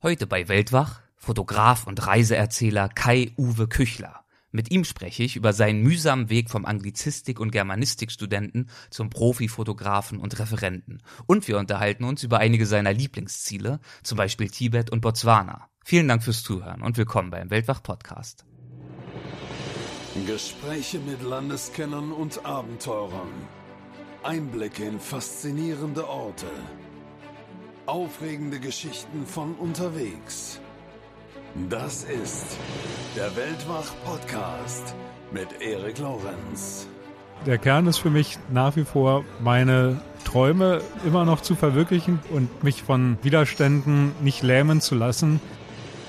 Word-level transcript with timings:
Heute 0.00 0.28
bei 0.28 0.46
Weltwach 0.46 1.00
Fotograf 1.16 1.88
und 1.88 2.06
Reiseerzähler 2.06 2.88
Kai-Uwe 2.88 3.66
Küchler. 3.66 4.24
Mit 4.52 4.70
ihm 4.70 4.84
spreche 4.84 5.24
ich 5.24 5.34
über 5.34 5.52
seinen 5.52 5.82
mühsamen 5.82 6.30
Weg 6.30 6.50
vom 6.50 6.66
Anglizistik- 6.66 7.40
und 7.40 7.50
Germanistikstudenten 7.50 8.70
zum 8.90 9.10
Profifotografen 9.10 10.20
und 10.20 10.38
Referenten. 10.38 11.02
Und 11.26 11.48
wir 11.48 11.58
unterhalten 11.58 12.04
uns 12.04 12.22
über 12.22 12.38
einige 12.38 12.64
seiner 12.64 12.92
Lieblingsziele, 12.92 13.80
zum 14.04 14.16
Beispiel 14.16 14.48
Tibet 14.48 14.90
und 14.90 15.00
Botswana. 15.00 15.68
Vielen 15.84 16.06
Dank 16.06 16.22
fürs 16.22 16.44
Zuhören 16.44 16.82
und 16.82 16.96
willkommen 16.96 17.30
beim 17.30 17.50
Weltwach-Podcast. 17.50 18.44
Gespräche 20.28 21.00
mit 21.00 21.24
Landeskennern 21.24 22.12
und 22.12 22.46
Abenteurern. 22.46 23.32
Einblicke 24.22 24.84
in 24.84 25.00
faszinierende 25.00 26.08
Orte 26.08 26.46
Aufregende 27.88 28.60
Geschichten 28.60 29.24
von 29.24 29.54
unterwegs. 29.54 30.60
Das 31.70 32.04
ist 32.04 32.58
der 33.16 33.34
Weltwach-Podcast 33.34 34.94
mit 35.32 35.62
Erik 35.62 35.98
Lorenz. 35.98 36.86
Der 37.46 37.56
Kern 37.56 37.86
ist 37.86 37.96
für 37.96 38.10
mich 38.10 38.38
nach 38.52 38.76
wie 38.76 38.84
vor 38.84 39.24
meine 39.40 40.02
Träume 40.26 40.82
immer 41.06 41.24
noch 41.24 41.40
zu 41.40 41.54
verwirklichen 41.54 42.18
und 42.30 42.62
mich 42.62 42.82
von 42.82 43.16
Widerständen 43.22 44.12
nicht 44.20 44.42
lähmen 44.42 44.82
zu 44.82 44.94
lassen. 44.94 45.40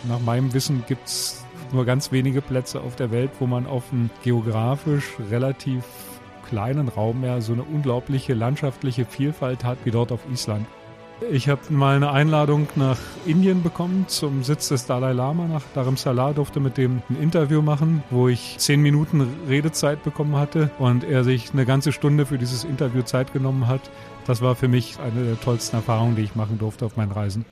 Nach 0.09 0.20
meinem 0.20 0.54
Wissen 0.54 0.84
gibt 0.85 1.07
es 1.07 1.46
nur 1.71 1.85
ganz 1.85 2.12
wenige 2.12 2.41
Plätze 2.41 2.82
auf 2.82 2.98
der 2.98 3.09
Welt, 3.12 3.32
wo 3.40 3.48
man 3.48 3.66
auf 3.66 3.93
einem 3.93 4.09
geografisch 4.21 5.16
relativ 5.32 5.85
kleinen 6.49 6.90
Raum 6.90 7.21
mehr 7.21 7.41
so 7.41 7.54
eine 7.54 7.63
unglaubliche 7.63 8.34
landschaftliche 8.34 9.05
Vielfalt 9.05 9.63
hat 9.63 9.77
wie 9.85 9.91
dort 9.91 10.12
auf 10.12 10.30
Island. 10.30 10.68
Ich 11.28 11.50
habe 11.50 11.62
mal 11.70 11.98
eine 11.98 12.12
Einladung 12.12 12.68
nach 12.76 12.98
Indien 13.26 13.62
bekommen 13.62 14.05
zum 14.08 14.44
Sitz 14.44 14.70
des 14.70 14.86
Dalai 14.86 15.12
Lama 15.12 15.48
nach 15.48 15.64
Dharamsala, 15.73 16.32
durfte 16.32 16.62
mit 16.62 16.77
dem 16.77 17.02
ein 17.10 17.22
Interview 17.22 17.62
machen, 17.62 18.04
wo 18.10 18.30
ich 18.30 18.55
zehn 18.57 18.82
Minuten 18.82 19.27
Redezeit 19.48 20.04
bekommen 20.04 20.38
hatte 20.38 20.71
und 20.80 21.04
er 21.04 21.26
sich 21.26 21.52
eine 21.52 21.66
ganze 21.66 21.91
Stunde 21.91 22.26
für 22.26 22.38
dieses 22.38 22.63
Interview 22.63 23.02
Zeit 23.02 23.34
genommen 23.34 23.68
hat. 23.68 23.82
Das 24.26 24.41
war 24.41 24.55
für 24.55 24.70
mich 24.70 24.98
eine 24.99 25.26
der 25.26 25.40
tollsten 25.41 25.76
Erfahrungen, 25.76 26.16
die 26.16 26.24
ich 26.24 26.35
machen 26.35 26.58
durfte 26.58 26.85
auf 26.85 26.96
meinen 26.96 27.12
Reisen. 27.12 27.46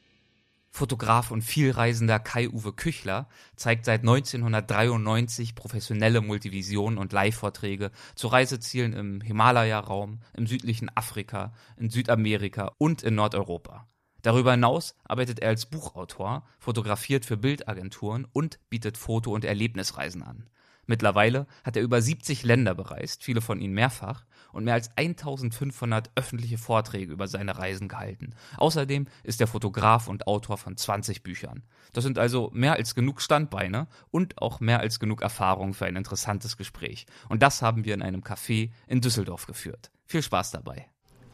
Fotograf 0.77 1.31
und 1.31 1.41
Vielreisender 1.41 2.19
Kai-Uwe 2.19 2.71
Küchler 2.71 3.27
zeigt 3.55 3.85
seit 3.85 4.01
1993 4.01 5.55
professionelle 5.55 6.21
Multivision 6.21 6.99
und 6.99 7.11
Live-Vorträge 7.13 7.89
zu 8.13 8.27
Reisezielen 8.27 8.93
im 8.93 9.21
Himalaya-Raum, 9.21 10.19
im 10.33 10.45
südlichen 10.45 10.95
Afrika, 10.95 11.51
in 11.77 11.89
Südamerika 11.89 12.73
und 12.77 13.01
in 13.01 13.15
Nordeuropa. 13.15 13.87
Darüber 14.21 14.51
hinaus 14.51 14.95
arbeitet 15.03 15.39
er 15.39 15.49
als 15.49 15.65
Buchautor, 15.65 16.45
fotografiert 16.59 17.25
für 17.25 17.37
Bildagenturen 17.37 18.27
und 18.31 18.59
bietet 18.69 18.99
Foto- 18.99 19.33
und 19.33 19.45
Erlebnisreisen 19.45 20.21
an. 20.21 20.47
Mittlerweile 20.85 21.47
hat 21.63 21.75
er 21.75 21.81
über 21.81 22.03
70 22.03 22.43
Länder 22.43 22.75
bereist, 22.75 23.23
viele 23.23 23.41
von 23.41 23.59
ihnen 23.59 23.73
mehrfach, 23.73 24.26
und 24.57 24.63
mehr 24.63 24.73
als 24.73 24.89
1500 24.97 26.09
öffentliche 26.15 26.57
Vorträge 26.57 27.13
über 27.13 27.27
seine 27.27 27.59
Reisen 27.59 27.87
gehalten. 27.87 28.33
Außerdem 28.57 29.05
ist 29.21 29.39
er 29.39 29.45
Fotograf 29.45 30.07
und 30.07 30.25
Autor 30.25 30.57
von 30.57 30.75
20 30.75 31.21
Büchern. 31.21 31.61
Das 31.93 32.03
sind 32.03 32.17
also 32.17 32.49
mehr 32.53 32.73
als 32.73 32.95
genug 32.95 33.21
Standbeine 33.21 33.85
und 34.09 34.41
auch 34.41 34.59
mehr 34.59 34.79
als 34.79 34.99
genug 34.99 35.21
Erfahrung 35.21 35.75
für 35.75 35.85
ein 35.85 35.95
interessantes 35.95 36.57
Gespräch. 36.57 37.05
Und 37.29 37.43
das 37.43 37.61
haben 37.61 37.85
wir 37.85 37.93
in 37.93 38.01
einem 38.01 38.21
Café 38.21 38.71
in 38.87 38.99
Düsseldorf 38.99 39.45
geführt. 39.45 39.91
Viel 40.07 40.23
Spaß 40.23 40.49
dabei. 40.49 40.87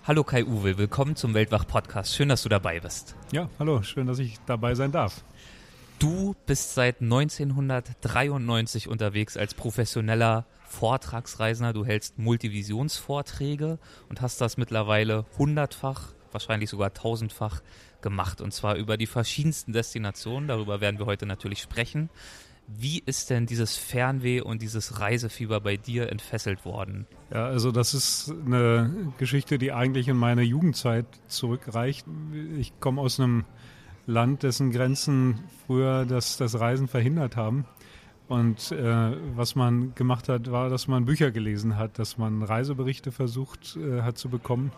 Hallo 0.06 0.26
Kai 0.26 0.44
Uwe, 0.44 0.78
willkommen 0.78 1.16
zum 1.16 1.34
Weltwach 1.34 1.66
Podcast. 1.66 2.14
Schön, 2.14 2.28
dass 2.28 2.44
du 2.44 2.50
dabei 2.50 2.82
bist. 2.82 3.16
Ja, 3.32 3.50
hallo, 3.58 3.84
schön, 3.84 4.06
dass 4.06 4.20
ich 4.20 4.38
dabei 4.46 4.76
sein 4.76 4.92
darf. 4.92 5.24
Du 6.00 6.36
bist 6.46 6.74
seit 6.74 7.02
1993 7.02 8.88
unterwegs 8.88 9.38
als 9.38 9.54
professioneller 9.54 10.46
Vortragsreisender. 10.66 11.74
Du 11.74 11.86
hältst 11.86 12.18
Multivisionsvorträge 12.18 13.80
und 14.10 14.22
hast 14.22 14.42
das 14.42 14.58
mittlerweile 14.58 15.26
hundertfach, 15.38 16.14
wahrscheinlich 16.32 16.70
sogar 16.70 16.94
tausendfach 16.94 17.62
gemacht. 18.02 18.42
Und 18.42 18.54
zwar 18.54 18.76
über 18.76 18.98
die 18.98 19.08
verschiedensten 19.08 19.72
Destinationen. 19.72 20.48
Darüber 20.48 20.82
werden 20.82 21.00
wir 21.00 21.06
heute 21.06 21.26
natürlich 21.26 21.62
sprechen. 21.62 22.10
Wie 22.68 23.04
ist 23.06 23.30
denn 23.30 23.46
dieses 23.46 23.76
Fernweh 23.76 24.42
und 24.42 24.62
dieses 24.62 25.00
Reisefieber 25.00 25.60
bei 25.60 25.76
dir 25.76 26.10
entfesselt 26.10 26.64
worden? 26.66 27.08
Ja, 27.32 27.46
also 27.46 27.72
das 27.72 27.94
ist 27.94 28.34
eine 28.46 29.14
Geschichte, 29.18 29.58
die 29.58 29.74
eigentlich 29.74 30.08
in 30.08 30.16
meine 30.16 30.44
Jugendzeit 30.44 31.06
zurückreicht. 31.28 32.06
Ich 32.58 32.80
komme 32.80 33.02
aus 33.02 33.20
einem 33.20 33.46
Land, 34.06 34.44
dessen 34.44 34.72
Grenzen 34.72 35.40
früher 35.66 36.06
das, 36.06 36.38
das 36.38 36.60
Reisen 36.60 36.88
verhindert 36.88 37.36
haben. 37.36 37.66
Und 38.28 38.72
äh, 38.72 39.12
was 39.36 39.56
man 39.56 39.94
gemacht 39.96 40.30
hat, 40.30 40.52
war, 40.52 40.70
dass 40.70 40.88
man 40.88 41.06
Bücher 41.06 41.32
gelesen 41.32 41.78
hat, 41.78 42.00
dass 42.00 42.18
man 42.18 42.42
Reiseberichte 42.42 43.12
versucht 43.12 43.78
äh, 43.78 44.02
hat 44.02 44.18
zu 44.18 44.30
bekommen. 44.30 44.72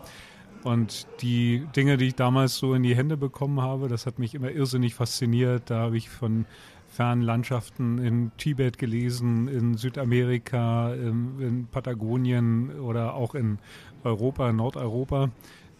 Und 0.64 1.06
die 1.20 1.64
Dinge, 1.76 1.96
die 1.96 2.08
ich 2.08 2.14
damals 2.16 2.56
so 2.56 2.74
in 2.74 2.82
die 2.82 2.96
Hände 2.96 3.16
bekommen 3.16 3.60
habe, 3.60 3.88
das 3.88 4.04
hat 4.04 4.18
mich 4.18 4.34
immer 4.34 4.50
irrsinnig 4.50 4.94
fasziniert. 4.96 5.70
Da 5.70 5.78
habe 5.78 5.96
ich 5.96 6.10
von 6.10 6.44
fernen 6.88 7.22
Landschaften 7.22 7.98
in 7.98 8.32
Tibet 8.36 8.78
gelesen, 8.78 9.48
in 9.48 9.76
Südamerika, 9.76 10.92
in, 10.94 11.40
in 11.40 11.66
Patagonien 11.66 12.80
oder 12.80 13.14
auch 13.14 13.34
in 13.34 13.58
Europa, 14.02 14.52
Nordeuropa. 14.52 15.30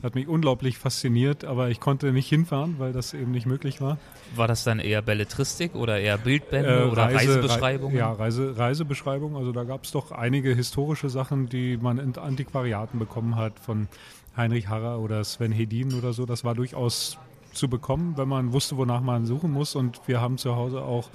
Hat 0.03 0.15
mich 0.15 0.29
unglaublich 0.29 0.77
fasziniert, 0.77 1.45
aber 1.45 1.71
ich 1.71 1.81
konnte 1.81 2.13
nicht 2.13 2.29
hinfahren, 2.29 2.79
weil 2.79 2.93
das 2.93 3.15
eben 3.15 3.31
nicht 3.31 3.47
möglich 3.47 3.81
war. 3.81 3.97
War 4.35 4.47
das 4.47 4.63
dann 4.63 4.79
eher 4.79 5.01
Belletristik 5.01 5.75
oder 5.75 5.99
eher 5.99 6.19
Bildbände 6.19 6.83
äh, 6.83 6.91
oder 6.91 7.05
Reise, 7.05 7.17
Reisebeschreibungen? 7.37 7.97
ja, 7.97 8.13
Reise, 8.13 8.59
Reisebeschreibungen. 8.59 9.37
Also 9.39 9.53
da 9.53 9.65
gab 9.65 9.85
es 9.85 9.93
doch 9.93 10.13
einige 10.13 10.55
historische 10.55 11.09
Sachen, 11.09 11.49
die 11.49 11.79
man 11.79 11.99
in 11.99 12.17
Antiquariaten 12.17 12.99
bekommen 12.99 13.37
hat 13.37 13.59
von 13.59 13.89
Heinrich 14.37 14.69
Harrer 14.69 15.01
oder 15.01 15.25
Sven 15.25 15.53
Hedin 15.53 15.95
oder 15.95 16.13
so. 16.13 16.27
Das 16.27 16.45
war 16.45 16.55
durchaus 16.55 17.19
zu 17.53 17.69
bekommen, 17.69 18.15
wenn 18.17 18.29
man 18.29 18.53
wusste, 18.53 18.77
wonach 18.77 19.01
man 19.01 19.25
suchen 19.25 19.51
muss. 19.51 19.75
Und 19.75 20.01
wir 20.07 20.21
haben 20.21 20.37
zu 20.37 20.57
Hause 20.57 20.83
auch 20.83 21.09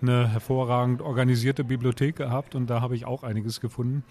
eine 0.00 0.28
hervorragend 0.28 1.00
organisierte 1.00 1.64
Bibliothek 1.64 2.16
gehabt 2.16 2.54
und 2.54 2.68
da 2.68 2.80
habe 2.80 2.96
ich 2.96 3.04
auch 3.04 3.22
einiges 3.22 3.60
gefunden. 3.60 4.04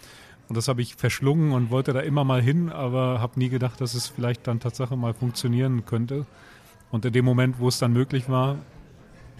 Und 0.51 0.57
das 0.57 0.67
habe 0.67 0.81
ich 0.81 0.95
verschlungen 0.95 1.53
und 1.53 1.71
wollte 1.71 1.93
da 1.93 2.01
immer 2.01 2.25
mal 2.25 2.41
hin, 2.41 2.69
aber 2.69 3.21
habe 3.21 3.39
nie 3.39 3.47
gedacht, 3.47 3.79
dass 3.79 3.93
es 3.93 4.09
vielleicht 4.09 4.47
dann 4.47 4.59
Tatsache 4.59 4.97
mal 4.97 5.13
funktionieren 5.13 5.85
könnte. 5.85 6.25
Und 6.91 7.05
in 7.05 7.13
dem 7.13 7.23
Moment, 7.23 7.59
wo 7.59 7.69
es 7.69 7.79
dann 7.79 7.93
möglich 7.93 8.27
war, 8.27 8.57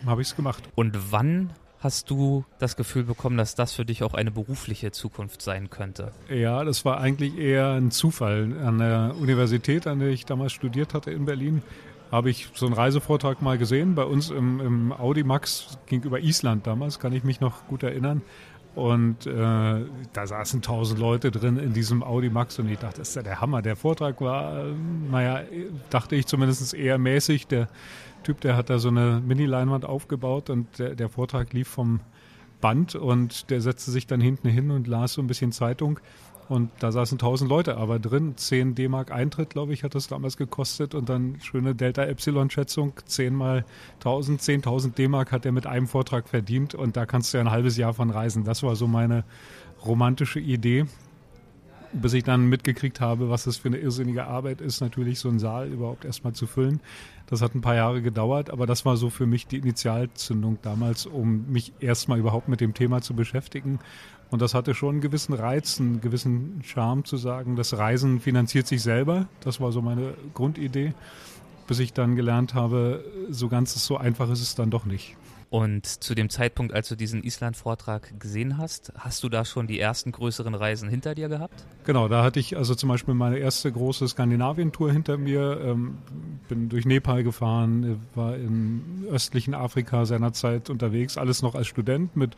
habe 0.06 0.22
ich 0.22 0.30
es 0.30 0.38
gemacht. 0.38 0.64
Und 0.74 1.12
wann 1.12 1.50
hast 1.82 2.10
du 2.10 2.46
das 2.60 2.78
Gefühl 2.78 3.04
bekommen, 3.04 3.36
dass 3.36 3.56
das 3.56 3.74
für 3.74 3.84
dich 3.84 4.04
auch 4.04 4.14
eine 4.14 4.32
berufliche 4.32 4.94
Zukunft 4.94 5.42
sein 5.42 5.70
könnte? 5.70 6.14
Ja, 6.30 6.64
das 6.64 6.86
war 6.86 7.02
eigentlich 7.02 7.38
eher 7.38 7.72
ein 7.72 7.92
Zufall. 7.92 8.58
An 8.64 8.80
der 8.80 9.14
Universität, 9.20 9.88
an 9.88 10.00
der 10.00 10.12
ich 10.12 10.26
damals 10.26 10.54
studiert 10.54 10.94
hatte 10.94 11.12
in 11.12 11.26
Berlin, 11.26 11.62
habe 12.10 12.30
ich 12.30 12.48
so 12.54 12.66
einen 12.66 12.74
Reisevortrag 12.74 13.42
mal 13.42 13.58
gesehen. 13.58 13.96
Bei 13.96 14.06
uns 14.06 14.30
im, 14.30 14.62
im 14.62 14.94
Audimax 14.94 15.78
gegenüber 15.88 16.22
Island 16.22 16.68
damals, 16.68 17.00
kann 17.00 17.12
ich 17.12 17.26
mich 17.26 17.42
noch 17.42 17.68
gut 17.68 17.84
erinnern. 17.84 18.22
Und 18.74 19.28
äh, 19.28 19.86
da 20.14 20.28
saßen 20.28 20.62
tausend 20.62 21.00
Leute 21.00 21.30
drin 21.30 21.58
in 21.58 21.74
diesem 21.74 22.04
Audi 22.04 22.30
Max 22.30 22.58
und 22.58 22.70
ich 22.70 22.80
dachte, 22.80 23.00
das 23.00 23.10
ist 23.10 23.16
ja 23.16 23.22
der 23.22 23.42
Hammer. 23.42 23.62
Der 23.62 23.76
Vortrag 23.76 24.22
war, 24.22 24.66
äh, 24.66 24.74
naja, 25.12 25.42
dachte 25.90 26.16
ich 26.16 26.26
zumindest 26.26 26.74
eher 26.74 26.98
mäßig. 26.98 27.48
Der 27.48 27.68
Typ, 28.24 28.40
der 28.40 28.56
hat 28.56 28.70
da 28.70 28.80
so 28.80 28.88
eine 28.88 29.22
Mini-Leinwand 29.26 29.84
aufgebaut 29.84 30.50
und 30.50 30.80
der, 30.80 30.96
der 30.96 31.10
Vortrag 31.10 31.52
lief 31.52 31.68
vom 31.68 32.00
Band 32.62 32.96
und 32.96 33.50
der 33.50 33.60
setzte 33.60 33.92
sich 33.92 34.08
dann 34.08 34.22
hinten 34.22 34.48
hin 34.48 34.72
und 34.72 34.88
las 34.88 35.14
so 35.14 35.22
ein 35.22 35.28
bisschen 35.28 35.52
Zeitung. 35.52 36.00
Und 36.52 36.70
da 36.80 36.92
saßen 36.92 37.18
tausend 37.18 37.50
Leute 37.50 37.78
aber 37.78 37.98
drin. 37.98 38.36
10 38.36 38.76
D-Mark 38.76 39.10
Eintritt, 39.10 39.52
glaube 39.52 39.72
ich, 39.72 39.86
hat 39.86 39.96
das 39.96 40.10
damals 40.10 40.36
gekostet. 40.36 40.94
Und 40.94 41.08
dann 41.08 41.40
schöne 41.40 41.76
Delta-Epsilon-Schätzung. 41.76 42.92
10 43.06 43.34
mal 43.34 43.64
1000, 44.00 44.42
10.000 44.42 44.94
D-Mark 44.96 45.32
hat 45.32 45.46
er 45.46 45.54
mit 45.54 45.66
einem 45.66 45.88
Vortrag 45.88 46.28
verdient. 46.28 46.76
Und 46.76 46.98
da 46.98 47.06
kannst 47.06 47.34
du 47.34 47.38
ja 47.38 47.44
ein 47.46 47.52
halbes 47.52 47.78
Jahr 47.78 47.94
von 47.94 48.10
reisen. 48.10 48.44
Das 48.44 48.64
war 48.64 48.76
so 48.76 48.86
meine 48.86 49.24
romantische 49.86 50.42
Idee. 50.42 50.88
Bis 51.94 52.14
ich 52.14 52.24
dann 52.24 52.48
mitgekriegt 52.48 53.02
habe, 53.02 53.30
was 53.30 53.44
das 53.44 53.58
für 53.58 53.68
eine 53.68 53.78
irrsinnige 53.78 54.26
Arbeit 54.26 54.62
ist, 54.62 54.80
natürlich 54.82 55.20
so 55.20 55.30
einen 55.30 55.40
Saal 55.40 55.68
überhaupt 55.68 56.06
erstmal 56.06 56.34
zu 56.34 56.48
füllen. 56.48 56.80
Das 57.28 57.42
hat 57.42 57.54
ein 57.54 57.62
paar 57.62 57.76
Jahre 57.76 58.02
gedauert, 58.02 58.50
aber 58.50 58.66
das 58.66 58.86
war 58.86 58.98
so 58.98 59.10
für 59.10 59.26
mich 59.26 59.48
die 59.48 59.58
Initialzündung 59.58 60.58
damals, 60.62 61.06
um 61.06 61.52
mich 61.52 61.74
erstmal 61.80 62.20
überhaupt 62.20 62.48
mit 62.48 62.62
dem 62.62 62.74
Thema 62.74 63.02
zu 63.02 63.14
beschäftigen 63.14 63.80
und 64.32 64.42
das 64.42 64.54
hatte 64.54 64.74
schon 64.74 64.92
einen 64.92 65.02
gewissen 65.02 65.34
Reiz, 65.34 65.80
einen 65.80 66.00
gewissen 66.00 66.62
Charme 66.64 67.04
zu 67.04 67.18
sagen, 67.18 67.58
das 67.58 67.78
Reisen 67.78 68.22
finanziert 68.22 68.66
sich 68.66 68.82
selber. 68.82 69.28
Das 69.42 69.60
war 69.60 69.74
so 69.74 69.82
meine 69.82 70.14
Grundidee, 70.34 70.94
bis 71.68 71.80
ich 71.80 71.92
dann 71.92 72.16
gelernt 72.16 72.54
habe, 72.54 73.04
so 73.30 73.50
ganz 73.50 73.74
so 73.86 73.98
einfach 73.98 74.32
ist 74.32 74.42
es 74.42 74.56
dann 74.56 74.70
doch 74.70 74.86
nicht. 74.86 75.18
Und 75.52 75.86
zu 75.86 76.16
dem 76.16 76.30
Zeitpunkt, 76.30 76.74
als 76.74 76.88
du 76.88 76.96
diesen 76.96 77.24
Island-Vortrag 77.26 78.18
gesehen 78.22 78.58
hast, 78.58 78.94
hast 78.98 79.22
du 79.22 79.28
da 79.28 79.44
schon 79.44 79.68
die 79.68 79.82
ersten 79.82 80.14
größeren 80.14 80.56
Reisen 80.56 80.88
hinter 80.88 81.14
dir 81.14 81.28
gehabt? 81.28 81.66
Genau, 81.84 82.08
da 82.08 82.24
hatte 82.24 82.40
ich 82.40 82.56
also 82.56 82.74
zum 82.74 82.88
Beispiel 82.88 83.16
meine 83.16 83.38
erste 83.38 83.70
große 83.70 84.08
Skandinavien-Tour 84.08 84.94
hinter 84.94 85.18
mir. 85.18 85.60
Ähm, 85.62 85.98
bin 86.48 86.70
durch 86.70 86.86
Nepal 86.86 87.26
gefahren, 87.26 88.00
war 88.16 88.38
im 88.38 89.04
östlichen 89.12 89.54
Afrika 89.54 90.06
seinerzeit 90.06 90.70
unterwegs, 90.70 91.18
alles 91.18 91.42
noch 91.42 91.54
als 91.54 91.68
Student 91.68 92.16
mit 92.16 92.38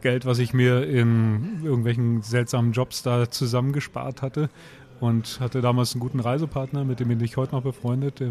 Geld, 0.00 0.24
was 0.24 0.38
ich 0.38 0.54
mir 0.54 0.86
in 0.88 1.60
irgendwelchen 1.62 2.22
seltsamen 2.22 2.72
Jobs 2.72 3.02
da 3.02 3.30
zusammengespart 3.30 4.22
hatte. 4.22 4.48
Und 5.00 5.38
hatte 5.40 5.60
damals 5.60 5.92
einen 5.92 6.00
guten 6.00 6.20
Reisepartner, 6.20 6.84
mit 6.84 6.98
dem 6.98 7.08
bin 7.08 7.20
ich 7.20 7.36
heute 7.36 7.54
noch 7.54 7.62
befreundet, 7.62 8.22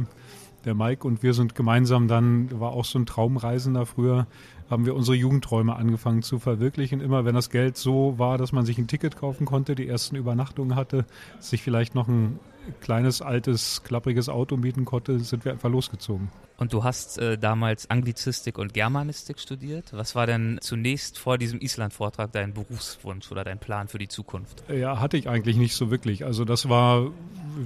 der 0.66 0.76
Mike 0.76 1.08
und 1.08 1.24
wir 1.24 1.34
sind 1.34 1.56
gemeinsam 1.56 2.08
dann, 2.08 2.60
war 2.60 2.72
auch 2.72 2.86
so 2.86 3.00
ein 3.00 3.06
Traumreisender 3.06 3.86
früher, 3.86 4.28
haben 4.70 4.86
wir 4.86 4.96
unsere 4.96 5.16
Jugendträume 5.16 5.76
angefangen 5.76 6.22
zu 6.22 6.40
verwirklichen. 6.40 7.02
Immer 7.02 7.26
wenn 7.26 7.36
das 7.36 7.50
Geld 7.50 7.78
so 7.78 8.18
war, 8.18 8.38
dass 8.38 8.52
man 8.52 8.66
sich 8.66 8.78
ein 8.78 8.88
Ticket 8.88 9.16
kaufen 9.16 9.46
konnte, 9.46 9.76
die 9.76 9.88
ersten 9.88 10.16
Übernachtungen 10.16 10.76
hatte, 10.76 11.06
sich 11.40 11.62
vielleicht 11.62 11.96
noch 11.96 12.08
ein 12.08 12.40
kleines, 12.82 13.22
altes, 13.22 13.84
klappriges 13.84 14.30
Auto 14.30 14.58
mieten 14.58 14.86
konnte, 14.86 15.20
sind 15.20 15.46
wir 15.46 15.52
einfach 15.52 15.70
losgezogen. 15.70 16.30
Und 16.58 16.72
du 16.72 16.84
hast 16.84 17.18
äh, 17.18 17.38
damals 17.38 17.90
Anglizistik 17.90 18.58
und 18.58 18.74
Germanistik 18.74 19.40
studiert. 19.40 19.92
Was 19.92 20.16
war 20.16 20.28
denn 20.28 20.60
zunächst 20.62 21.20
vor 21.20 21.38
diesem 21.38 21.60
Island-Vortrag 21.60 22.32
dein 22.32 22.54
Berufswunsch 22.54 23.32
oder 23.32 23.44
dein 23.44 23.60
Plan 23.60 23.88
für 23.88 23.98
die 23.98 24.08
Zukunft? 24.08 24.64
Ja, 24.70 25.00
hatte 25.00 25.18
ich 25.18 25.28
eigentlich 25.28 25.58
nicht 25.58 25.76
so 25.76 25.92
wirklich. 25.92 26.26
Also 26.26 26.46
das 26.46 26.70
war, 26.70 27.12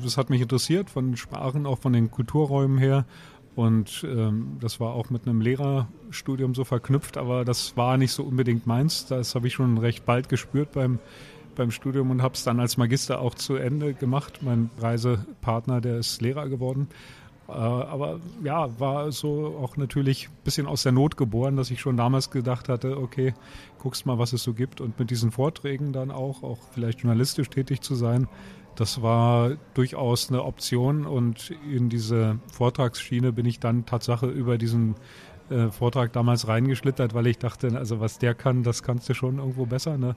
das 0.04 0.18
hat 0.18 0.30
mich 0.30 0.42
interessiert 0.42 0.89
von 0.89 1.07
den 1.07 1.18
Sprachen, 1.18 1.66
auch 1.66 1.80
von 1.80 1.94
den 1.94 2.12
Kulturräumen 2.12 2.78
her. 2.78 3.06
Und 3.56 4.06
ähm, 4.07 4.57
das 4.62 4.80
war 4.80 4.94
auch 4.94 5.10
mit 5.10 5.25
einem 5.25 5.42
Lehrerstudium 5.42 6.54
so 6.54 6.63
verknüpft, 6.63 7.18
aber 7.18 7.44
das 7.44 7.75
war 7.75 7.98
nicht 7.98 8.12
so 8.12 8.24
unbedingt 8.24 8.68
meins. 8.68 9.07
Das 9.07 9.34
habe 9.34 9.48
ich 9.48 9.54
schon 9.54 9.80
recht 9.80 10.06
bald 10.06 10.30
gespürt 10.30 10.74
beim, 10.74 11.00
beim 11.56 11.72
Studium 11.72 12.12
und 12.12 12.22
habe 12.22 12.36
es 12.36 12.44
dann 12.44 12.60
als 12.60 12.78
Magister 12.78 13.19
auch 13.19 13.34
zu 13.34 13.56
Ende 13.56 13.95
gemacht. 13.95 14.42
Mein 14.44 14.69
Reisepartner, 14.78 15.81
der 15.81 15.98
ist 15.98 16.22
Lehrer 16.22 16.50
geworden. 16.50 16.88
Äh, 17.48 17.51
aber 17.51 18.19
ja, 18.44 18.80
war 18.80 19.12
so 19.12 19.57
auch 19.62 19.78
natürlich 19.78 20.28
ein 20.28 20.44
bisschen 20.44 20.68
aus 20.68 20.83
der 20.83 20.92
Not 20.92 21.18
geboren, 21.18 21.56
dass 21.56 21.72
ich 21.72 21.80
schon 21.80 21.98
damals 21.98 22.30
gedacht 22.30 22.69
hatte, 22.69 22.98
okay, 22.98 23.33
guckst 23.80 24.06
mal, 24.06 24.19
was 24.19 24.33
es 24.33 24.44
so 24.44 24.54
gibt. 24.54 24.81
Und 24.81 25.00
mit 25.00 25.10
diesen 25.10 25.31
Vorträgen 25.31 25.94
dann 25.94 26.12
auch, 26.12 26.44
auch 26.44 26.60
vielleicht 26.74 27.00
journalistisch 27.00 27.50
tätig 27.50 27.81
zu 27.81 27.95
sein, 27.95 28.28
das 28.78 29.02
war 29.02 29.52
durchaus 29.74 30.30
eine 30.30 30.44
Option. 30.44 31.06
Und 31.06 31.52
in 31.70 31.90
diese 31.90 32.40
Vortragsschiene 32.52 33.34
bin 33.34 33.46
ich 33.46 33.60
dann 33.60 33.86
Tatsache 33.86 34.28
über 34.28 34.58
diesen 34.58 34.96
äh, 35.50 35.70
Vortrag 35.70 36.14
damals 36.14 36.48
reingeschlittert, 36.48 37.14
weil 37.14 37.28
ich 37.28 37.40
dachte, 37.40 37.76
also 37.76 38.00
was 38.00 38.20
der 38.20 38.36
kann, 38.36 38.64
das 38.64 38.84
kannst 38.84 39.10
du 39.10 39.14
schon 39.14 39.40
irgendwo 39.40 39.66
besser. 39.66 39.98
Ne? 39.98 40.14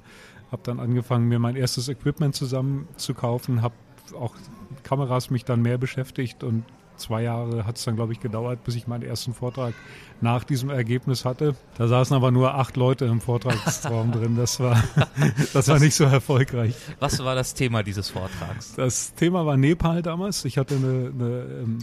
Habe 0.53 0.63
dann 0.65 0.79
angefangen, 0.79 1.29
mir 1.29 1.39
mein 1.39 1.57
erstes 1.57 1.89
Equipment 1.89 2.35
zusammen 2.35 2.87
zu 2.97 3.15
kaufen, 3.15 3.63
habe 3.63 3.75
auch 4.19 4.35
Kameras 4.83 5.31
mich 5.31 5.45
dann 5.45 5.63
mehr 5.63 5.79
beschäftigt 5.79 6.45
und 6.45 6.65
zwei 7.01 7.23
Jahre 7.23 7.67
hat 7.67 7.77
es 7.77 7.85
dann, 7.85 7.97
glaube 7.97 8.13
ich, 8.13 8.21
gedauert, 8.21 8.63
bis 8.65 8.77
ich 8.77 8.87
meinen 8.87 9.03
ersten 9.03 9.35
Vortrag 9.35 9.75
nach 10.21 10.45
diesem 10.45 10.71
Ergebnis 10.71 11.25
hatte. 11.25 11.55
Da 11.77 11.89
saßen 11.89 12.15
aber 12.15 12.31
nur 12.31 12.55
acht 12.55 12.77
Leute 12.77 13.07
im 13.07 13.21
Vortragsraum 13.21 14.13
drin. 14.13 14.37
Das 14.37 14.61
war, 14.61 14.83
das 15.53 15.69
war 15.69 15.79
nicht 15.79 15.95
so 15.95 16.05
erfolgreich. 16.05 16.75
Was 17.01 17.23
war 17.25 17.35
das 17.35 17.55
Thema 17.55 17.83
dieses 17.83 18.11
Vortrags? 18.11 18.75
Das 18.75 19.15
Thema 19.15 19.47
war 19.47 19.57
Nepal 19.57 20.03
damals. 20.03 20.45
Ich 20.45 20.59
hatte 20.59 20.77
eine, 20.77 21.13
eine 21.15 21.43
ähm, 21.63 21.79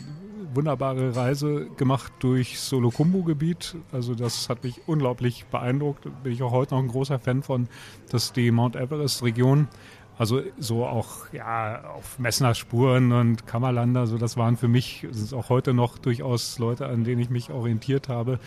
wunderbare 0.54 1.16
Reise 1.16 1.68
gemacht 1.78 2.12
durch 2.19 2.60
Solokumbu-Gebiet. 2.60 3.75
Also 3.92 4.16
das 4.16 4.50
hat 4.50 4.64
mich 4.64 4.81
unglaublich 4.88 5.46
beeindruckt. 5.46 6.08
Bin 6.24 6.34
ich 6.34 6.44
auch 6.44 6.52
heute 6.52 6.75
noch 6.75 6.81
ein 6.81 6.88
großer 6.88 7.19
Fan 7.19 7.44
von. 7.44 7.68
Das 8.10 8.25
ist 8.25 8.36
die 8.36 8.52
Mount 8.52 8.75
Everest-Region. 8.75 9.68
Also 10.18 10.42
so 10.58 10.86
auch 10.86 11.31
ja 11.31 11.84
auf 11.96 12.18
Messners 12.18 12.58
Spuren 12.58 13.12
und 13.12 13.46
Kammerlander, 13.46 14.08
so 14.08 14.18
das 14.18 14.36
waren 14.36 14.58
für 14.58 14.68
mich 14.68 15.06
sind 15.12 15.34
auch 15.38 15.50
heute 15.50 15.75
noch 15.75 16.00
durchaus 16.00 16.58
Leute, 16.58 16.88
an 16.88 17.04
denen 17.04 17.22
ich 17.22 17.30
mich 17.30 17.52
orientiert 17.52 18.10
habe. 18.10 18.40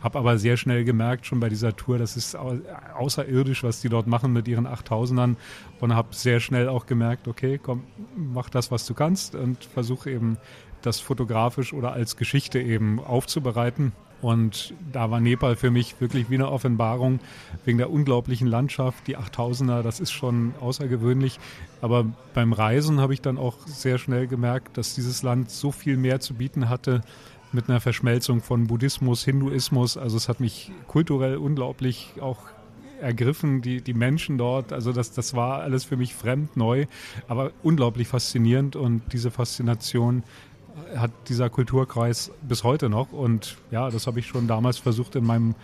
Habe 0.00 0.18
aber 0.18 0.38
sehr 0.38 0.56
schnell 0.56 0.84
gemerkt, 0.84 1.26
schon 1.26 1.40
bei 1.40 1.48
dieser 1.48 1.74
Tour, 1.74 1.98
das 1.98 2.16
ist 2.16 2.36
außerirdisch, 2.36 3.64
was 3.64 3.80
die 3.80 3.88
dort 3.88 4.06
machen 4.06 4.32
mit 4.32 4.46
ihren 4.46 4.68
8000ern. 4.68 5.34
Und 5.80 5.94
habe 5.94 6.14
sehr 6.14 6.38
schnell 6.38 6.68
auch 6.68 6.86
gemerkt, 6.86 7.26
okay, 7.26 7.58
komm, 7.60 7.82
mach 8.14 8.48
das, 8.48 8.70
was 8.70 8.86
du 8.86 8.94
kannst 8.94 9.34
und 9.34 9.64
versuche 9.64 10.10
eben 10.10 10.36
das 10.82 11.00
fotografisch 11.00 11.72
oder 11.72 11.92
als 11.92 12.16
Geschichte 12.16 12.60
eben 12.60 13.00
aufzubereiten. 13.00 13.92
Und 14.22 14.74
da 14.92 15.10
war 15.10 15.20
Nepal 15.20 15.56
für 15.56 15.70
mich 15.70 16.00
wirklich 16.00 16.30
wie 16.30 16.36
eine 16.36 16.50
Offenbarung 16.50 17.20
wegen 17.64 17.78
der 17.78 17.90
unglaublichen 17.90 18.46
Landschaft. 18.46 19.06
Die 19.06 19.18
8000er, 19.18 19.82
das 19.82 20.00
ist 20.00 20.12
schon 20.12 20.54
außergewöhnlich. 20.60 21.38
Aber 21.82 22.06
beim 22.34 22.52
Reisen 22.52 23.00
habe 23.00 23.12
ich 23.12 23.20
dann 23.20 23.36
auch 23.36 23.58
sehr 23.66 23.98
schnell 23.98 24.26
gemerkt, 24.26 24.78
dass 24.78 24.94
dieses 24.94 25.22
Land 25.22 25.50
so 25.50 25.70
viel 25.70 25.96
mehr 25.96 26.20
zu 26.20 26.34
bieten 26.34 26.68
hatte 26.68 27.02
mit 27.52 27.68
einer 27.68 27.80
Verschmelzung 27.80 28.40
von 28.40 28.66
Buddhismus, 28.66 29.24
Hinduismus. 29.24 29.96
Also 29.96 30.16
es 30.16 30.28
hat 30.28 30.40
mich 30.40 30.72
kulturell 30.86 31.36
unglaublich 31.36 32.14
auch 32.20 32.38
ergriffen, 33.00 33.62
die, 33.62 33.82
die 33.82 33.94
Menschen 33.94 34.38
dort. 34.38 34.72
Also 34.72 34.92
das, 34.92 35.12
das 35.12 35.34
war 35.34 35.60
alles 35.60 35.84
für 35.84 35.96
mich 35.96 36.14
fremd, 36.14 36.56
neu, 36.56 36.86
aber 37.28 37.52
unglaublich 37.62 38.08
faszinierend. 38.08 38.76
Und 38.76 39.02
diese 39.12 39.30
Faszination 39.30 40.22
hat 40.96 41.10
dieser 41.28 41.50
Kulturkreis 41.50 42.30
bis 42.42 42.64
heute 42.64 42.88
noch. 42.88 43.12
Und 43.12 43.56
ja, 43.70 43.90
das 43.90 44.06
habe 44.06 44.20
ich 44.20 44.26
schon 44.26 44.46
damals 44.46 44.78
versucht 44.78 45.16
in 45.16 45.24
meinem 45.24 45.54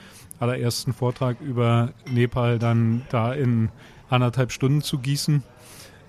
allerersten 0.41 0.93
Vortrag 0.93 1.41
über 1.41 1.91
Nepal 2.11 2.59
dann 2.59 3.03
da 3.11 3.33
in 3.33 3.71
anderthalb 4.11 4.53
Stunden 4.53 4.83
zu 4.83 4.99
gießen. 4.99 5.43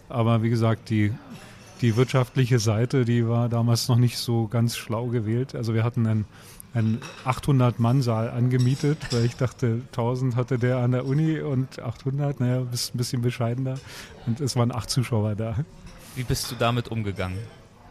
Aber 0.09 0.43
wie 0.43 0.49
gesagt, 0.49 0.89
die, 0.89 1.13
die 1.81 1.95
wirtschaftliche 1.95 2.59
Seite, 2.59 3.05
die 3.05 3.27
war 3.27 3.49
damals 3.49 3.87
noch 3.87 3.97
nicht 3.97 4.17
so 4.17 4.47
ganz 4.47 4.75
schlau 4.77 5.07
gewählt. 5.07 5.55
Also 5.55 5.73
wir 5.73 5.83
hatten 5.83 6.05
einen, 6.07 6.25
einen 6.73 6.99
800-Mann-Saal 7.25 8.29
angemietet, 8.29 8.97
weil 9.11 9.25
ich 9.25 9.35
dachte, 9.35 9.81
1000 9.91 10.35
hatte 10.35 10.57
der 10.57 10.77
an 10.77 10.91
der 10.91 11.05
Uni 11.05 11.39
und 11.39 11.79
800, 11.79 12.39
naja, 12.39 12.61
bist 12.61 12.93
ein 12.93 12.97
bisschen 12.97 13.21
bescheidener. 13.21 13.75
Und 14.25 14.39
es 14.41 14.55
waren 14.55 14.73
acht 14.73 14.89
Zuschauer 14.89 15.35
da. 15.35 15.55
Wie 16.15 16.23
bist 16.23 16.51
du 16.51 16.55
damit 16.55 16.89
umgegangen? 16.89 17.39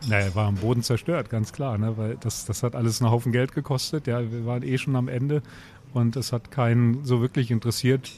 Naja, 0.09 0.35
war 0.35 0.49
am 0.49 0.57
Boden 0.57 0.83
zerstört, 0.83 1.31
ganz 1.31 1.53
klar, 1.53 1.79
ne? 1.79 1.97
weil 1.97 2.17
das, 2.17 2.45
das 2.45 2.63
hat 2.63 2.75
alles 2.75 3.01
einen 3.01 3.11
Haufen 3.11 3.33
Geld 3.33 3.53
gekostet. 3.53 4.07
Ja, 4.07 4.31
wir 4.31 4.45
waren 4.47 4.63
eh 4.63 4.79
schon 4.79 4.97
am 4.97 5.09
Ende 5.09 5.43
und 5.95 6.17
es 6.17 6.33
hat 6.33 6.51
keinen 6.51 7.05
so 7.05 7.21
wirklich 7.21 7.51
interessiert. 7.51 8.11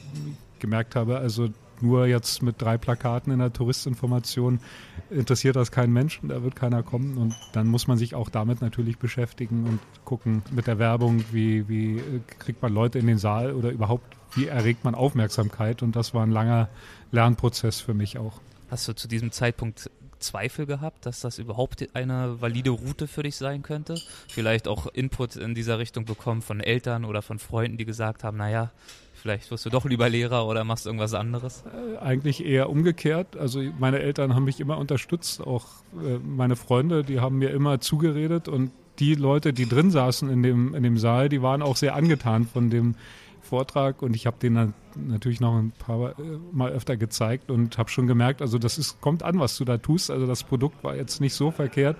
Gemerkt 0.59 0.95
habe, 0.95 1.17
also 1.17 1.49
nur 1.81 2.07
jetzt 2.07 2.41
mit 2.41 2.61
drei 2.61 2.77
Plakaten 2.77 3.31
in 3.33 3.39
der 3.39 3.51
Touristinformation 3.51 4.59
interessiert 5.09 5.55
das 5.55 5.71
keinen 5.71 5.93
Menschen, 5.93 6.29
da 6.29 6.41
wird 6.43 6.55
keiner 6.55 6.83
kommen 6.83 7.17
und 7.17 7.35
dann 7.53 7.67
muss 7.67 7.87
man 7.87 7.97
sich 7.97 8.15
auch 8.15 8.29
damit 8.29 8.61
natürlich 8.61 8.97
beschäftigen 8.97 9.65
und 9.67 9.79
gucken 10.05 10.41
mit 10.51 10.67
der 10.67 10.79
Werbung, 10.79 11.23
wie, 11.31 11.67
wie 11.67 12.01
kriegt 12.39 12.61
man 12.61 12.73
Leute 12.73 12.99
in 12.99 13.07
den 13.07 13.17
Saal 13.17 13.53
oder 13.53 13.71
überhaupt, 13.71 14.15
wie 14.35 14.47
erregt 14.47 14.83
man 14.83 14.95
Aufmerksamkeit 14.95 15.83
und 15.83 15.95
das 15.95 16.13
war 16.13 16.23
ein 16.23 16.31
langer 16.31 16.69
Lernprozess 17.11 17.81
für 17.81 17.93
mich 17.93 18.17
auch. 18.17 18.39
Hast 18.71 18.87
du 18.87 18.93
zu 18.93 19.07
diesem 19.07 19.31
Zeitpunkt 19.31 19.89
Zweifel 20.25 20.65
gehabt, 20.65 21.05
dass 21.05 21.21
das 21.21 21.37
überhaupt 21.37 21.87
eine 21.93 22.41
valide 22.41 22.71
Route 22.71 23.07
für 23.07 23.23
dich 23.23 23.35
sein 23.35 23.61
könnte? 23.61 23.95
Vielleicht 24.27 24.67
auch 24.67 24.87
Input 24.87 25.35
in 25.35 25.55
dieser 25.55 25.79
Richtung 25.79 26.05
bekommen 26.05 26.41
von 26.41 26.59
Eltern 26.59 27.05
oder 27.05 27.21
von 27.21 27.39
Freunden, 27.39 27.77
die 27.77 27.85
gesagt 27.85 28.23
haben, 28.23 28.37
naja, 28.37 28.71
vielleicht 29.13 29.49
wirst 29.51 29.65
du 29.65 29.69
doch 29.69 29.85
lieber 29.85 30.09
Lehrer 30.09 30.47
oder 30.47 30.63
machst 30.63 30.85
irgendwas 30.85 31.13
anderes? 31.13 31.63
Äh, 31.65 31.97
eigentlich 31.97 32.45
eher 32.45 32.69
umgekehrt. 32.69 33.37
Also 33.37 33.61
meine 33.79 33.99
Eltern 33.99 34.35
haben 34.35 34.45
mich 34.45 34.59
immer 34.59 34.77
unterstützt, 34.77 35.41
auch 35.41 35.65
äh, 35.93 36.17
meine 36.17 36.55
Freunde, 36.55 37.03
die 37.03 37.19
haben 37.19 37.37
mir 37.37 37.51
immer 37.51 37.79
zugeredet 37.79 38.47
und 38.47 38.71
die 38.99 39.15
Leute, 39.15 39.51
die 39.51 39.67
drin 39.67 39.91
saßen 39.91 40.29
in 40.29 40.43
dem, 40.43 40.73
in 40.73 40.83
dem 40.83 40.97
Saal, 40.97 41.29
die 41.29 41.41
waren 41.41 41.61
auch 41.61 41.75
sehr 41.75 41.95
angetan 41.95 42.45
von 42.45 42.69
dem 42.69 42.95
Vortrag 43.45 44.01
und 44.01 44.15
ich 44.15 44.25
habe 44.27 44.37
den 44.41 44.73
natürlich 44.95 45.39
noch 45.39 45.55
ein 45.57 45.71
paar 45.71 46.17
äh, 46.19 46.23
Mal 46.51 46.71
öfter 46.71 46.97
gezeigt 46.97 47.51
und 47.51 47.77
habe 47.77 47.89
schon 47.89 48.07
gemerkt, 48.07 48.41
also 48.41 48.57
das 48.57 48.77
ist, 48.77 48.99
kommt 49.01 49.23
an, 49.23 49.39
was 49.39 49.57
du 49.57 49.65
da 49.65 49.77
tust. 49.77 50.11
Also 50.11 50.25
das 50.27 50.43
Produkt 50.43 50.83
war 50.83 50.95
jetzt 50.95 51.21
nicht 51.21 51.33
so 51.33 51.51
verkehrt, 51.51 51.97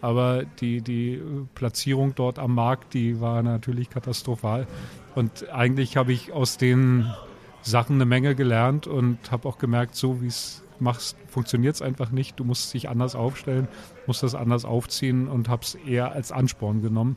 aber 0.00 0.44
die, 0.44 0.80
die 0.80 1.20
Platzierung 1.54 2.14
dort 2.14 2.38
am 2.38 2.54
Markt, 2.54 2.94
die 2.94 3.20
war 3.20 3.42
natürlich 3.42 3.90
katastrophal. 3.90 4.66
Und 5.14 5.48
eigentlich 5.50 5.96
habe 5.96 6.12
ich 6.12 6.32
aus 6.32 6.58
den 6.58 7.12
Sachen 7.62 7.96
eine 7.96 8.06
Menge 8.06 8.34
gelernt 8.34 8.86
und 8.86 9.30
habe 9.30 9.48
auch 9.48 9.58
gemerkt, 9.58 9.96
so 9.96 10.22
wie 10.22 10.28
es 10.28 10.62
machst, 10.78 11.16
funktioniert 11.28 11.74
es 11.74 11.82
einfach 11.82 12.10
nicht. 12.10 12.38
Du 12.38 12.44
musst 12.44 12.72
dich 12.74 12.88
anders 12.88 13.14
aufstellen, 13.14 13.68
musst 14.06 14.22
das 14.22 14.34
anders 14.34 14.64
aufziehen 14.64 15.28
und 15.28 15.48
habe 15.48 15.62
es 15.62 15.74
eher 15.74 16.12
als 16.12 16.32
Ansporn 16.32 16.82
genommen. 16.82 17.16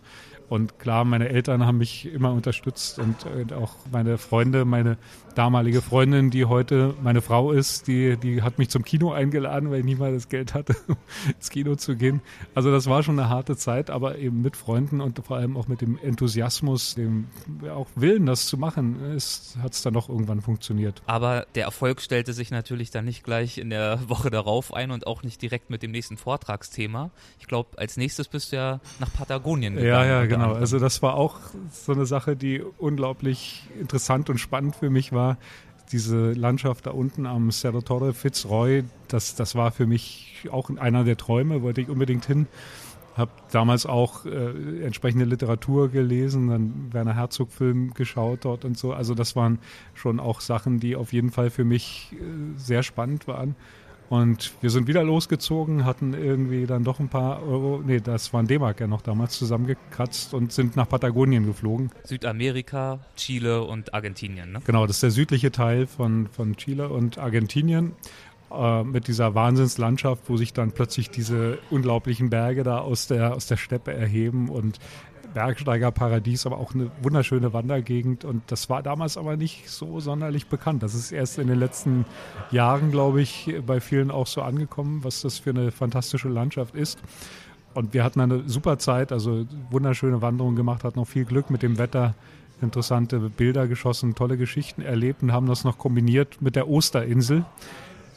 Und 0.49 0.79
klar, 0.79 1.05
meine 1.05 1.29
Eltern 1.29 1.65
haben 1.65 1.77
mich 1.77 2.11
immer 2.11 2.33
unterstützt 2.33 2.97
und, 2.99 3.25
und 3.25 3.53
auch 3.53 3.75
meine 3.91 4.17
Freunde, 4.17 4.65
meine 4.65 4.97
damalige 5.35 5.81
Freundin, 5.81 6.31
die 6.31 6.45
heute 6.45 6.93
meine 7.01 7.21
Frau 7.21 7.51
ist, 7.51 7.87
die, 7.87 8.17
die 8.17 8.41
hat 8.41 8.57
mich 8.57 8.69
zum 8.69 8.83
Kino 8.83 9.11
eingeladen, 9.11 9.71
weil 9.71 9.79
ich 9.79 9.85
nie 9.85 9.95
mal 9.95 10.11
das 10.11 10.27
Geld 10.27 10.53
hatte, 10.53 10.75
ins 11.35 11.49
Kino 11.49 11.75
zu 11.75 11.95
gehen. 11.95 12.21
Also 12.55 12.71
das 12.71 12.87
war 12.87 13.03
schon 13.03 13.17
eine 13.19 13.29
harte 13.29 13.55
Zeit, 13.55 13.89
aber 13.89 14.17
eben 14.17 14.41
mit 14.41 14.57
Freunden 14.57 15.01
und 15.01 15.23
vor 15.25 15.37
allem 15.37 15.55
auch 15.55 15.67
mit 15.67 15.81
dem 15.81 15.97
Enthusiasmus, 16.01 16.95
dem 16.95 17.27
auch 17.69 17.87
Willen, 17.95 18.25
das 18.25 18.47
zu 18.47 18.57
machen, 18.57 18.97
hat 19.61 19.73
es 19.73 19.81
dann 19.81 19.93
doch 19.93 20.09
irgendwann 20.09 20.41
funktioniert. 20.41 21.01
Aber 21.05 21.45
der 21.55 21.65
Erfolg 21.65 22.01
stellte 22.01 22.33
sich 22.33 22.51
natürlich 22.51 22.91
dann 22.91 23.05
nicht 23.05 23.23
gleich 23.23 23.59
in 23.59 23.69
der 23.69 24.09
Woche 24.09 24.29
darauf 24.29 24.73
ein 24.73 24.91
und 24.91 25.07
auch 25.07 25.23
nicht 25.23 25.41
direkt 25.41 25.69
mit 25.69 25.83
dem 25.83 25.91
nächsten 25.91 26.17
Vortragsthema. 26.17 27.11
Ich 27.39 27.47
glaube, 27.47 27.77
als 27.77 27.97
nächstes 27.97 28.27
bist 28.27 28.51
du 28.51 28.57
ja 28.57 28.79
nach 28.99 29.13
Patagonien 29.13 29.75
gegangen. 29.75 29.89
Ja, 29.89 30.05
ja, 30.05 30.25
genau. 30.25 30.38
Also 30.47 30.79
das 30.79 31.01
war 31.01 31.15
auch 31.15 31.39
so 31.71 31.91
eine 31.91 32.05
Sache, 32.05 32.35
die 32.35 32.61
unglaublich 32.77 33.63
interessant 33.79 34.29
und 34.29 34.37
spannend 34.37 34.75
für 34.75 34.89
mich 34.89 35.11
war. 35.11 35.37
Diese 35.91 36.33
Landschaft 36.33 36.85
da 36.85 36.91
unten 36.91 37.25
am 37.25 37.51
Cerro 37.51 37.81
Torre 37.81 38.13
Fitzroy, 38.13 38.83
das, 39.07 39.35
das 39.35 39.55
war 39.55 39.71
für 39.71 39.87
mich 39.87 40.47
auch 40.51 40.69
einer 40.69 41.03
der 41.03 41.17
Träume, 41.17 41.63
wollte 41.63 41.81
ich 41.81 41.89
unbedingt 41.89 42.25
hin. 42.25 42.47
Habe 43.15 43.31
damals 43.51 43.85
auch 43.85 44.25
äh, 44.25 44.83
entsprechende 44.85 45.25
Literatur 45.25 45.89
gelesen, 45.89 46.47
dann 46.47 46.93
Werner 46.93 47.15
Herzog 47.15 47.51
Film 47.51 47.93
geschaut 47.93 48.45
dort 48.45 48.63
und 48.65 48.77
so. 48.77 48.93
Also 48.93 49.15
das 49.15 49.35
waren 49.35 49.59
schon 49.93 50.19
auch 50.19 50.41
Sachen, 50.41 50.79
die 50.79 50.95
auf 50.95 51.11
jeden 51.11 51.31
Fall 51.31 51.49
für 51.49 51.65
mich 51.65 52.13
äh, 52.13 52.57
sehr 52.57 52.83
spannend 52.83 53.27
waren. 53.27 53.55
Und 54.09 54.53
wir 54.61 54.71
sind 54.71 54.87
wieder 54.87 55.03
losgezogen, 55.03 55.85
hatten 55.85 56.13
irgendwie 56.15 56.65
dann 56.65 56.83
doch 56.83 56.99
ein 56.99 57.09
paar 57.09 57.43
Euro, 57.43 57.83
nee, 57.85 57.99
das 57.99 58.33
waren 58.33 58.47
D-Mark 58.47 58.79
ja 58.79 58.87
noch 58.87 59.03
damals 59.03 59.37
zusammengekratzt 59.37 60.33
und 60.33 60.51
sind 60.51 60.75
nach 60.75 60.89
Patagonien 60.89 61.45
geflogen. 61.45 61.91
Südamerika, 62.05 62.99
Chile 63.15 63.61
und 63.63 63.93
Argentinien, 63.93 64.51
ne? 64.51 64.61
Genau, 64.65 64.87
das 64.87 64.97
ist 64.97 65.03
der 65.03 65.11
südliche 65.11 65.51
Teil 65.51 65.85
von, 65.85 66.27
von 66.27 66.55
Chile 66.57 66.89
und 66.89 67.19
Argentinien 67.19 67.93
äh, 68.51 68.83
mit 68.83 69.07
dieser 69.07 69.35
Wahnsinnslandschaft, 69.35 70.23
wo 70.27 70.37
sich 70.37 70.53
dann 70.53 70.71
plötzlich 70.71 71.11
diese 71.11 71.59
unglaublichen 71.69 72.31
Berge 72.31 72.63
da 72.63 72.79
aus 72.79 73.05
der, 73.05 73.35
aus 73.35 73.45
der 73.45 73.57
Steppe 73.57 73.93
erheben 73.93 74.49
und 74.49 74.79
Bergsteigerparadies, 75.33 76.45
aber 76.45 76.57
auch 76.57 76.73
eine 76.73 76.91
wunderschöne 77.01 77.53
Wandergegend. 77.53 78.25
Und 78.25 78.43
das 78.47 78.69
war 78.69 78.83
damals 78.83 79.17
aber 79.17 79.37
nicht 79.37 79.69
so 79.69 79.99
sonderlich 79.99 80.47
bekannt. 80.47 80.83
Das 80.83 80.93
ist 80.93 81.11
erst 81.11 81.37
in 81.39 81.47
den 81.47 81.59
letzten 81.59 82.05
Jahren, 82.51 82.91
glaube 82.91 83.21
ich, 83.21 83.53
bei 83.65 83.79
vielen 83.79 84.11
auch 84.11 84.27
so 84.27 84.41
angekommen, 84.41 85.03
was 85.03 85.21
das 85.21 85.39
für 85.39 85.51
eine 85.51 85.71
fantastische 85.71 86.29
Landschaft 86.29 86.75
ist. 86.75 86.99
Und 87.73 87.93
wir 87.93 88.03
hatten 88.03 88.19
eine 88.19 88.47
super 88.47 88.79
Zeit, 88.79 89.11
also 89.11 89.45
wunderschöne 89.69 90.21
Wanderungen 90.21 90.55
gemacht, 90.55 90.83
hatten 90.83 90.99
noch 90.99 91.07
viel 91.07 91.25
Glück 91.25 91.49
mit 91.49 91.61
dem 91.61 91.77
Wetter, 91.77 92.15
interessante 92.61 93.19
Bilder 93.19 93.67
geschossen, 93.67 94.15
tolle 94.15 94.37
Geschichten 94.37 94.81
erlebt 94.81 95.23
und 95.23 95.31
haben 95.31 95.47
das 95.47 95.63
noch 95.63 95.77
kombiniert 95.77 96.41
mit 96.41 96.55
der 96.55 96.67
Osterinsel 96.67 97.45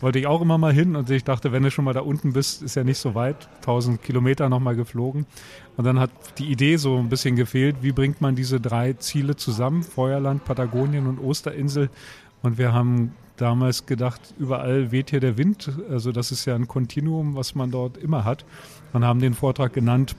wollte 0.02 0.18
ich 0.18 0.26
auch 0.26 0.42
immer 0.42 0.58
mal 0.58 0.72
hin 0.72 0.96
und 0.96 1.08
ich 1.10 1.22
dachte, 1.22 1.52
wenn 1.52 1.62
du 1.62 1.70
schon 1.70 1.84
mal 1.84 1.94
da 1.94 2.00
unten 2.00 2.32
bist, 2.32 2.60
ist 2.62 2.74
ja 2.74 2.82
nicht 2.82 2.98
so 2.98 3.14
weit, 3.14 3.48
1000 3.58 4.02
Kilometer 4.02 4.48
nochmal 4.48 4.74
geflogen. 4.74 5.26
Und 5.76 5.84
dann 5.84 6.00
hat 6.00 6.10
die 6.38 6.50
Idee 6.50 6.76
so 6.76 6.98
ein 6.98 7.08
bisschen 7.08 7.36
gefehlt, 7.36 7.76
wie 7.82 7.92
bringt 7.92 8.20
man 8.20 8.34
diese 8.34 8.60
drei 8.60 8.94
Ziele 8.94 9.36
zusammen, 9.36 9.84
Feuerland, 9.84 10.44
Patagonien 10.44 11.06
und 11.06 11.20
Osterinsel. 11.20 11.88
Und 12.42 12.58
wir 12.58 12.72
haben 12.72 13.14
damals 13.36 13.86
gedacht, 13.86 14.34
überall 14.38 14.90
weht 14.90 15.10
hier 15.10 15.20
der 15.20 15.38
Wind. 15.38 15.70
Also 15.88 16.10
das 16.10 16.32
ist 16.32 16.44
ja 16.46 16.56
ein 16.56 16.66
Kontinuum, 16.66 17.36
was 17.36 17.54
man 17.54 17.70
dort 17.70 17.96
immer 17.96 18.24
hat. 18.24 18.44
Und 18.92 19.04
haben 19.04 19.20
den 19.20 19.34
Vortrag 19.34 19.72
genannt, 19.72 20.16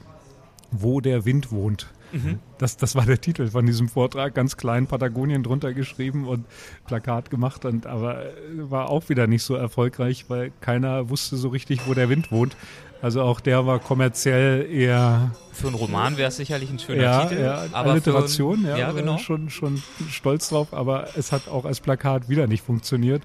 wo 0.72 1.02
der 1.02 1.26
Wind 1.26 1.52
wohnt. 1.52 1.93
Mhm. 2.14 2.40
Das, 2.60 2.78
das 2.78 2.96
war 2.96 3.06
der 3.06 3.20
Titel 3.20 3.48
von 3.48 3.66
diesem 3.66 3.90
Vortrag, 3.90 4.36
ganz 4.36 4.56
klein 4.56 4.88
Patagonien 4.88 5.44
drunter 5.44 5.74
geschrieben 5.74 6.28
und 6.28 6.46
Plakat 6.86 7.30
gemacht, 7.30 7.66
und, 7.66 7.88
aber 7.88 8.24
war 8.56 8.90
auch 8.90 9.10
wieder 9.10 9.28
nicht 9.28 9.44
so 9.44 9.56
erfolgreich, 9.56 10.26
weil 10.30 10.52
keiner 10.62 11.10
wusste 11.10 11.36
so 11.36 11.50
richtig, 11.50 11.88
wo 11.88 11.94
der 11.94 12.10
Wind 12.10 12.32
wohnt. 12.32 12.56
Also 13.02 13.22
auch 13.22 13.42
der 13.42 13.66
war 13.66 13.80
kommerziell 13.80 14.66
eher. 14.72 15.32
Für 15.52 15.68
einen 15.68 15.76
Roman 15.76 16.16
wäre 16.16 16.30
es 16.30 16.38
sicherlich 16.38 16.70
ein 16.70 16.80
schöner 16.80 17.04
ja, 17.04 17.26
Titel. 17.26 17.42
Ja, 17.42 17.66
aber 17.74 17.92
Alliteration, 17.92 18.60
ein, 18.60 18.66
ja, 18.66 18.78
ja, 18.78 18.92
genau. 18.94 19.18
schon, 19.18 19.50
schon 19.50 19.84
stolz 20.10 20.48
drauf, 20.50 20.74
aber 20.74 21.08
es 21.18 21.34
hat 21.34 21.50
auch 21.50 21.66
als 21.66 21.82
Plakat 21.82 22.30
wieder 22.30 22.48
nicht 22.48 22.64
funktioniert. 22.64 23.22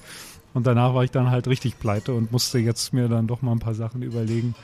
Und 0.52 0.66
danach 0.66 0.94
war 0.94 1.04
ich 1.04 1.12
dann 1.12 1.30
halt 1.30 1.46
richtig 1.46 1.78
pleite 1.78 2.14
und 2.14 2.32
musste 2.32 2.58
jetzt 2.58 2.92
mir 2.92 3.08
dann 3.08 3.28
doch 3.28 3.42
mal 3.42 3.52
ein 3.52 3.60
paar 3.60 3.74
Sachen 3.74 4.02
überlegen 4.02 4.56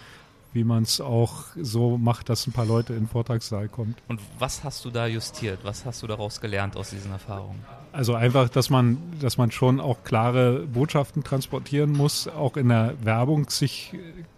wie 0.55 0.65
man 0.65 0.85
es 0.85 1.01
auch 1.01 1.45
so 1.61 1.99
macht, 1.99 2.29
dass 2.29 2.47
ein 2.47 2.53
paar 2.53 2.65
Leute 2.67 2.95
in 2.95 3.01
den 3.01 3.09
Vortragssaal 3.09 3.69
kommt. 3.69 3.99
Und 4.09 4.21
was 4.39 4.65
hast 4.65 4.85
du 4.85 4.91
da 4.91 5.07
justiert? 5.07 5.59
Was 5.65 5.85
hast 5.85 6.03
du 6.03 6.07
daraus 6.07 6.41
gelernt 6.41 6.77
aus 6.77 6.91
diesen 6.91 7.11
Erfahrungen? 7.11 7.61
Also 7.93 8.15
einfach, 8.15 8.49
dass 8.49 8.71
man, 8.71 8.99
dass 9.21 9.37
man 9.37 9.51
schon 9.51 9.81
auch 9.81 10.03
klare 10.03 10.67
Botschaften 10.67 11.23
transportieren 11.23 11.93
muss, 11.93 12.27
auch 12.27 12.57
in 12.57 12.69
der 12.69 12.95
Werbung 13.03 13.49
sich 13.51 13.93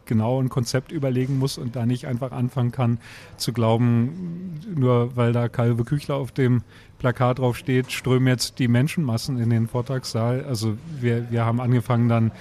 genau 0.05 0.41
ein 0.41 0.49
Konzept 0.49 0.93
überlegen 0.93 1.39
muss 1.39 1.59
und 1.59 1.77
da 1.77 1.85
nicht 1.85 2.07
einfach 2.07 2.33
anfangen 2.33 2.71
kann 2.71 2.99
zu 3.37 3.53
glauben, 3.53 4.61
nur 4.75 5.17
weil 5.17 5.33
da 5.33 5.49
Kalve 5.49 5.85
Küchler 5.85 6.17
auf 6.17 6.33
dem 6.33 6.63
Plakat 6.99 7.39
drauf 7.39 7.57
steht, 7.57 7.93
strömen 7.93 8.29
jetzt 8.29 8.59
die 8.59 8.69
Menschenmassen 8.69 9.39
in 9.39 9.51
den 9.51 9.69
Vortragssaal. 9.69 10.45
Also 10.45 10.77
wir, 11.01 11.31
wir 11.31 11.45
haben 11.45 11.61
angefangen 11.61 12.09
dann 12.09 12.33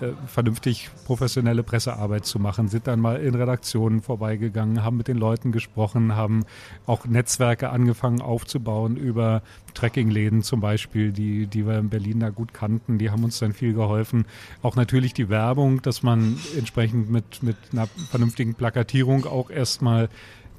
äh, 0.00 0.12
vernünftig 0.26 0.90
professionelle 1.04 1.62
Pressearbeit 1.62 2.26
zu 2.26 2.38
machen, 2.38 2.68
sind 2.68 2.86
dann 2.86 3.00
mal 3.00 3.16
in 3.16 3.34
Redaktionen 3.34 4.02
vorbeigegangen, 4.02 4.82
haben 4.82 4.96
mit 4.96 5.08
den 5.08 5.16
Leuten 5.16 5.52
gesprochen, 5.52 6.16
haben 6.16 6.44
auch 6.86 7.06
Netzwerke 7.06 7.70
angefangen 7.70 8.20
aufzubauen 8.20 8.96
über 8.96 9.42
Trekkingläden 9.74 10.42
zum 10.42 10.60
Beispiel, 10.60 11.12
die, 11.12 11.46
die 11.46 11.66
wir 11.66 11.78
in 11.78 11.90
Berlin 11.90 12.20
da 12.20 12.30
gut 12.30 12.54
kannten, 12.54 12.98
die 12.98 13.10
haben 13.10 13.24
uns 13.24 13.38
dann 13.38 13.52
viel 13.52 13.74
geholfen. 13.74 14.24
Auch 14.62 14.76
natürlich 14.76 15.14
die 15.14 15.28
Werbung, 15.28 15.82
dass 15.82 16.02
man 16.02 16.38
entsprechend 16.56 17.10
mit, 17.10 17.42
mit 17.42 17.56
einer 17.72 17.86
vernünftigen 17.86 18.54
Plakatierung 18.54 19.26
auch 19.26 19.50
erstmal 19.50 20.08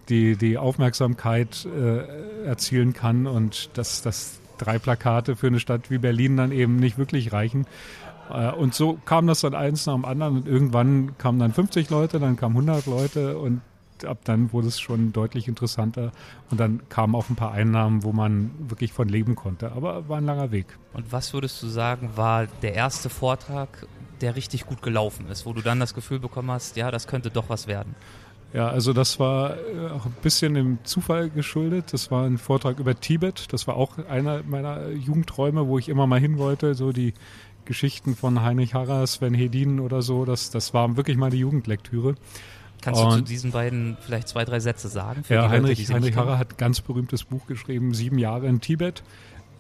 die, 0.10 0.36
die 0.36 0.58
Aufmerksamkeit 0.58 1.66
äh, 1.66 2.46
erzielen 2.46 2.94
kann 2.94 3.28
und 3.28 3.78
dass, 3.78 4.02
dass 4.02 4.40
drei 4.58 4.80
Plakate 4.80 5.36
für 5.36 5.48
eine 5.48 5.60
Stadt 5.60 5.90
wie 5.92 5.98
Berlin 5.98 6.38
dann 6.38 6.52
eben 6.52 6.78
nicht 6.78 6.98
wirklich 6.98 7.34
reichen. 7.34 7.66
Äh, 8.30 8.52
und 8.52 8.74
so 8.74 8.98
kam 9.06 9.28
das 9.28 9.42
dann 9.42 9.54
eins 9.54 9.86
nach 9.86 9.96
dem 9.96 10.06
anderen 10.06 10.38
und 10.38 10.48
irgendwann 10.48 11.18
kamen 11.18 11.40
dann 11.40 11.54
50 11.54 11.90
Leute, 11.90 12.20
dann 12.20 12.36
kamen 12.36 12.56
100 12.56 12.86
Leute 12.86 13.38
und 13.38 13.62
ab 14.06 14.20
dann 14.26 14.52
wurde 14.52 14.68
es 14.68 14.80
schon 14.80 15.14
deutlich 15.14 15.48
interessanter 15.48 16.12
und 16.52 16.60
dann 16.60 16.82
kamen 16.90 17.16
auch 17.16 17.30
ein 17.30 17.36
paar 17.36 17.52
Einnahmen, 17.52 18.04
wo 18.04 18.12
man 18.12 18.52
wirklich 18.70 18.92
von 18.92 19.08
leben 19.08 19.36
konnte. 19.36 19.72
Aber 19.72 20.10
war 20.10 20.18
ein 20.18 20.26
langer 20.26 20.52
Weg. 20.52 20.66
Und 20.94 21.12
was 21.12 21.34
würdest 21.34 21.64
du 21.64 21.68
sagen, 21.68 22.12
war 22.16 22.48
der 22.62 22.74
erste 22.74 23.10
Vortrag, 23.10 23.88
der 24.22 24.36
richtig 24.36 24.66
gut 24.66 24.82
gelaufen 24.82 25.28
ist, 25.28 25.46
wo 25.46 25.54
du 25.54 25.62
dann 25.62 25.80
das 25.80 25.94
Gefühl 25.94 26.20
bekommen 26.20 26.52
hast, 26.52 26.76
ja, 26.76 26.92
das 26.92 27.08
könnte 27.08 27.30
doch 27.30 27.50
was 27.50 27.68
werden? 27.68 27.96
Ja, 28.54 28.70
also 28.70 28.94
das 28.94 29.20
war 29.20 29.58
äh, 29.58 29.90
auch 29.90 30.06
ein 30.06 30.16
bisschen 30.22 30.54
dem 30.54 30.78
Zufall 30.86 31.30
geschuldet. 31.30 31.92
Das 31.92 32.10
war 32.10 32.26
ein 32.26 32.38
Vortrag 32.38 32.80
über 32.80 32.98
Tibet. 32.98 33.52
Das 33.52 33.68
war 33.68 33.76
auch 33.76 33.98
einer 34.08 34.44
meiner 34.44 34.92
Jugendträume, 34.92 35.68
wo 35.68 35.78
ich 35.78 35.90
immer 35.90 36.08
mal 36.08 36.22
hin 36.22 36.38
wollte, 36.38 36.74
so 36.74 36.94
die 36.94 37.14
Geschichten 37.66 38.16
von 38.16 38.42
Heinrich 38.42 38.74
Harrer, 38.74 39.06
Sven 39.08 39.34
Hedin 39.34 39.80
oder 39.80 40.02
so. 40.02 40.26
Das, 40.26 40.50
das 40.50 40.74
war 40.74 40.96
wirklich 40.98 41.18
meine 41.18 41.36
Jugendlektüre. 41.36 42.16
Kannst 42.82 43.02
du 43.02 43.10
zu 43.10 43.22
diesen 43.22 43.52
beiden 43.52 43.98
vielleicht 44.00 44.28
zwei, 44.28 44.46
drei 44.46 44.60
Sätze 44.60 44.90
sagen? 44.90 45.24
ja, 45.30 45.50
Heinrich, 45.50 45.80
Leute, 45.80 45.94
Heinrich 45.94 46.16
Harrer 46.16 46.38
hat 46.38 46.54
ein 46.54 46.58
ganz 46.58 46.82
berühmtes 46.82 47.24
Buch 47.24 47.48
geschrieben, 47.48 47.94
Sieben 47.94 48.20
Jahre 48.20 48.48
in 48.48 48.62
Tibet. 48.62 49.02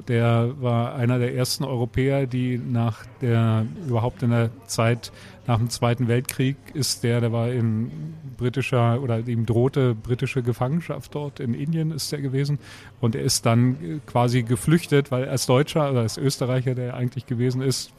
Der 0.07 0.53
war 0.59 0.95
einer 0.95 1.19
der 1.19 1.35
ersten 1.35 1.63
Europäer, 1.63 2.27
die 2.27 2.57
nach 2.57 3.05
der, 3.21 3.65
überhaupt 3.87 4.23
in 4.23 4.31
der 4.31 4.49
Zeit 4.67 5.11
nach 5.47 5.57
dem 5.57 5.69
Zweiten 5.69 6.07
Weltkrieg 6.07 6.57
ist 6.73 7.03
der, 7.03 7.21
der 7.21 7.31
war 7.31 7.51
in 7.51 7.91
britischer 8.35 9.01
oder 9.01 9.19
ihm 9.19 9.45
drohte 9.45 9.93
britische 9.93 10.41
Gefangenschaft 10.41 11.13
dort 11.13 11.39
in 11.39 11.53
Indien 11.53 11.91
ist 11.91 12.11
er 12.11 12.19
gewesen 12.19 12.59
und 12.99 13.15
er 13.15 13.21
ist 13.21 13.45
dann 13.45 14.01
quasi 14.07 14.43
geflüchtet, 14.43 15.11
weil 15.11 15.29
als 15.29 15.45
Deutscher 15.45 15.91
oder 15.91 16.01
als 16.01 16.17
Österreicher, 16.17 16.75
der 16.75 16.87
er 16.87 16.93
eigentlich 16.95 17.27
gewesen 17.27 17.61
ist, 17.61 17.93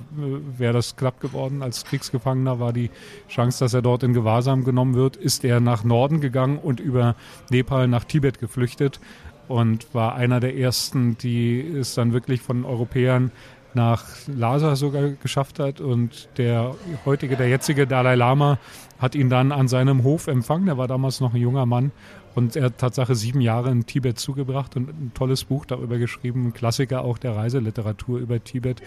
wäre 0.59 0.73
das 0.73 0.97
knapp 0.97 1.21
geworden. 1.21 1.63
Als 1.63 1.85
Kriegsgefangener 1.85 2.59
war 2.59 2.73
die 2.73 2.91
Chance, 3.29 3.65
dass 3.65 3.75
er 3.75 3.83
dort 3.83 4.03
in 4.03 4.13
Gewahrsam 4.13 4.65
genommen 4.65 4.95
wird, 4.95 5.17
ist 5.17 5.45
er 5.45 5.61
nach 5.61 5.85
Norden 5.85 6.21
gegangen 6.21 6.59
und 6.59 6.81
über 6.81 7.15
Nepal 7.51 7.89
nach 7.89 8.05
Tibet 8.05 8.41
geflüchtet 8.41 9.01
und 9.49 9.95
war 9.95 10.15
einer 10.15 10.41
der 10.41 10.57
ersten, 10.57 11.17
die 11.19 11.61
es 11.61 11.95
dann 11.95 12.13
wirklich 12.13 12.41
von 12.41 12.65
Europäern 12.65 13.31
nach 13.75 14.05
Lhasa 14.27 14.75
sogar 14.75 15.11
geschafft 15.11 15.59
hat. 15.59 15.81
Und 15.81 16.29
der 16.39 16.75
heutige, 17.05 17.37
der 17.37 17.49
jetzige 17.49 17.87
Dalai 17.87 18.15
Lama 18.15 18.59
hat 18.99 19.15
ihn 19.15 19.29
dann 19.29 19.53
an 19.53 19.69
seinem 19.69 20.03
Hof 20.03 20.27
empfangen. 20.27 20.67
Er 20.67 20.79
war 20.79 20.89
damals 20.89 21.21
noch 21.21 21.35
ein 21.35 21.41
junger 21.41 21.67
Mann 21.67 21.93
und 22.35 22.57
er 22.57 22.65
hat 22.65 22.79
Tatsache 22.79 23.15
sieben 23.15 23.41
Jahre 23.41 23.71
in 23.71 23.87
Tibet 23.87 24.19
zugebracht 24.19 24.77
und 24.77 24.89
ein 24.89 25.13
tolles 25.15 25.45
Buch 25.45 25.65
darüber 25.65 25.99
geschrieben, 25.99 26.47
ein 26.47 26.53
Klassiker 26.53 27.03
auch 27.03 27.19
der 27.19 27.37
Reiseliteratur 27.37 28.19
über 28.19 28.43
Tibet. 28.43 28.83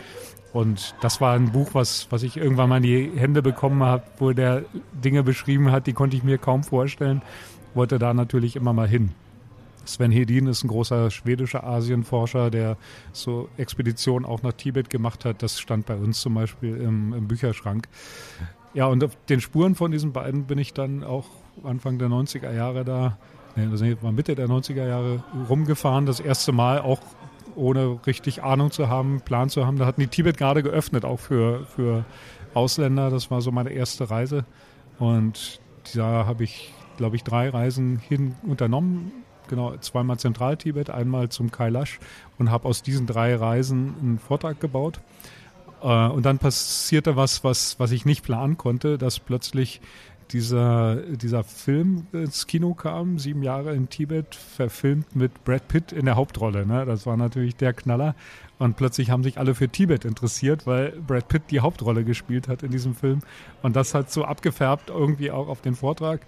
Und 0.54 0.96
das 1.02 1.22
war 1.22 1.36
ein 1.36 1.52
Buch, 1.52 1.70
was, 1.74 2.08
was 2.10 2.24
ich 2.24 2.38
irgendwann 2.38 2.70
mal 2.70 2.78
in 2.78 2.84
die 2.84 3.12
Hände 3.16 3.42
bekommen 3.42 3.84
habe, 3.84 4.04
wo 4.18 4.34
der 4.34 4.66
Dinge 4.94 5.24
beschrieben 5.24 5.72
hat, 5.72 5.88
die 5.88 5.94
konnte 5.94 6.18
ich 6.18 6.24
mir 6.24 6.38
kaum 6.38 6.64
vorstellen. 6.64 7.22
Wollte 7.76 8.00
da 8.00 8.14
natürlich 8.14 8.56
immer 8.56 8.74
mal 8.74 8.88
hin. 8.88 9.12
Sven 9.86 10.12
Hedin 10.12 10.48
ist 10.48 10.64
ein 10.64 10.68
großer 10.68 11.10
schwedischer 11.12 11.64
Asienforscher, 11.64 12.52
der 12.52 12.78
so 13.12 13.50
Expeditionen 13.58 14.28
auch 14.28 14.44
nach 14.44 14.54
Tibet 14.54 14.90
gemacht 14.90 15.26
hat. 15.26 15.42
Das 15.42 15.60
stand 15.60 15.86
bei 15.86 15.96
uns 15.96 16.22
zum 16.22 16.34
Beispiel 16.34 16.76
im, 16.78 17.14
im 17.14 17.28
Bücherschrank. 17.28 17.88
Ja, 18.74 18.86
und 18.86 19.04
auf 19.04 19.18
den 19.30 19.42
Spuren 19.42 19.76
von 19.76 19.92
diesen 19.92 20.14
beiden 20.14 20.46
bin 20.46 20.60
ich 20.60 20.74
dann 20.74 21.04
auch 21.04 21.26
Anfang 21.64 21.98
der 21.98 22.08
90er 22.08 22.54
Jahre 22.54 22.86
da, 22.86 23.18
ne, 23.56 23.98
war 24.02 24.12
Mitte 24.12 24.36
der 24.36 24.48
90er 24.48 24.88
Jahre 24.88 25.24
rumgefahren. 25.50 26.06
Das 26.06 26.20
erste 26.20 26.52
Mal 26.52 26.80
auch 26.80 27.00
ohne 27.56 28.00
richtig 28.06 28.44
Ahnung 28.44 28.72
zu 28.72 28.90
haben, 28.90 29.22
Plan 29.22 29.50
zu 29.50 29.66
haben. 29.66 29.78
Da 29.78 29.86
hatten 29.86 30.02
die 30.02 30.08
Tibet 30.08 30.38
gerade 30.38 30.64
geöffnet, 30.64 31.04
auch 31.04 31.20
für, 31.20 31.66
für 31.66 32.06
Ausländer. 32.54 33.10
Das 33.10 33.32
war 33.32 33.42
so 33.42 33.52
meine 33.52 33.72
erste 33.72 34.10
Reise. 34.10 34.46
Und 34.98 35.60
da 35.96 36.26
habe 36.26 36.44
ich, 36.44 36.74
glaube 36.98 37.16
ich, 37.16 37.24
drei 37.24 37.50
Reisen 37.50 37.98
hin 37.98 38.36
unternommen. 38.44 39.12
Genau, 39.50 39.76
zweimal 39.78 40.18
Zentral-Tibet, 40.18 40.90
einmal 40.90 41.30
zum 41.30 41.52
Kailash 41.52 42.00
und 42.38 42.52
habe 42.52 42.68
aus 42.68 42.84
diesen 42.84 43.08
drei 43.08 43.36
Reisen 43.36 43.96
einen 44.00 44.20
Vortrag 44.20 44.60
gebaut. 44.62 45.02
Äh, 45.82 46.08
und 46.08 46.26
dann 46.26 46.38
passierte 46.38 47.16
was, 47.16 47.44
was, 47.44 47.80
was 47.80 47.92
ich 47.92 48.06
nicht 48.06 48.24
planen 48.24 48.58
konnte, 48.58 48.98
dass 48.98 49.20
plötzlich 49.20 49.82
dieser, 50.32 50.98
dieser 50.98 51.44
Film 51.44 52.06
ins 52.12 52.46
Kino 52.46 52.74
kam, 52.74 53.18
sieben 53.18 53.42
Jahre 53.42 53.74
in 53.74 53.90
Tibet, 53.90 54.36
verfilmt 54.36 55.16
mit 55.16 55.44
Brad 55.44 55.68
Pitt 55.68 55.92
in 55.92 56.06
der 56.06 56.16
Hauptrolle. 56.16 56.66
Ne? 56.66 56.86
Das 56.86 57.06
war 57.06 57.18
natürlich 57.18 57.56
der 57.56 57.74
Knaller. 57.74 58.16
Und 58.60 58.76
plötzlich 58.76 59.10
haben 59.10 59.24
sich 59.24 59.38
alle 59.38 59.56
für 59.56 59.70
Tibet 59.70 60.06
interessiert, 60.06 60.68
weil 60.68 60.92
Brad 60.92 61.28
Pitt 61.30 61.44
die 61.50 61.62
Hauptrolle 61.62 62.04
gespielt 62.04 62.48
hat 62.48 62.62
in 62.62 62.72
diesem 62.72 62.94
Film. 62.94 63.22
Und 63.62 63.76
das 63.76 63.94
hat 63.94 64.12
so 64.12 64.26
abgefärbt 64.26 64.90
irgendwie 64.90 65.32
auch 65.32 65.48
auf 65.48 65.62
den 65.62 65.76
Vortrag. 65.76 66.22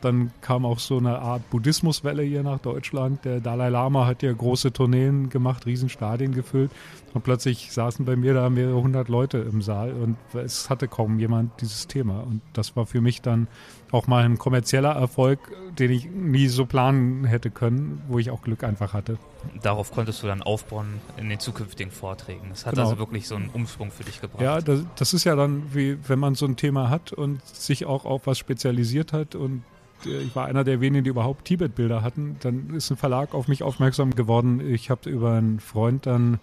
Dann 0.00 0.30
kam 0.40 0.64
auch 0.64 0.78
so 0.78 0.98
eine 0.98 1.18
Art 1.18 1.48
Buddhismuswelle 1.50 2.22
hier 2.22 2.42
nach 2.42 2.58
Deutschland. 2.58 3.24
Der 3.24 3.40
Dalai 3.40 3.68
Lama 3.68 4.06
hat 4.06 4.22
ja 4.22 4.32
große 4.32 4.72
Tourneen 4.72 5.30
gemacht, 5.30 5.66
Riesenstadien 5.66 6.32
gefüllt. 6.32 6.70
Und 7.14 7.22
plötzlich 7.22 7.72
saßen 7.72 8.04
bei 8.04 8.14
mir 8.14 8.34
da 8.34 8.50
mehrere 8.50 8.82
hundert 8.82 9.08
Leute 9.08 9.38
im 9.38 9.62
Saal 9.62 9.92
und 9.92 10.18
es 10.34 10.68
hatte 10.68 10.86
kaum 10.86 11.18
jemand 11.18 11.62
dieses 11.62 11.86
Thema. 11.86 12.20
Und 12.20 12.42
das 12.52 12.76
war 12.76 12.84
für 12.84 13.00
mich 13.00 13.22
dann 13.22 13.48
auch 13.90 14.06
mal 14.06 14.22
ein 14.24 14.36
kommerzieller 14.36 14.92
Erfolg, 14.92 15.38
den 15.78 15.92
ich 15.92 16.10
nie 16.10 16.48
so 16.48 16.66
planen 16.66 17.24
hätte 17.24 17.50
können, 17.50 18.02
wo 18.08 18.18
ich 18.18 18.30
auch 18.30 18.42
Glück 18.42 18.64
einfach 18.64 18.92
hatte. 18.92 19.16
Darauf 19.62 19.92
konntest 19.92 20.22
du 20.22 20.26
dann 20.26 20.42
aufbauen 20.42 21.00
in 21.16 21.30
den 21.30 21.40
zukünftigen 21.40 21.90
Vorträgen. 21.90 22.48
Das 22.50 22.66
hat 22.66 22.74
genau. 22.74 22.88
also 22.88 22.98
wirklich 22.98 23.26
so 23.28 23.36
einen 23.36 23.48
Umschwung 23.48 23.90
für 23.90 24.04
dich 24.04 24.20
gebracht. 24.20 24.42
Ja, 24.42 24.60
das, 24.60 24.84
das 24.96 25.14
ist 25.14 25.24
ja 25.24 25.36
dann 25.36 25.62
wie, 25.72 25.96
wenn 26.08 26.18
man 26.18 26.34
so 26.34 26.44
ein 26.44 26.56
Thema 26.56 26.90
hat 26.90 27.14
und 27.14 27.44
sich 27.46 27.86
auch 27.86 28.04
auf 28.04 28.26
was 28.26 28.38
spezialisiert 28.38 29.14
hat 29.14 29.34
und 29.34 29.62
ich 30.04 30.34
war 30.36 30.46
einer 30.46 30.64
der 30.64 30.80
wenigen, 30.80 31.04
die 31.04 31.10
überhaupt 31.10 31.46
Tibet-Bilder 31.46 32.02
hatten. 32.02 32.36
Dann 32.40 32.70
ist 32.74 32.90
ein 32.90 32.96
Verlag 32.96 33.34
auf 33.34 33.48
mich 33.48 33.62
aufmerksam 33.62 34.14
geworden. 34.14 34.60
Ich 34.60 34.90
habe 34.90 35.08
über 35.08 35.32
einen 35.32 35.60
Freund 35.60 36.06
dann 36.06 36.38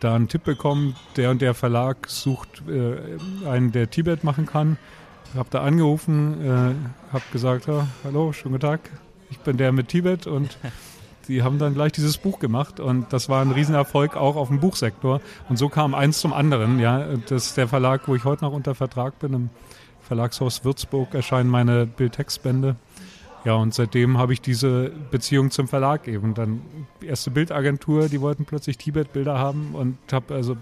da 0.00 0.14
einen 0.14 0.28
Tipp 0.28 0.44
bekommen, 0.44 0.96
der 1.16 1.30
und 1.30 1.42
der 1.42 1.54
Verlag 1.54 2.08
sucht 2.08 2.62
äh, 2.68 3.46
einen, 3.46 3.72
der 3.72 3.90
Tibet 3.90 4.24
machen 4.24 4.46
kann. 4.46 4.78
Habe 5.36 5.48
da 5.50 5.62
angerufen, 5.62 6.40
äh, 6.42 7.12
habe 7.12 7.24
gesagt, 7.32 7.68
oh, 7.68 7.84
hallo, 8.02 8.32
schönen 8.32 8.54
guten 8.54 8.66
Tag, 8.66 8.80
ich 9.30 9.38
bin 9.38 9.58
der 9.58 9.72
mit 9.72 9.88
Tibet 9.88 10.26
und 10.26 10.58
die 11.28 11.42
haben 11.42 11.58
dann 11.58 11.74
gleich 11.74 11.92
dieses 11.92 12.18
Buch 12.18 12.40
gemacht 12.40 12.80
und 12.80 13.12
das 13.12 13.28
war 13.28 13.42
ein 13.42 13.52
Riesenerfolg 13.52 14.16
auch 14.16 14.36
auf 14.36 14.48
dem 14.48 14.58
Buchsektor 14.58 15.20
und 15.48 15.56
so 15.56 15.68
kam 15.68 15.94
eins 15.94 16.20
zum 16.20 16.32
anderen. 16.32 16.80
Ja, 16.80 17.06
das 17.28 17.48
ist 17.48 17.56
der 17.56 17.68
Verlag, 17.68 18.08
wo 18.08 18.14
ich 18.16 18.24
heute 18.24 18.44
noch 18.44 18.52
unter 18.52 18.74
Vertrag 18.74 19.18
bin, 19.20 19.34
im 19.34 19.50
Verlagshaus 20.00 20.64
Würzburg 20.64 21.14
erscheinen 21.14 21.48
meine 21.48 21.86
Bildtextbände. 21.86 22.74
Ja, 23.44 23.54
und 23.54 23.72
seitdem 23.72 24.18
habe 24.18 24.34
ich 24.34 24.40
diese 24.42 24.92
Beziehung 25.10 25.50
zum 25.50 25.66
Verlag 25.66 26.06
eben. 26.08 26.34
Dann 26.34 26.60
die 27.00 27.06
erste 27.06 27.30
Bildagentur, 27.30 28.08
die 28.08 28.20
wollten 28.20 28.44
plötzlich 28.44 28.76
Tibet-Bilder 28.76 29.38
haben 29.38 29.74
und 29.74 29.96
habe 30.12 30.34
also 30.34 30.56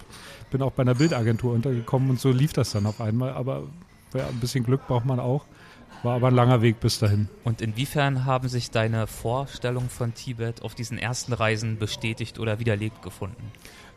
bin 0.51 0.63
auch 0.63 0.73
bei 0.73 0.83
einer 0.83 0.95
Bildagentur 0.95 1.53
untergekommen 1.53 2.11
und 2.11 2.21
so 2.21 2.31
lief 2.31 2.53
das 2.53 2.71
dann 2.71 2.87
auf 2.87 3.01
einmal. 3.01 3.33
Aber 3.33 3.65
ja, 4.15 4.27
ein 4.29 4.41
bisschen 4.41 4.65
Glück 4.65 4.87
braucht 4.87 5.05
man 5.05 5.19
auch. 5.19 5.45
War 6.03 6.17
aber 6.17 6.29
ein 6.29 6.35
langer 6.35 6.63
Weg 6.63 6.81
bis 6.81 6.99
dahin. 6.99 7.29
Und 7.45 7.61
inwiefern 7.61 8.25
haben 8.25 8.49
sich 8.49 8.71
deine 8.71 9.07
Vorstellungen 9.07 9.89
von 9.89 10.15
Tibet 10.15 10.63
auf 10.63 10.75
diesen 10.75 10.99
ersten 10.99 11.33
Reisen 11.33 11.79
bestätigt 11.79 12.39
oder 12.39 12.61
widerlegt 12.61 13.03
gefunden? 13.03 13.53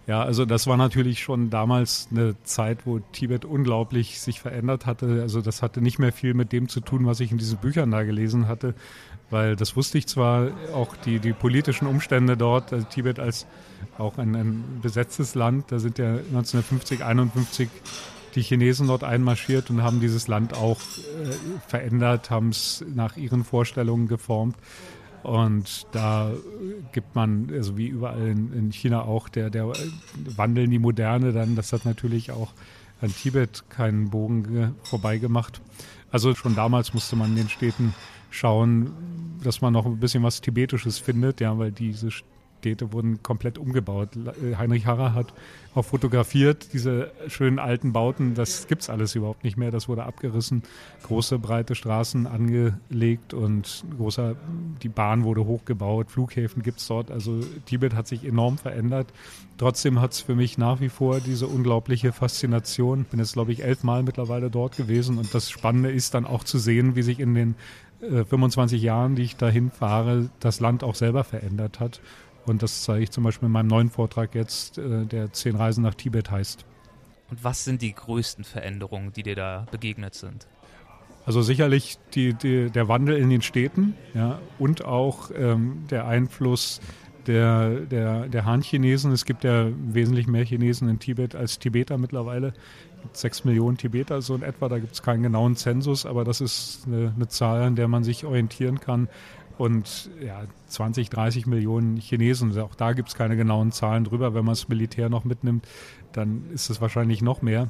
Ja, 0.07 0.23
also 0.23 0.45
das 0.45 0.65
war 0.65 0.77
natürlich 0.77 1.19
schon 1.19 1.51
damals 1.51 2.07
eine 2.11 2.35
Zeit, 2.43 2.85
wo 2.85 2.99
Tibet 2.99 3.45
unglaublich 3.45 4.19
sich 4.19 4.39
verändert 4.41 4.87
hatte. 4.87 5.21
Also 5.21 5.41
das 5.41 5.61
hatte 5.61 5.79
nicht 5.79 5.99
mehr 5.99 6.11
viel 6.11 6.33
mit 6.33 6.51
dem 6.51 6.69
zu 6.69 6.81
tun, 6.81 7.05
was 7.05 7.19
ich 7.19 7.31
in 7.31 7.37
diesen 7.37 7.59
Büchern 7.59 7.91
da 7.91 8.01
gelesen 8.01 8.47
hatte, 8.47 8.73
weil 9.29 9.55
das 9.55 9.75
wusste 9.75 9.99
ich 9.99 10.07
zwar, 10.07 10.49
auch 10.73 10.95
die, 10.95 11.19
die 11.19 11.33
politischen 11.33 11.87
Umstände 11.87 12.35
dort, 12.35 12.73
also 12.73 12.85
Tibet 12.87 13.19
als 13.19 13.45
auch 13.99 14.17
ein, 14.17 14.35
ein 14.35 14.79
besetztes 14.81 15.35
Land, 15.35 15.71
da 15.71 15.77
sind 15.77 15.99
ja 15.99 16.15
1950, 16.15 17.03
51 17.05 17.69
die 18.35 18.41
Chinesen 18.41 18.87
dort 18.87 19.03
einmarschiert 19.03 19.69
und 19.69 19.83
haben 19.83 19.99
dieses 19.99 20.27
Land 20.27 20.53
auch 20.53 20.79
äh, 20.79 21.33
verändert, 21.67 22.29
haben 22.29 22.49
es 22.49 22.83
nach 22.93 23.17
ihren 23.17 23.43
Vorstellungen 23.43 24.07
geformt. 24.07 24.55
Und 25.23 25.85
da 25.91 26.31
gibt 26.93 27.15
man, 27.15 27.49
also 27.51 27.77
wie 27.77 27.87
überall 27.87 28.27
in, 28.27 28.53
in 28.53 28.71
China 28.71 29.03
auch, 29.03 29.29
der, 29.29 29.49
der 29.49 29.71
Wandel 30.35 30.63
in 30.63 30.71
die 30.71 30.79
Moderne, 30.79 31.31
dann, 31.31 31.55
das 31.55 31.73
hat 31.73 31.85
natürlich 31.85 32.31
auch 32.31 32.53
an 33.01 33.13
Tibet 33.13 33.63
keinen 33.69 34.09
Bogen 34.09 34.75
vorbeigemacht. 34.83 35.61
Also 36.11 36.33
schon 36.35 36.55
damals 36.55 36.93
musste 36.93 37.15
man 37.15 37.31
in 37.31 37.35
den 37.35 37.49
Städten 37.49 37.93
schauen, 38.31 38.91
dass 39.43 39.61
man 39.61 39.73
noch 39.73 39.85
ein 39.85 39.99
bisschen 39.99 40.23
was 40.23 40.41
Tibetisches 40.41 40.97
findet, 40.97 41.41
ja, 41.41 41.57
weil 41.57 41.71
diese 41.71 42.09
Städte 42.61 42.93
wurden 42.93 43.23
komplett 43.23 43.57
umgebaut. 43.57 44.09
Äh, 44.15 44.55
Heinrich 44.55 44.85
Harrer 44.85 45.15
hat 45.15 45.33
auch 45.73 45.85
fotografiert, 45.85 46.73
diese 46.73 47.11
schönen 47.27 47.57
alten 47.57 47.91
Bauten, 47.91 48.35
das 48.35 48.67
gibt 48.67 48.83
es 48.83 48.89
alles 48.89 49.15
überhaupt 49.15 49.43
nicht 49.43 49.57
mehr, 49.57 49.71
das 49.71 49.87
wurde 49.87 50.03
abgerissen, 50.03 50.63
große 51.03 51.39
breite 51.39 51.75
Straßen 51.75 52.27
angelegt 52.27 53.33
und 53.33 53.83
großer, 53.97 54.35
die 54.83 54.89
Bahn 54.89 55.23
wurde 55.23 55.45
hochgebaut, 55.45 56.11
Flughäfen 56.11 56.61
gibt 56.61 56.79
es 56.79 56.87
dort, 56.87 57.09
also 57.09 57.39
Tibet 57.65 57.95
hat 57.95 58.07
sich 58.07 58.25
enorm 58.25 58.57
verändert. 58.57 59.07
Trotzdem 59.57 60.01
hat 60.01 60.11
es 60.11 60.19
für 60.21 60.35
mich 60.35 60.57
nach 60.57 60.81
wie 60.81 60.89
vor 60.89 61.19
diese 61.19 61.47
unglaubliche 61.47 62.11
Faszination. 62.11 63.01
Ich 63.01 63.07
bin 63.07 63.19
jetzt, 63.19 63.33
glaube 63.33 63.51
ich, 63.51 63.63
elfmal 63.63 64.03
mittlerweile 64.03 64.49
dort 64.49 64.75
gewesen 64.75 65.17
und 65.17 65.33
das 65.33 65.49
Spannende 65.49 65.91
ist 65.91 66.13
dann 66.13 66.25
auch 66.25 66.43
zu 66.43 66.57
sehen, 66.59 66.95
wie 66.95 67.03
sich 67.03 67.19
in 67.19 67.33
den 67.33 67.55
25 68.01 68.81
äh, 68.81 68.85
Jahren, 68.85 69.15
die 69.15 69.23
ich 69.23 69.37
dahin 69.37 69.69
fahre, 69.71 70.29
das 70.39 70.59
Land 70.59 70.83
auch 70.83 70.95
selber 70.95 71.23
verändert 71.23 71.79
hat. 71.79 72.01
Und 72.45 72.63
das 72.63 72.83
zeige 72.83 73.03
ich 73.03 73.11
zum 73.11 73.23
Beispiel 73.23 73.47
in 73.47 73.51
meinem 73.51 73.67
neuen 73.67 73.89
Vortrag 73.89 74.35
jetzt, 74.35 74.77
äh, 74.77 75.05
der 75.05 75.31
Zehn 75.33 75.55
Reisen 75.55 75.83
nach 75.83 75.95
Tibet 75.95 76.31
heißt. 76.31 76.65
Und 77.29 77.43
was 77.43 77.63
sind 77.63 77.81
die 77.81 77.93
größten 77.93 78.43
Veränderungen, 78.43 79.13
die 79.13 79.23
dir 79.23 79.35
da 79.35 79.65
begegnet 79.71 80.15
sind? 80.15 80.47
Also 81.25 81.41
sicherlich 81.41 81.97
die, 82.13 82.33
die, 82.33 82.69
der 82.71 82.87
Wandel 82.87 83.15
in 83.17 83.29
den 83.29 83.41
Städten 83.41 83.95
ja, 84.13 84.39
und 84.57 84.83
auch 84.83 85.29
ähm, 85.35 85.85
der 85.89 86.07
Einfluss 86.07 86.81
der, 87.27 87.81
der, 87.81 88.27
der 88.27 88.45
Han-Chinesen. 88.45 89.11
Es 89.11 89.25
gibt 89.25 89.43
ja 89.43 89.67
wesentlich 89.69 90.27
mehr 90.27 90.43
Chinesen 90.43 90.89
in 90.89 90.97
Tibet 90.97 91.35
als 91.35 91.59
Tibeter 91.59 91.99
mittlerweile. 91.99 92.53
Sechs 93.13 93.45
Millionen 93.45 93.77
Tibeter 93.77 94.21
so 94.21 94.35
in 94.35 94.41
etwa, 94.41 94.67
da 94.67 94.79
gibt 94.79 94.93
es 94.93 95.03
keinen 95.03 95.23
genauen 95.23 95.55
Zensus, 95.55 96.05
aber 96.05 96.23
das 96.23 96.41
ist 96.41 96.83
eine, 96.87 97.13
eine 97.15 97.27
Zahl, 97.27 97.61
an 97.61 97.75
der 97.75 97.87
man 97.87 98.03
sich 98.03 98.25
orientieren 98.25 98.79
kann 98.79 99.07
und 99.61 100.09
ja, 100.19 100.41
20, 100.69 101.11
30 101.11 101.45
Millionen 101.45 101.95
Chinesen. 101.97 102.57
Auch 102.59 102.73
da 102.73 102.93
gibt 102.93 103.09
es 103.09 103.15
keine 103.15 103.37
genauen 103.37 103.71
Zahlen 103.71 104.05
drüber. 104.05 104.33
Wenn 104.33 104.43
man 104.43 104.53
das 104.53 104.69
Militär 104.69 105.07
noch 105.07 105.23
mitnimmt, 105.23 105.67
dann 106.13 106.45
ist 106.51 106.71
es 106.71 106.81
wahrscheinlich 106.81 107.21
noch 107.21 107.43
mehr. 107.43 107.69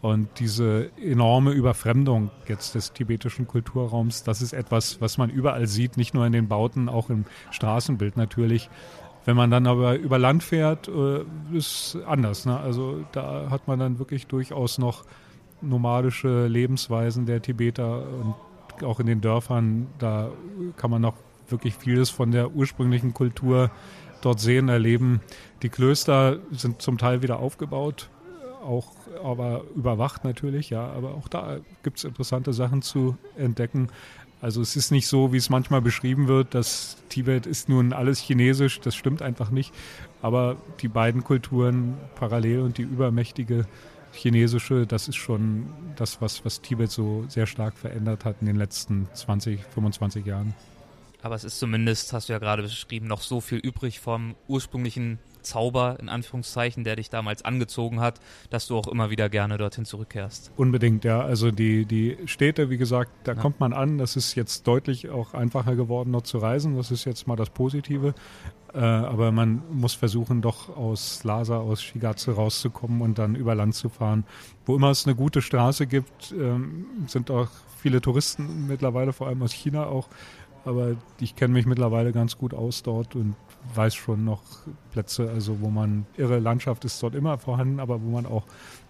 Und 0.00 0.28
diese 0.38 0.90
enorme 0.98 1.50
Überfremdung 1.50 2.30
jetzt 2.48 2.74
des 2.74 2.94
tibetischen 2.94 3.46
Kulturraums, 3.46 4.22
das 4.24 4.40
ist 4.40 4.54
etwas, 4.54 5.02
was 5.02 5.18
man 5.18 5.28
überall 5.28 5.66
sieht, 5.66 5.98
nicht 5.98 6.14
nur 6.14 6.24
in 6.24 6.32
den 6.32 6.48
Bauten, 6.48 6.88
auch 6.88 7.10
im 7.10 7.26
Straßenbild 7.50 8.16
natürlich. 8.16 8.70
Wenn 9.26 9.36
man 9.36 9.50
dann 9.50 9.66
aber 9.66 9.98
über 9.98 10.18
Land 10.18 10.42
fährt, 10.42 10.88
äh, 10.88 11.20
ist 11.52 11.98
anders. 12.06 12.46
Ne? 12.46 12.58
Also 12.58 13.04
da 13.12 13.50
hat 13.50 13.68
man 13.68 13.78
dann 13.78 13.98
wirklich 13.98 14.26
durchaus 14.26 14.78
noch 14.78 15.04
nomadische 15.60 16.46
Lebensweisen 16.46 17.26
der 17.26 17.42
Tibeter 17.42 18.08
und 18.08 18.34
auch 18.84 19.00
in 19.00 19.06
den 19.06 19.20
Dörfern, 19.20 19.88
da 19.98 20.30
kann 20.76 20.90
man 20.90 21.02
noch 21.02 21.14
wirklich 21.48 21.74
vieles 21.74 22.10
von 22.10 22.30
der 22.30 22.52
ursprünglichen 22.52 23.14
Kultur 23.14 23.70
dort 24.20 24.40
sehen, 24.40 24.68
erleben. 24.68 25.20
Die 25.62 25.68
Klöster 25.68 26.38
sind 26.50 26.82
zum 26.82 26.98
Teil 26.98 27.22
wieder 27.22 27.38
aufgebaut, 27.38 28.08
auch 28.62 28.92
aber 29.22 29.64
überwacht 29.74 30.24
natürlich, 30.24 30.70
ja, 30.70 30.86
aber 30.86 31.14
auch 31.14 31.28
da 31.28 31.58
gibt 31.82 31.98
es 31.98 32.04
interessante 32.04 32.52
Sachen 32.52 32.82
zu 32.82 33.16
entdecken. 33.36 33.88
Also 34.40 34.60
es 34.60 34.76
ist 34.76 34.90
nicht 34.90 35.06
so, 35.06 35.32
wie 35.32 35.38
es 35.38 35.48
manchmal 35.48 35.80
beschrieben 35.80 36.28
wird, 36.28 36.54
dass 36.54 36.98
Tibet 37.08 37.46
ist 37.46 37.68
nun 37.68 37.92
alles 37.92 38.18
chinesisch, 38.18 38.80
das 38.80 38.94
stimmt 38.94 39.22
einfach 39.22 39.50
nicht. 39.50 39.72
Aber 40.20 40.56
die 40.82 40.88
beiden 40.88 41.24
Kulturen 41.24 41.96
parallel 42.16 42.60
und 42.60 42.78
die 42.78 42.82
übermächtige 42.82 43.66
chinesische, 44.12 44.86
das 44.86 45.08
ist 45.08 45.16
schon 45.16 45.66
das, 45.96 46.20
was, 46.20 46.44
was 46.44 46.60
Tibet 46.60 46.90
so 46.90 47.24
sehr 47.28 47.46
stark 47.46 47.76
verändert 47.78 48.24
hat 48.24 48.36
in 48.40 48.46
den 48.46 48.56
letzten 48.56 49.08
20, 49.14 49.60
25 49.74 50.26
Jahren. 50.26 50.54
Aber 51.26 51.34
es 51.34 51.42
ist 51.42 51.58
zumindest, 51.58 52.12
hast 52.12 52.28
du 52.28 52.34
ja 52.34 52.38
gerade 52.38 52.62
beschrieben, 52.62 53.08
noch 53.08 53.20
so 53.20 53.40
viel 53.40 53.58
übrig 53.58 53.98
vom 53.98 54.36
ursprünglichen 54.46 55.18
Zauber, 55.42 55.96
in 55.98 56.08
Anführungszeichen, 56.08 56.84
der 56.84 56.94
dich 56.94 57.10
damals 57.10 57.44
angezogen 57.44 57.98
hat, 57.98 58.20
dass 58.50 58.68
du 58.68 58.78
auch 58.78 58.86
immer 58.86 59.10
wieder 59.10 59.28
gerne 59.28 59.58
dorthin 59.58 59.84
zurückkehrst. 59.84 60.52
Unbedingt, 60.56 61.02
ja. 61.02 61.22
Also 61.22 61.50
die, 61.50 61.84
die 61.84 62.16
Städte, 62.26 62.70
wie 62.70 62.76
gesagt, 62.76 63.10
da 63.24 63.32
ja. 63.32 63.40
kommt 63.40 63.58
man 63.58 63.72
an. 63.72 63.98
Das 63.98 64.14
ist 64.14 64.36
jetzt 64.36 64.68
deutlich 64.68 65.10
auch 65.10 65.34
einfacher 65.34 65.74
geworden, 65.74 66.12
dort 66.12 66.28
zu 66.28 66.38
reisen. 66.38 66.76
Das 66.76 66.92
ist 66.92 67.04
jetzt 67.06 67.26
mal 67.26 67.34
das 67.34 67.50
Positive. 67.50 68.14
Äh, 68.72 68.78
aber 68.78 69.32
man 69.32 69.64
muss 69.72 69.94
versuchen, 69.94 70.42
doch 70.42 70.76
aus 70.76 71.24
Lhasa, 71.24 71.56
aus 71.58 71.82
Shigatse 71.82 72.36
rauszukommen 72.36 73.02
und 73.02 73.18
dann 73.18 73.34
über 73.34 73.56
Land 73.56 73.74
zu 73.74 73.88
fahren. 73.88 74.22
Wo 74.64 74.76
immer 74.76 74.90
es 74.90 75.06
eine 75.06 75.16
gute 75.16 75.42
Straße 75.42 75.88
gibt, 75.88 76.32
ähm, 76.38 76.86
sind 77.08 77.32
auch 77.32 77.48
viele 77.86 78.00
Touristen 78.00 78.66
mittlerweile, 78.66 79.12
vor 79.12 79.28
allem 79.28 79.42
aus 79.42 79.52
China 79.52 79.86
auch. 79.86 80.08
Aber 80.66 80.96
ich 81.20 81.36
kenne 81.36 81.54
mich 81.54 81.64
mittlerweile 81.64 82.12
ganz 82.12 82.36
gut 82.36 82.52
aus 82.52 82.82
dort 82.82 83.14
und 83.14 83.36
weiß 83.74 83.94
schon 83.94 84.24
noch 84.24 84.42
Plätze, 84.92 85.30
also 85.30 85.60
wo 85.60 85.70
man, 85.70 86.06
irre 86.16 86.38
Landschaft 86.38 86.84
ist 86.84 87.02
dort 87.02 87.14
immer 87.14 87.38
vorhanden, 87.38 87.80
aber 87.80 88.02
wo 88.02 88.10
man 88.10 88.26
auch 88.26 88.44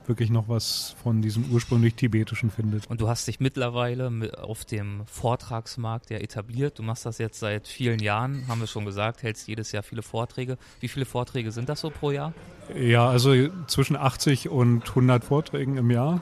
wirklich 0.06 0.30
noch 0.30 0.48
was 0.48 0.94
von 1.02 1.20
diesem 1.20 1.44
ursprünglich 1.50 1.94
tibetischen 1.94 2.50
findet. 2.50 2.86
Und 2.88 3.00
du 3.00 3.08
hast 3.08 3.26
dich 3.26 3.40
mittlerweile 3.40 4.10
auf 4.40 4.64
dem 4.64 5.02
Vortragsmarkt 5.06 6.10
ja 6.10 6.18
etabliert. 6.18 6.78
Du 6.78 6.82
machst 6.82 7.06
das 7.06 7.18
jetzt 7.18 7.40
seit 7.40 7.68
vielen 7.68 7.98
Jahren, 7.98 8.46
haben 8.48 8.60
wir 8.60 8.66
schon 8.66 8.84
gesagt, 8.84 9.22
hältst 9.22 9.48
jedes 9.48 9.72
Jahr 9.72 9.82
viele 9.82 10.02
Vorträge. 10.02 10.58
Wie 10.80 10.88
viele 10.88 11.06
Vorträge 11.06 11.50
sind 11.52 11.68
das 11.68 11.80
so 11.80 11.90
pro 11.90 12.10
Jahr? 12.10 12.32
Ja, 12.74 13.08
also 13.08 13.34
zwischen 13.66 13.96
80 13.96 14.48
und 14.48 14.88
100 14.88 15.24
Vorträgen 15.24 15.76
im 15.76 15.90
Jahr. 15.90 16.20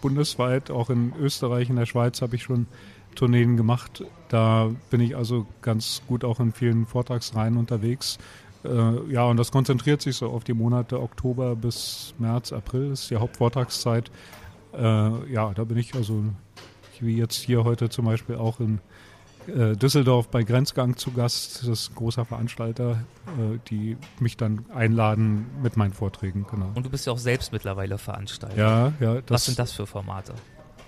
Bundesweit, 0.00 0.70
auch 0.70 0.90
in 0.90 1.12
Österreich, 1.18 1.70
in 1.70 1.76
der 1.76 1.86
Schweiz 1.86 2.20
habe 2.20 2.36
ich 2.36 2.42
schon 2.42 2.66
Tourneen 3.14 3.56
gemacht. 3.56 4.04
Da 4.34 4.68
bin 4.90 5.00
ich 5.00 5.16
also 5.16 5.46
ganz 5.62 6.02
gut 6.08 6.24
auch 6.24 6.40
in 6.40 6.50
vielen 6.50 6.86
Vortragsreihen 6.86 7.56
unterwegs. 7.56 8.18
Äh, 8.64 9.12
ja, 9.12 9.26
und 9.26 9.36
das 9.36 9.52
konzentriert 9.52 10.02
sich 10.02 10.16
so 10.16 10.28
auf 10.28 10.42
die 10.42 10.54
Monate 10.54 11.00
Oktober 11.00 11.54
bis 11.54 12.16
März, 12.18 12.52
April, 12.52 12.90
das 12.90 13.02
ist 13.02 13.10
die 13.12 13.16
Hauptvortragszeit. 13.16 14.10
Äh, 14.72 15.32
ja, 15.32 15.52
da 15.54 15.62
bin 15.62 15.76
ich 15.76 15.94
also, 15.94 16.24
wie 16.98 17.16
jetzt 17.16 17.36
hier 17.36 17.62
heute 17.62 17.90
zum 17.90 18.06
Beispiel 18.06 18.34
auch 18.34 18.58
in 18.58 18.80
äh, 19.46 19.76
Düsseldorf 19.76 20.26
bei 20.30 20.42
Grenzgang 20.42 20.96
zu 20.96 21.12
Gast. 21.12 21.60
Das 21.60 21.68
ist 21.68 21.92
ein 21.92 21.94
großer 21.94 22.24
Veranstalter, 22.24 23.04
äh, 23.38 23.60
die 23.68 23.96
mich 24.18 24.36
dann 24.36 24.66
einladen 24.74 25.46
mit 25.62 25.76
meinen 25.76 25.92
Vorträgen. 25.92 26.44
Genau. 26.50 26.72
Und 26.74 26.84
du 26.84 26.90
bist 26.90 27.06
ja 27.06 27.12
auch 27.12 27.18
selbst 27.18 27.52
mittlerweile 27.52 27.98
Veranstalter. 27.98 28.56
Ja, 28.56 28.92
ja. 28.98 29.22
Was 29.28 29.44
sind 29.44 29.60
das 29.60 29.70
für 29.70 29.86
Formate? 29.86 30.34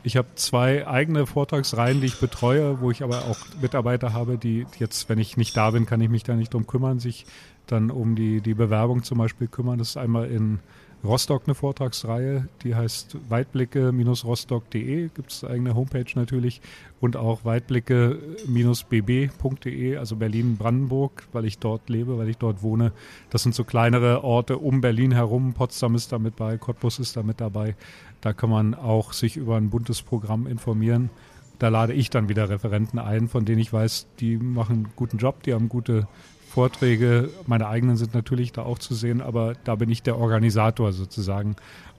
Ich 0.06 0.16
habe 0.16 0.28
zwei 0.36 0.86
eigene 0.86 1.26
Vortragsreihen, 1.26 2.00
die 2.00 2.06
ich 2.06 2.20
betreue, 2.20 2.80
wo 2.80 2.92
ich 2.92 3.02
aber 3.02 3.24
auch 3.24 3.38
Mitarbeiter 3.60 4.12
habe, 4.12 4.38
die 4.38 4.64
jetzt, 4.78 5.08
wenn 5.08 5.18
ich 5.18 5.36
nicht 5.36 5.56
da 5.56 5.72
bin, 5.72 5.84
kann 5.84 6.00
ich 6.00 6.08
mich 6.08 6.22
da 6.22 6.36
nicht 6.36 6.54
drum 6.54 6.64
kümmern, 6.64 7.00
sich 7.00 7.26
dann 7.66 7.90
um 7.90 8.14
die, 8.14 8.40
die 8.40 8.54
Bewerbung 8.54 9.02
zum 9.02 9.18
Beispiel 9.18 9.48
kümmern. 9.48 9.80
Das 9.80 9.88
ist 9.88 9.96
einmal 9.96 10.30
in 10.30 10.60
Rostock 11.04 11.42
eine 11.46 11.54
Vortragsreihe, 11.54 12.48
die 12.62 12.74
heißt 12.74 13.18
weitblicke-rostock.de, 13.28 15.08
gibt 15.08 15.30
es 15.30 15.44
eigene 15.44 15.74
Homepage 15.74 16.06
natürlich 16.14 16.62
und 17.00 17.16
auch 17.16 17.44
weitblicke-bb.de, 17.44 19.96
also 19.96 20.16
Berlin-Brandenburg, 20.16 21.24
weil 21.32 21.44
ich 21.44 21.58
dort 21.58 21.88
lebe, 21.88 22.18
weil 22.18 22.28
ich 22.28 22.38
dort 22.38 22.62
wohne. 22.62 22.92
Das 23.30 23.42
sind 23.42 23.54
so 23.54 23.64
kleinere 23.64 24.24
Orte 24.24 24.58
um 24.58 24.80
Berlin 24.80 25.12
herum. 25.12 25.52
Potsdam 25.52 25.94
ist 25.94 26.12
da 26.12 26.18
mit 26.18 26.36
bei, 26.36 26.58
Cottbus 26.58 26.98
ist 26.98 27.16
da 27.16 27.22
mit 27.22 27.40
dabei. 27.40 27.76
Da 28.20 28.32
kann 28.32 28.50
man 28.50 28.74
auch 28.74 29.12
sich 29.12 29.36
über 29.36 29.56
ein 29.56 29.70
buntes 29.70 30.02
Programm 30.02 30.46
informieren. 30.46 31.10
Da 31.58 31.68
lade 31.68 31.94
ich 31.94 32.10
dann 32.10 32.28
wieder 32.28 32.48
Referenten 32.48 32.98
ein, 32.98 33.28
von 33.28 33.44
denen 33.44 33.60
ich 33.60 33.72
weiß, 33.72 34.06
die 34.20 34.36
machen 34.36 34.76
einen 34.76 34.92
guten 34.96 35.18
Job, 35.18 35.42
die 35.42 35.54
haben 35.54 35.68
gute 35.68 36.06
Vorträge. 36.48 37.30
Meine 37.46 37.68
eigenen 37.68 37.96
sind 37.96 38.14
natürlich 38.14 38.52
da 38.52 38.62
auch 38.62 38.78
zu 38.78 38.94
sehen, 38.94 39.20
aber 39.20 39.54
da 39.64 39.74
bin 39.74 39.90
ich 39.90 40.02
der 40.02 40.18
Organisator 40.18 40.92
sozusagen 40.92 41.56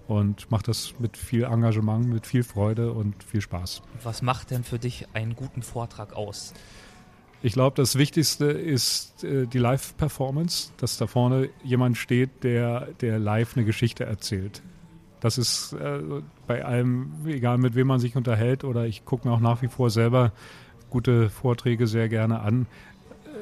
und 0.08 0.50
mache 0.52 0.64
das 0.64 0.94
mit 1.00 1.18
viel 1.18 1.44
Engagement, 1.44 2.08
mit 2.08 2.26
viel 2.26 2.44
Freude 2.44 2.92
und 2.92 3.24
viel 3.24 3.42
Spaß. 3.42 3.82
Was 4.04 4.22
macht 4.22 4.52
denn 4.52 4.64
für 4.64 4.80
dich 4.80 5.08
einen 5.14 5.36
guten 5.36 5.62
Vortrag 5.62 6.14
aus? 6.14 6.54
Ich 7.44 7.54
glaube, 7.54 7.76
das 7.76 7.98
Wichtigste 7.98 8.46
ist 8.46 9.24
äh, 9.24 9.46
die 9.46 9.60
Live-Performance, 9.60 10.72
dass 10.78 10.98
da 10.98 11.06
vorne 11.06 11.50
jemand 11.64 11.98
steht, 11.98 12.44
der, 12.44 12.88
der 13.02 13.20
live 13.20 13.56
eine 13.56 13.66
Geschichte 13.66 14.06
erzählt. 14.06 14.64
Das 15.20 15.38
ist 15.38 15.74
äh, 15.74 16.00
bei 16.46 16.64
allem, 16.64 17.12
egal 17.26 17.58
mit 17.58 17.76
wem 17.76 17.88
man 17.88 18.00
sich 18.00 18.16
unterhält, 18.16 18.64
oder 18.64 18.86
ich 18.86 19.06
gucke 19.06 19.28
mir 19.28 19.34
auch 19.34 19.40
nach 19.40 19.62
wie 19.62 19.68
vor 19.68 19.90
selber 19.90 20.32
gute 20.90 21.30
Vorträge 21.30 21.88
sehr 21.88 22.10
gerne 22.10 22.40
an. 22.42 22.68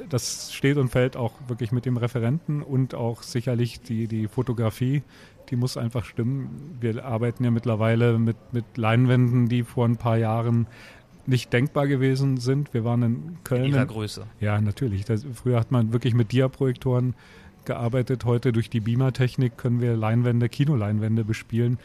Das 0.10 0.54
steht 0.54 0.78
und 0.78 0.90
fällt 0.90 1.18
auch 1.18 1.34
wirklich 1.48 1.72
mit 1.72 1.86
dem 1.86 1.98
Referenten 1.98 2.62
und 2.62 2.96
auch 2.96 3.24
sicherlich 3.24 3.82
die, 3.82 4.08
die 4.08 4.28
Fotografie, 4.28 5.04
die 5.50 5.56
muss 5.56 5.78
einfach 5.78 6.06
stimmen. 6.06 6.78
Wir 6.80 7.06
arbeiten 7.06 7.44
ja 7.44 7.52
mittlerweile 7.52 8.20
mit, 8.20 8.38
mit 8.52 8.66
Leinwänden, 8.78 9.48
die 9.48 9.64
vor 9.64 9.86
ein 9.86 9.98
paar 9.98 10.18
Jahren 10.18 10.68
nicht 11.28 11.52
denkbar 11.54 11.88
gewesen 11.88 12.38
sind. 12.38 12.74
Wir 12.74 12.84
waren 12.84 13.04
in 13.04 13.38
Köln. 13.44 13.66
In 13.66 13.74
ihrer 13.74 13.86
Größe. 13.86 14.28
Ja, 14.40 14.62
natürlich. 14.62 15.06
Das, 15.06 15.26
früher 15.34 15.60
hat 15.60 15.72
man 15.72 15.92
wirklich 15.92 16.14
mit 16.14 16.32
Diaprojektoren 16.32 17.16
gearbeitet. 17.66 18.26
Heute 18.26 18.52
durch 18.52 18.70
die 18.70 18.80
Beamer-Technik 18.80 19.58
können 19.58 19.82
wir 19.82 19.96
Leinwände, 19.96 20.50
Kinoleinwände 20.50 21.24
bespielen. 21.24 21.78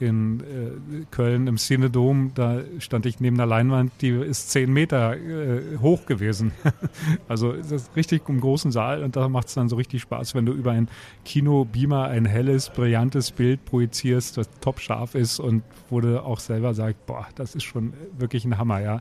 In 0.00 0.40
äh, 0.40 1.04
Köln 1.10 1.48
im 1.48 1.56
Cinedom, 1.56 2.30
da 2.34 2.60
stand 2.78 3.04
ich 3.04 3.18
neben 3.18 3.34
einer 3.34 3.46
Leinwand, 3.46 3.90
die 4.00 4.10
ist 4.10 4.50
zehn 4.50 4.72
Meter 4.72 5.16
äh, 5.16 5.78
hoch 5.80 6.06
gewesen. 6.06 6.52
also 7.28 7.52
das 7.52 7.72
ist 7.72 7.96
richtig 7.96 8.28
im 8.28 8.40
großen 8.40 8.70
Saal 8.70 9.02
und 9.02 9.16
da 9.16 9.28
macht 9.28 9.48
es 9.48 9.54
dann 9.54 9.68
so 9.68 9.74
richtig 9.74 10.02
Spaß, 10.02 10.36
wenn 10.36 10.46
du 10.46 10.52
über 10.52 10.70
ein 10.70 10.88
Kino-Beamer 11.24 12.04
ein 12.04 12.26
helles, 12.26 12.70
brillantes 12.70 13.32
Bild 13.32 13.64
projizierst, 13.64 14.36
das 14.36 14.48
top 14.60 14.78
scharf 14.78 15.16
ist 15.16 15.40
und 15.40 15.64
wo 15.90 16.00
du 16.00 16.22
auch 16.22 16.38
selber 16.38 16.74
sagst, 16.74 17.04
boah, 17.06 17.26
das 17.34 17.56
ist 17.56 17.64
schon 17.64 17.92
wirklich 18.16 18.44
ein 18.44 18.56
Hammer, 18.56 18.80
ja. 18.80 19.00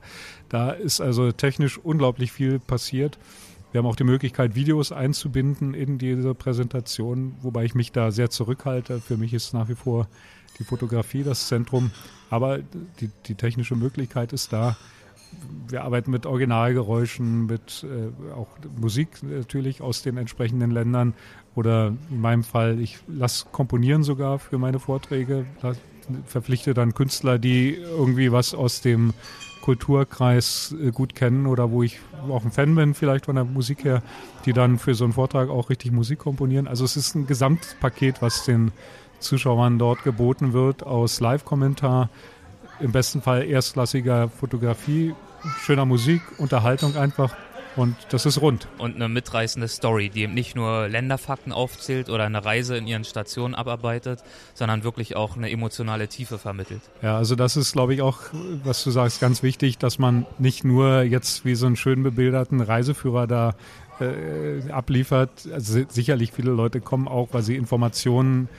Da 0.50 0.72
ist 0.72 1.00
also 1.00 1.32
technisch 1.32 1.78
unglaublich 1.78 2.32
viel 2.32 2.58
passiert. 2.58 3.20
Wir 3.72 3.80
haben 3.80 3.86
auch 3.86 3.96
die 3.96 4.06
Möglichkeit, 4.06 4.56
Videos 4.56 4.92
einzubinden 4.92 5.74
in 5.74 5.98
diese 5.98 6.34
Präsentation, 6.34 7.36
wobei 7.42 7.66
ich 7.66 7.76
mich 7.76 7.92
da 7.92 8.12
sehr 8.12 8.30
zurückhalte. 8.30 9.02
Für 9.02 9.18
mich 9.18 9.34
ist 9.34 9.54
nach 9.54 9.68
wie 9.68 9.76
vor 9.76 10.08
die 10.58 10.64
Fotografie 10.64 11.24
das 11.24 11.48
Zentrum, 11.48 11.92
aber 12.30 12.60
die, 13.00 13.10
die 13.26 13.36
technische 13.36 13.76
Möglichkeit 13.76 14.34
ist 14.34 14.54
da. 14.54 14.78
Wir 15.68 15.84
arbeiten 15.84 16.12
mit 16.12 16.26
Originalgeräuschen, 16.26 17.48
mit 17.48 17.86
äh, 17.86 18.34
auch 18.34 18.48
Musik 18.80 19.10
natürlich 19.22 19.82
aus 19.82 20.02
den 20.02 20.16
entsprechenden 20.16 20.72
Ländern 20.72 21.14
oder 21.54 21.94
in 22.10 22.22
meinem 22.22 22.44
Fall, 22.44 22.80
ich 22.80 23.00
lasse 23.08 23.48
komponieren 23.52 24.04
sogar 24.04 24.40
für 24.40 24.58
meine 24.58 24.80
Vorträge, 24.80 25.46
verpflichte 26.26 26.74
dann 26.74 26.94
Künstler, 26.94 27.38
die 27.38 27.74
irgendwie 27.74 28.32
was 28.32 28.54
aus 28.54 28.80
dem 28.80 29.14
Kulturkreis 29.68 30.74
äh, 30.82 30.92
gut 30.92 31.14
kennen 31.14 31.46
oder 31.46 31.72
wo 31.72 31.84
ich 31.84 32.00
auch 32.30 32.46
ein 32.46 32.52
Fan 32.52 32.74
bin, 32.74 32.94
vielleicht 32.94 33.26
von 33.26 33.36
der 33.36 33.44
Musik 33.44 33.84
her, 33.84 34.02
die 34.46 34.54
dann 34.54 34.78
für 34.78 34.96
so 34.96 35.04
einen 35.04 35.12
Vortrag 35.12 35.50
auch 35.50 35.70
richtig 35.70 35.92
Musik 35.92 36.20
komponieren. 36.20 36.70
Also 36.70 36.86
es 36.86 36.96
ist 36.96 37.16
ein 37.16 37.28
Gesamtpaket, 37.28 38.22
was 38.22 38.46
den 38.46 38.72
Zuschauern 39.20 39.78
dort 39.78 40.04
geboten 40.06 40.54
wird, 40.54 40.84
aus 40.84 41.20
Live-Kommentar, 41.20 42.10
im 42.80 42.94
besten 42.94 43.22
Fall 43.22 43.44
erstklassiger 43.44 44.30
Fotografie, 44.30 45.14
schöner 45.60 45.86
Musik, 45.86 46.22
Unterhaltung 46.38 46.96
einfach 46.96 47.36
und 47.78 47.96
das 48.10 48.26
ist 48.26 48.42
rund. 48.42 48.68
Und 48.78 48.96
eine 48.96 49.08
mitreißende 49.08 49.68
Story, 49.68 50.10
die 50.10 50.24
eben 50.24 50.34
nicht 50.34 50.56
nur 50.56 50.88
Länderfakten 50.88 51.54
aufzählt 51.54 52.10
oder 52.10 52.26
eine 52.26 52.44
Reise 52.44 52.76
in 52.76 52.88
ihren 52.88 53.04
Stationen 53.04 53.56
abarbeitet, 53.56 54.24
sondern 54.54 54.84
wirklich 54.84 55.16
auch 55.16 55.38
eine 55.38 55.50
emotionale 55.50 56.08
Tiefe 56.08 56.38
vermittelt. 56.38 56.82
Ja, 57.02 57.18
also 57.18 57.36
das 57.36 57.56
ist, 57.56 57.74
glaube 57.74 57.94
ich, 57.94 58.02
auch, 58.02 58.20
was 58.64 58.84
du 58.84 58.92
sagst, 58.92 59.22
ganz 59.22 59.44
wichtig, 59.44 59.78
dass 59.78 60.00
man 60.00 60.26
nicht 60.40 60.64
nur 60.64 61.04
jetzt 61.04 61.46
wie 61.46 61.56
so 61.56 61.68
einen 61.68 61.76
schön 61.76 62.04
bebilderten 62.04 62.62
Reiseführer 62.62 63.28
da 63.28 63.56
äh, 64.00 64.70
abliefert. 64.72 65.48
Also 65.52 65.82
sicherlich 65.88 66.32
viele 66.32 66.52
Leute 66.52 66.82
kommen 66.82 67.08
auch, 67.08 67.30
weil 67.32 67.42
sie 67.44 67.56
Informationen 67.56 68.50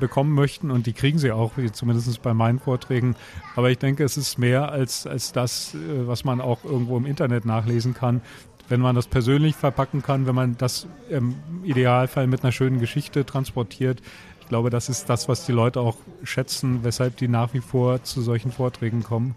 bekommen 0.00 0.32
möchten 0.34 0.70
und 0.70 0.86
die 0.86 0.92
kriegen 0.92 1.18
sie 1.18 1.32
auch, 1.32 1.52
zumindest 1.72 2.22
bei 2.22 2.34
meinen 2.34 2.58
Vorträgen. 2.58 3.16
Aber 3.56 3.70
ich 3.70 3.78
denke, 3.78 4.04
es 4.04 4.16
ist 4.16 4.38
mehr 4.38 4.70
als, 4.70 5.06
als 5.06 5.32
das, 5.32 5.74
äh, 5.74 6.06
was 6.06 6.24
man 6.24 6.40
auch 6.40 6.64
irgendwo 6.64 6.96
im 6.96 7.06
Internet 7.06 7.44
nachlesen 7.44 7.94
kann. 7.94 8.20
Wenn 8.68 8.80
man 8.80 8.94
das 8.94 9.06
persönlich 9.06 9.56
verpacken 9.56 10.02
kann, 10.02 10.26
wenn 10.26 10.34
man 10.34 10.58
das 10.58 10.86
im 11.08 11.36
Idealfall 11.64 12.26
mit 12.26 12.42
einer 12.42 12.52
schönen 12.52 12.80
Geschichte 12.80 13.24
transportiert, 13.24 14.02
ich 14.40 14.48
glaube, 14.48 14.70
das 14.70 14.88
ist 14.88 15.10
das, 15.10 15.28
was 15.28 15.44
die 15.44 15.52
Leute 15.52 15.80
auch 15.80 15.96
schätzen, 16.22 16.82
weshalb 16.82 17.16
die 17.18 17.28
nach 17.28 17.52
wie 17.52 17.60
vor 17.60 18.02
zu 18.02 18.22
solchen 18.22 18.50
Vorträgen 18.50 19.02
kommen 19.02 19.34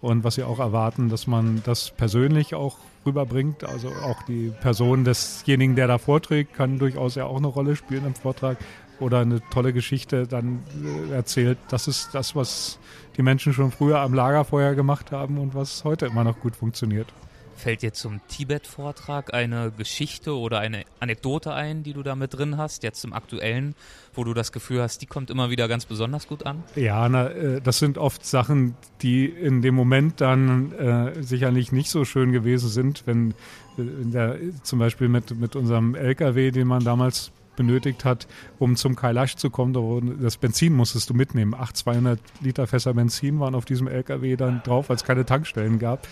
und 0.00 0.24
was 0.24 0.36
sie 0.36 0.42
auch 0.42 0.58
erwarten, 0.58 1.08
dass 1.08 1.26
man 1.26 1.62
das 1.64 1.90
persönlich 1.90 2.54
auch 2.54 2.78
rüberbringt. 3.06 3.64
Also 3.64 3.88
auch 3.88 4.22
die 4.24 4.52
Person 4.60 5.04
desjenigen, 5.04 5.76
der 5.76 5.86
da 5.86 5.98
vorträgt, 5.98 6.54
kann 6.54 6.78
durchaus 6.78 7.14
ja 7.14 7.26
auch 7.26 7.36
eine 7.36 7.46
Rolle 7.46 7.76
spielen 7.76 8.06
im 8.06 8.14
Vortrag 8.14 8.58
oder 9.00 9.20
eine 9.20 9.40
tolle 9.50 9.72
Geschichte 9.72 10.26
dann 10.26 10.62
äh, 11.10 11.12
erzählt. 11.12 11.58
Das 11.68 11.88
ist 11.88 12.10
das, 12.12 12.34
was 12.34 12.78
die 13.16 13.22
Menschen 13.22 13.52
schon 13.52 13.70
früher 13.70 14.00
am 14.00 14.14
Lagerfeuer 14.14 14.74
gemacht 14.74 15.12
haben 15.12 15.38
und 15.38 15.54
was 15.54 15.84
heute 15.84 16.06
immer 16.06 16.24
noch 16.24 16.40
gut 16.40 16.56
funktioniert. 16.56 17.12
Fällt 17.56 17.82
dir 17.82 17.92
zum 17.92 18.20
Tibet-Vortrag 18.28 19.32
eine 19.32 19.70
Geschichte 19.70 20.36
oder 20.36 20.58
eine 20.58 20.84
Anekdote 20.98 21.54
ein, 21.54 21.84
die 21.84 21.92
du 21.92 22.02
da 22.02 22.16
mit 22.16 22.34
drin 22.34 22.56
hast, 22.56 22.82
jetzt 22.82 23.00
zum 23.00 23.12
aktuellen, 23.12 23.76
wo 24.12 24.24
du 24.24 24.34
das 24.34 24.50
Gefühl 24.50 24.82
hast, 24.82 25.02
die 25.02 25.06
kommt 25.06 25.30
immer 25.30 25.50
wieder 25.50 25.68
ganz 25.68 25.86
besonders 25.86 26.26
gut 26.26 26.44
an? 26.46 26.64
Ja, 26.74 27.08
na, 27.08 27.28
äh, 27.28 27.60
das 27.60 27.78
sind 27.78 27.96
oft 27.96 28.26
Sachen, 28.26 28.74
die 29.02 29.26
in 29.26 29.62
dem 29.62 29.74
Moment 29.74 30.20
dann 30.20 30.72
äh, 30.72 31.22
sicherlich 31.22 31.70
nicht 31.70 31.90
so 31.90 32.04
schön 32.04 32.32
gewesen 32.32 32.68
sind, 32.68 33.06
wenn, 33.06 33.30
äh, 33.30 33.34
wenn 33.76 34.10
der, 34.10 34.36
zum 34.64 34.80
Beispiel 34.80 35.08
mit, 35.08 35.38
mit 35.38 35.54
unserem 35.54 35.94
LKW, 35.94 36.50
den 36.50 36.66
man 36.66 36.82
damals 36.82 37.30
benötigt 37.56 38.04
hat, 38.04 38.26
um 38.58 38.76
zum 38.76 38.96
Kailash 38.96 39.36
zu 39.36 39.50
kommen. 39.50 40.18
Das 40.20 40.36
Benzin 40.36 40.74
musstest 40.74 41.10
du 41.10 41.14
mitnehmen. 41.14 41.54
8, 41.54 41.76
200 41.76 42.20
Liter 42.40 42.66
Fässer 42.66 42.94
Benzin 42.94 43.40
waren 43.40 43.54
auf 43.54 43.64
diesem 43.64 43.88
LKW 43.88 44.36
dann 44.36 44.62
drauf, 44.64 44.88
weil 44.88 44.96
es 44.96 45.04
keine 45.04 45.24
Tankstellen 45.24 45.78
gab. 45.78 46.06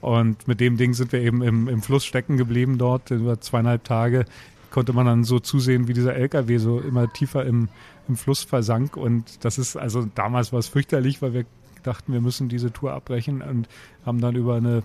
Und 0.00 0.48
mit 0.48 0.60
dem 0.60 0.76
Ding 0.76 0.94
sind 0.94 1.12
wir 1.12 1.20
eben 1.20 1.42
im, 1.42 1.68
im 1.68 1.82
Fluss 1.82 2.04
stecken 2.04 2.36
geblieben 2.36 2.78
dort. 2.78 3.10
Über 3.10 3.40
zweieinhalb 3.40 3.84
Tage 3.84 4.24
konnte 4.70 4.92
man 4.92 5.06
dann 5.06 5.24
so 5.24 5.40
zusehen, 5.40 5.88
wie 5.88 5.92
dieser 5.92 6.14
LKW 6.14 6.58
so 6.58 6.80
immer 6.80 7.12
tiefer 7.12 7.44
im, 7.44 7.68
im 8.08 8.16
Fluss 8.16 8.44
versank. 8.44 8.96
Und 8.96 9.44
das 9.44 9.58
ist, 9.58 9.76
also 9.76 10.06
damals 10.14 10.52
war 10.52 10.58
es 10.58 10.68
fürchterlich, 10.68 11.20
weil 11.22 11.34
wir 11.34 11.44
dachten, 11.82 12.12
wir 12.12 12.20
müssen 12.20 12.48
diese 12.48 12.72
Tour 12.72 12.92
abbrechen 12.92 13.42
und 13.42 13.68
haben 14.04 14.20
dann 14.20 14.36
über 14.36 14.56
eine 14.56 14.82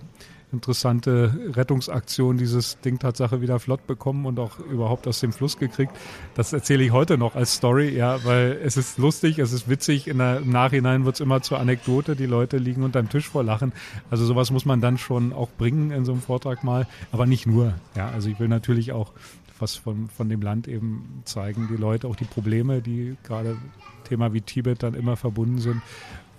interessante 0.56 1.34
Rettungsaktion 1.54 2.38
dieses 2.38 2.80
Ding 2.82 3.00
Tatsache 3.00 3.42
wieder 3.42 3.60
flott 3.60 3.86
bekommen 3.88 4.26
und 4.26 4.40
auch 4.40 4.60
überhaupt 4.60 5.08
aus 5.08 5.20
dem 5.20 5.32
Fluss 5.32 5.58
gekriegt. 5.58 5.92
Das 6.34 6.54
erzähle 6.54 6.84
ich 6.84 6.92
heute 6.92 7.18
noch 7.18 7.36
als 7.36 7.56
Story, 7.56 7.96
ja, 7.96 8.24
weil 8.24 8.60
es 8.64 8.78
ist 8.78 8.98
lustig, 8.98 9.40
es 9.40 9.52
ist 9.52 9.70
witzig. 9.70 10.08
In 10.08 10.18
der, 10.18 10.38
Im 10.38 10.50
Nachhinein 10.50 11.06
wird 11.06 11.16
es 11.16 11.22
immer 11.22 11.42
zur 11.42 11.60
Anekdote. 11.60 12.16
Die 12.16 12.26
Leute 12.26 12.58
liegen 12.58 12.84
unterm 12.84 13.10
Tisch 13.10 13.30
vor 13.30 13.44
Lachen. 13.44 13.74
Also 14.10 14.26
sowas 14.26 14.52
muss 14.52 14.66
man 14.66 14.82
dann 14.82 14.98
schon 14.98 15.34
auch 15.34 15.50
bringen 15.50 15.92
in 15.92 16.06
so 16.06 16.14
einem 16.14 16.22
Vortrag 16.22 16.64
mal, 16.64 16.88
aber 17.12 17.26
nicht 17.26 17.46
nur. 17.46 17.74
Ja, 17.96 18.10
also 18.10 18.30
ich 18.30 18.40
will 18.40 18.48
natürlich 18.48 18.92
auch 18.92 19.12
was 19.60 19.76
von, 19.76 20.10
von 20.10 20.30
dem 20.30 20.42
Land 20.42 20.68
eben 20.68 21.22
zeigen, 21.26 21.70
die 21.72 21.78
Leute 21.78 22.08
auch 22.08 22.16
die 22.16 22.26
Probleme, 22.26 22.82
die 22.82 23.16
gerade 23.24 23.58
Thema 24.04 24.34
wie 24.34 24.42
Tibet 24.42 24.84
dann 24.84 24.94
immer 24.94 25.16
verbunden 25.16 25.60
sind. 25.60 25.82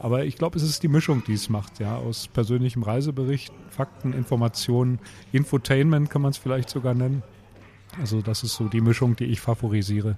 Aber 0.06 0.24
ich 0.24 0.36
glaube, 0.36 0.56
es 0.56 0.62
ist 0.62 0.84
die 0.84 0.88
Mischung, 0.88 1.24
die 1.26 1.32
es 1.32 1.48
macht, 1.48 1.80
ja, 1.80 1.96
aus 1.96 2.28
persönlichem 2.28 2.84
Reisebericht, 2.84 3.52
Fakten, 3.70 4.12
Informationen, 4.12 5.00
Infotainment 5.32 6.10
kann 6.10 6.22
man 6.22 6.30
es 6.30 6.38
vielleicht 6.38 6.70
sogar 6.70 6.94
nennen. 6.94 7.24
Also 7.98 8.22
das 8.22 8.44
ist 8.44 8.54
so 8.54 8.68
die 8.68 8.80
Mischung, 8.80 9.16
die 9.16 9.24
ich 9.24 9.40
favorisiere. 9.40 10.16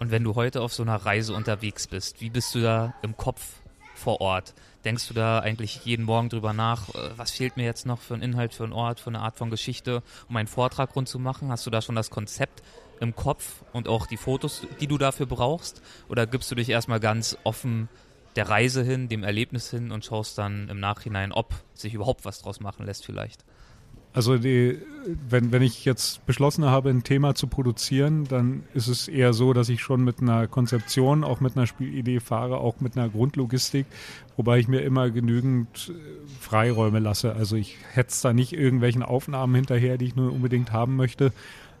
Und 0.00 0.10
wenn 0.10 0.24
du 0.24 0.34
heute 0.34 0.60
auf 0.60 0.74
so 0.74 0.82
einer 0.82 0.96
Reise 0.96 1.34
unterwegs 1.34 1.86
bist, 1.86 2.20
wie 2.20 2.30
bist 2.30 2.52
du 2.56 2.62
da 2.62 2.94
im 3.02 3.16
Kopf 3.16 3.60
vor 3.94 4.20
Ort? 4.20 4.54
Denkst 4.84 5.06
du 5.06 5.14
da 5.14 5.38
eigentlich 5.38 5.84
jeden 5.84 6.04
Morgen 6.04 6.30
drüber 6.30 6.52
nach, 6.52 6.88
äh, 6.88 7.10
was 7.16 7.30
fehlt 7.30 7.56
mir 7.56 7.64
jetzt 7.64 7.86
noch 7.86 8.00
für 8.00 8.14
einen 8.14 8.24
Inhalt, 8.24 8.52
für 8.52 8.64
einen 8.64 8.72
Ort, 8.72 8.98
für 8.98 9.10
eine 9.10 9.20
Art 9.20 9.36
von 9.36 9.50
Geschichte, 9.50 10.02
um 10.28 10.36
einen 10.36 10.48
Vortrag 10.48 10.96
rund 10.96 11.08
zu 11.08 11.20
machen? 11.20 11.52
Hast 11.52 11.64
du 11.64 11.70
da 11.70 11.80
schon 11.80 11.94
das 11.94 12.10
Konzept 12.10 12.64
im 12.98 13.14
Kopf 13.14 13.62
und 13.72 13.86
auch 13.86 14.08
die 14.08 14.16
Fotos, 14.16 14.66
die 14.80 14.88
du 14.88 14.98
dafür 14.98 15.26
brauchst? 15.26 15.80
Oder 16.08 16.26
gibst 16.26 16.50
du 16.50 16.56
dich 16.56 16.70
erstmal 16.70 16.98
ganz 16.98 17.38
offen 17.44 17.88
der 18.36 18.48
Reise 18.48 18.82
hin, 18.82 19.08
dem 19.08 19.24
Erlebnis 19.24 19.70
hin 19.70 19.90
und 19.90 20.04
schaust 20.04 20.38
dann 20.38 20.68
im 20.68 20.80
Nachhinein, 20.80 21.32
ob 21.32 21.54
sich 21.74 21.94
überhaupt 21.94 22.24
was 22.24 22.40
draus 22.40 22.60
machen 22.60 22.86
lässt 22.86 23.04
vielleicht. 23.04 23.44
Also 24.14 24.38
die, 24.38 24.78
wenn, 25.28 25.52
wenn 25.52 25.62
ich 25.62 25.84
jetzt 25.84 26.24
beschlossen 26.26 26.64
habe, 26.64 26.90
ein 26.90 27.04
Thema 27.04 27.34
zu 27.34 27.46
produzieren, 27.46 28.24
dann 28.24 28.64
ist 28.74 28.88
es 28.88 29.06
eher 29.06 29.32
so, 29.32 29.52
dass 29.52 29.68
ich 29.68 29.80
schon 29.80 30.02
mit 30.02 30.20
einer 30.20 30.48
Konzeption, 30.48 31.24
auch 31.24 31.40
mit 31.40 31.56
einer 31.56 31.66
Spielidee 31.66 32.18
fahre, 32.18 32.58
auch 32.58 32.80
mit 32.80 32.96
einer 32.96 33.08
Grundlogistik, 33.10 33.86
wobei 34.36 34.58
ich 34.58 34.66
mir 34.66 34.80
immer 34.80 35.10
genügend 35.10 35.90
äh, 35.90 35.92
Freiräume 36.40 36.98
lasse. 36.98 37.34
Also 37.34 37.56
ich 37.56 37.76
hetze 37.92 38.22
da 38.22 38.32
nicht 38.32 38.54
irgendwelchen 38.54 39.02
Aufnahmen 39.02 39.54
hinterher, 39.54 39.98
die 39.98 40.06
ich 40.06 40.16
nur 40.16 40.32
unbedingt 40.32 40.72
haben 40.72 40.96
möchte. 40.96 41.32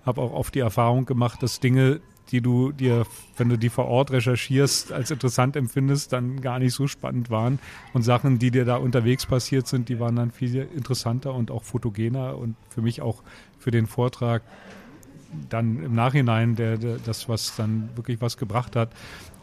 Habe 0.04 0.20
auch 0.20 0.32
oft 0.32 0.54
die 0.54 0.60
Erfahrung 0.60 1.06
gemacht, 1.06 1.42
dass 1.42 1.60
Dinge, 1.60 2.00
die 2.30 2.40
du 2.40 2.72
dir, 2.72 3.06
wenn 3.36 3.48
du 3.48 3.56
die 3.56 3.68
vor 3.68 3.86
Ort 3.86 4.10
recherchierst, 4.10 4.92
als 4.92 5.10
interessant 5.10 5.56
empfindest, 5.56 6.12
dann 6.12 6.40
gar 6.40 6.58
nicht 6.58 6.74
so 6.74 6.86
spannend 6.86 7.30
waren. 7.30 7.58
Und 7.92 8.02
Sachen, 8.02 8.38
die 8.38 8.50
dir 8.50 8.64
da 8.64 8.76
unterwegs 8.76 9.26
passiert 9.26 9.66
sind, 9.66 9.88
die 9.88 9.98
waren 9.98 10.16
dann 10.16 10.30
viel 10.30 10.68
interessanter 10.74 11.34
und 11.34 11.50
auch 11.50 11.64
fotogener 11.64 12.36
und 12.36 12.56
für 12.68 12.82
mich 12.82 13.00
auch 13.00 13.22
für 13.58 13.70
den 13.70 13.86
Vortrag 13.86 14.42
dann 15.48 15.82
im 15.82 15.94
Nachhinein 15.94 16.56
der, 16.56 16.78
der, 16.78 16.96
das, 16.96 17.28
was 17.28 17.54
dann 17.56 17.90
wirklich 17.96 18.20
was 18.20 18.36
gebracht 18.36 18.76
hat. 18.76 18.90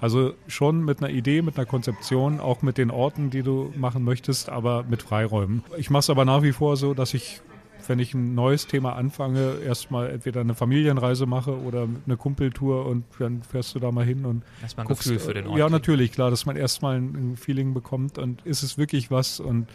Also 0.02 0.34
schon 0.48 0.84
mit 0.84 1.00
einer 1.00 1.10
Idee, 1.10 1.42
mit 1.42 1.58
einer 1.58 1.66
Konzeption, 1.66 2.40
auch 2.40 2.62
mit 2.62 2.78
den 2.78 2.92
Orten, 2.92 3.30
die 3.30 3.44
du 3.44 3.72
machen 3.76 4.04
möchtest, 4.04 4.50
aber 4.50 4.84
mit 4.84 5.04
Freiräumen. 5.04 5.64
Ich 5.78 5.90
mache 5.90 6.02
es 6.02 6.10
aber 6.10 6.26
nach 6.26 6.42
wie 6.42 6.52
vor 6.52 6.76
so, 6.78 6.94
dass 6.94 7.14
ich 7.14 7.42
wenn 7.90 8.00
ich 8.00 8.14
ein 8.14 8.36
neues 8.36 8.68
Thema 8.68 8.96
anfange, 8.96 9.58
erstmal 9.66 10.10
entweder 10.10 10.42
eine 10.42 10.56
Familienreise 10.56 11.26
mache 11.26 11.58
oder 11.60 11.88
eine 12.06 12.18
Kumpeltour 12.18 12.86
und 12.86 13.06
dann 13.20 13.44
fährst 13.44 13.76
du 13.76 13.80
da 13.80 13.92
mal 13.92 14.06
hin 14.06 14.26
und 14.26 14.44
erstmal 14.62 14.86
ein 14.86 14.88
guckst, 14.88 15.04
Gefühl 15.04 15.20
für 15.20 15.34
den 15.34 15.48
Ort. 15.48 15.58
Ja, 15.58 15.70
natürlich, 15.70 16.12
klar, 16.12 16.30
dass 16.30 16.46
man 16.46 16.56
erstmal 16.56 16.98
ein 16.98 17.38
Feeling 17.38 17.74
bekommt 17.74 18.18
und 18.18 18.46
ist 18.46 18.64
es 18.64 18.78
wirklich 18.78 19.12
was 19.12 19.40
und 19.40 19.68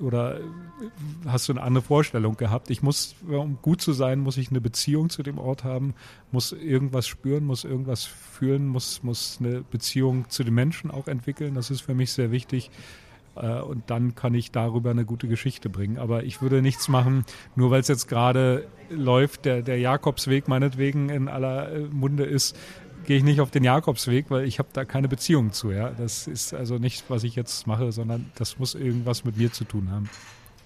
oder 0.00 0.40
hast 1.26 1.48
du 1.48 1.52
eine 1.52 1.62
andere 1.62 1.84
Vorstellung 1.84 2.36
gehabt? 2.36 2.70
Ich 2.70 2.82
muss, 2.82 3.14
um 3.28 3.58
gut 3.62 3.80
zu 3.80 3.92
sein, 3.92 4.20
muss 4.20 4.36
ich 4.36 4.50
eine 4.50 4.60
Beziehung 4.60 5.10
zu 5.10 5.22
dem 5.22 5.38
Ort 5.38 5.64
haben, 5.64 5.94
muss 6.32 6.52
irgendwas 6.52 7.06
spüren, 7.06 7.44
muss 7.44 7.62
irgendwas 7.62 8.04
fühlen, 8.04 8.66
muss, 8.66 9.02
muss 9.02 9.38
eine 9.38 9.62
Beziehung 9.62 10.28
zu 10.28 10.42
den 10.42 10.54
Menschen 10.54 10.90
auch 10.90 11.06
entwickeln. 11.06 11.54
Das 11.54 11.70
ist 11.70 11.82
für 11.82 11.94
mich 11.94 12.12
sehr 12.12 12.32
wichtig. 12.32 12.70
Äh, 13.36 13.60
und 13.60 13.90
dann 13.90 14.14
kann 14.14 14.34
ich 14.34 14.50
darüber 14.50 14.90
eine 14.90 15.04
gute 15.04 15.28
Geschichte 15.28 15.68
bringen. 15.68 15.98
Aber 15.98 16.24
ich 16.24 16.42
würde 16.42 16.62
nichts 16.62 16.88
machen, 16.88 17.24
nur 17.56 17.70
weil 17.70 17.80
es 17.80 17.88
jetzt 17.88 18.08
gerade 18.08 18.66
läuft, 18.90 19.44
der, 19.44 19.62
der 19.62 19.78
Jakobsweg 19.78 20.48
meinetwegen 20.48 21.08
in 21.08 21.28
aller 21.28 21.72
äh, 21.72 21.80
Munde 21.80 22.24
ist, 22.24 22.56
gehe 23.04 23.16
ich 23.16 23.24
nicht 23.24 23.40
auf 23.40 23.50
den 23.50 23.64
Jakobsweg, 23.64 24.26
weil 24.30 24.44
ich 24.44 24.58
habe 24.58 24.68
da 24.72 24.84
keine 24.84 25.08
Beziehung 25.08 25.52
zu. 25.52 25.70
Ja? 25.70 25.90
Das 25.90 26.26
ist 26.26 26.54
also 26.54 26.78
nicht, 26.78 27.04
was 27.08 27.24
ich 27.24 27.34
jetzt 27.34 27.66
mache, 27.66 27.92
sondern 27.92 28.30
das 28.36 28.58
muss 28.58 28.74
irgendwas 28.74 29.24
mit 29.24 29.36
mir 29.36 29.52
zu 29.52 29.64
tun 29.64 29.90
haben. 29.90 30.08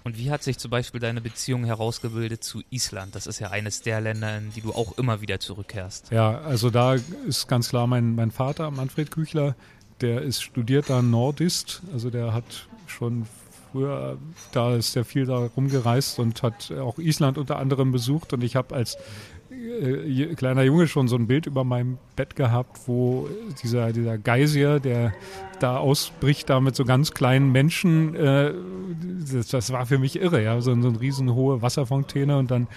Und 0.03 0.17
wie 0.17 0.31
hat 0.31 0.41
sich 0.41 0.57
zum 0.57 0.71
Beispiel 0.71 1.01
deine 1.01 1.19
Beziehung 1.19 1.65
herausgebildet 1.65 2.41
zu 2.41 2.63
Island? 2.69 3.13
Das 3.13 3.27
ist 3.27 3.39
ja 3.39 3.49
eines 3.49 3.81
der 3.81 3.99
Länder, 3.99 4.37
in 4.37 4.53
die 4.53 4.61
du 4.61 4.71
auch 4.71 4.97
immer 4.97 5.19
wieder 5.19 5.41
zurückkehrst. 5.41 6.11
Ja, 6.11 6.39
also 6.39 6.69
da 6.69 6.95
ist 7.27 7.49
ganz 7.49 7.67
klar 7.67 7.87
mein, 7.87 8.15
mein 8.15 8.31
Vater, 8.31 8.71
Manfred 8.71 9.11
Küchler, 9.11 9.57
der 10.01 10.21
ist 10.21 10.41
studierter 10.41 11.01
Nordist, 11.01 11.81
also 11.93 12.09
der 12.09 12.33
hat 12.33 12.67
schon 12.87 13.25
früher, 13.71 14.17
da 14.51 14.75
ist 14.75 14.95
er 14.95 15.05
viel 15.05 15.25
da 15.25 15.49
rumgereist 15.55 16.19
und 16.19 16.43
hat 16.43 16.71
auch 16.71 16.97
Island 16.97 17.37
unter 17.37 17.59
anderem 17.59 17.91
besucht 17.91 18.33
und 18.33 18.43
ich 18.43 18.55
habe 18.55 18.75
als 18.75 18.97
äh, 19.49 20.35
kleiner 20.35 20.63
Junge 20.63 20.87
schon 20.87 21.07
so 21.07 21.15
ein 21.15 21.27
Bild 21.27 21.45
über 21.45 21.63
meinem 21.63 21.97
Bett 22.15 22.35
gehabt, 22.35 22.79
wo 22.87 23.27
dieser, 23.63 23.91
dieser 23.91 24.17
Geysir, 24.17 24.79
der 24.79 25.13
da 25.59 25.77
ausbricht, 25.77 26.49
da 26.49 26.59
mit 26.59 26.75
so 26.75 26.85
ganz 26.85 27.11
kleinen 27.11 27.51
Menschen, 27.51 28.15
äh, 28.15 28.53
das, 29.31 29.47
das, 29.47 29.71
war 29.71 29.85
für 29.85 29.97
mich 29.97 30.19
irre, 30.19 30.43
ja, 30.43 30.59
so, 30.61 30.79
so 30.81 30.87
eine 30.87 30.99
riesen 30.99 31.33
hohe 31.33 31.61
Wasserfontäne 31.61 32.37
und 32.37 32.51
dann 32.51 32.67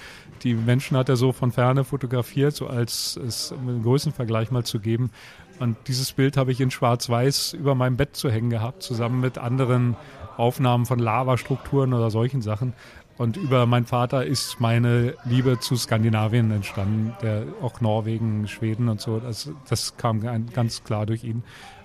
die 0.43 0.55
Menschen 0.55 0.97
hat 0.97 1.09
er 1.09 1.17
so 1.17 1.33
von 1.33 1.53
ferne 1.53 1.85
fotografiert, 1.85 2.55
so 2.55 2.67
als 2.67 3.17
es 3.17 3.53
einen 3.53 3.83
Größenvergleich 3.83 4.51
mal 4.51 4.65
zu 4.65 4.81
geben. 4.81 5.11
Und 5.61 5.77
dieses 5.89 6.13
Bild 6.13 6.39
habe 6.39 6.53
ich 6.53 6.61
in 6.61 6.71
Schwarz-Weiß 6.71 7.53
über 7.53 7.75
meinem 7.75 7.97
Bett 7.97 8.17
zu 8.17 8.31
hängen 8.31 8.49
gehabt, 8.49 8.83
zusammen 8.83 9.21
mit 9.21 9.37
anderen 9.37 9.95
Aufnahmen 10.39 10.87
von 10.87 10.99
Lavastrukturen 10.99 11.93
oder 11.93 12.11
solchen 12.11 12.41
Sachen. 12.41 12.73
Und 13.19 13.37
über 13.37 13.67
meinen 13.67 13.85
Vater 13.85 14.25
ist 14.25 14.59
meine 14.59 15.15
Liebe 15.27 15.61
zu 15.61 15.77
Skandinavien 15.77 16.51
entstanden, 16.51 17.13
der 17.21 17.45
auch 17.61 17.83
Norwegen, 17.83 18.49
Schweden 18.49 18.89
und 18.89 19.03
so. 19.03 19.21
Das, 19.21 19.51
das 19.69 19.99
kam 19.99 20.23
ganz 20.51 20.83
klar 20.83 21.05
durch 21.05 21.25
ihn. 21.25 21.43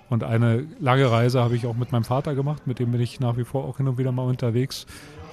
Und 0.09 0.23
eine 0.23 0.65
lange 0.79 1.11
Reise 1.11 1.43
habe 1.43 1.57
ich 1.57 1.65
auch 1.65 1.75
mit 1.75 1.91
meinem 1.91 2.05
Vater 2.05 2.33
gemacht, 2.33 2.67
mit 2.67 2.79
dem 2.79 2.93
bin 2.93 3.01
ich 3.01 3.19
nach 3.19 3.35
wie 3.35 3.43
vor 3.43 3.65
auch 3.65 3.75
hin 3.75 3.89
und 3.89 3.97
wieder 3.97 4.13
mal 4.13 4.25
unterwegs. 4.25 4.85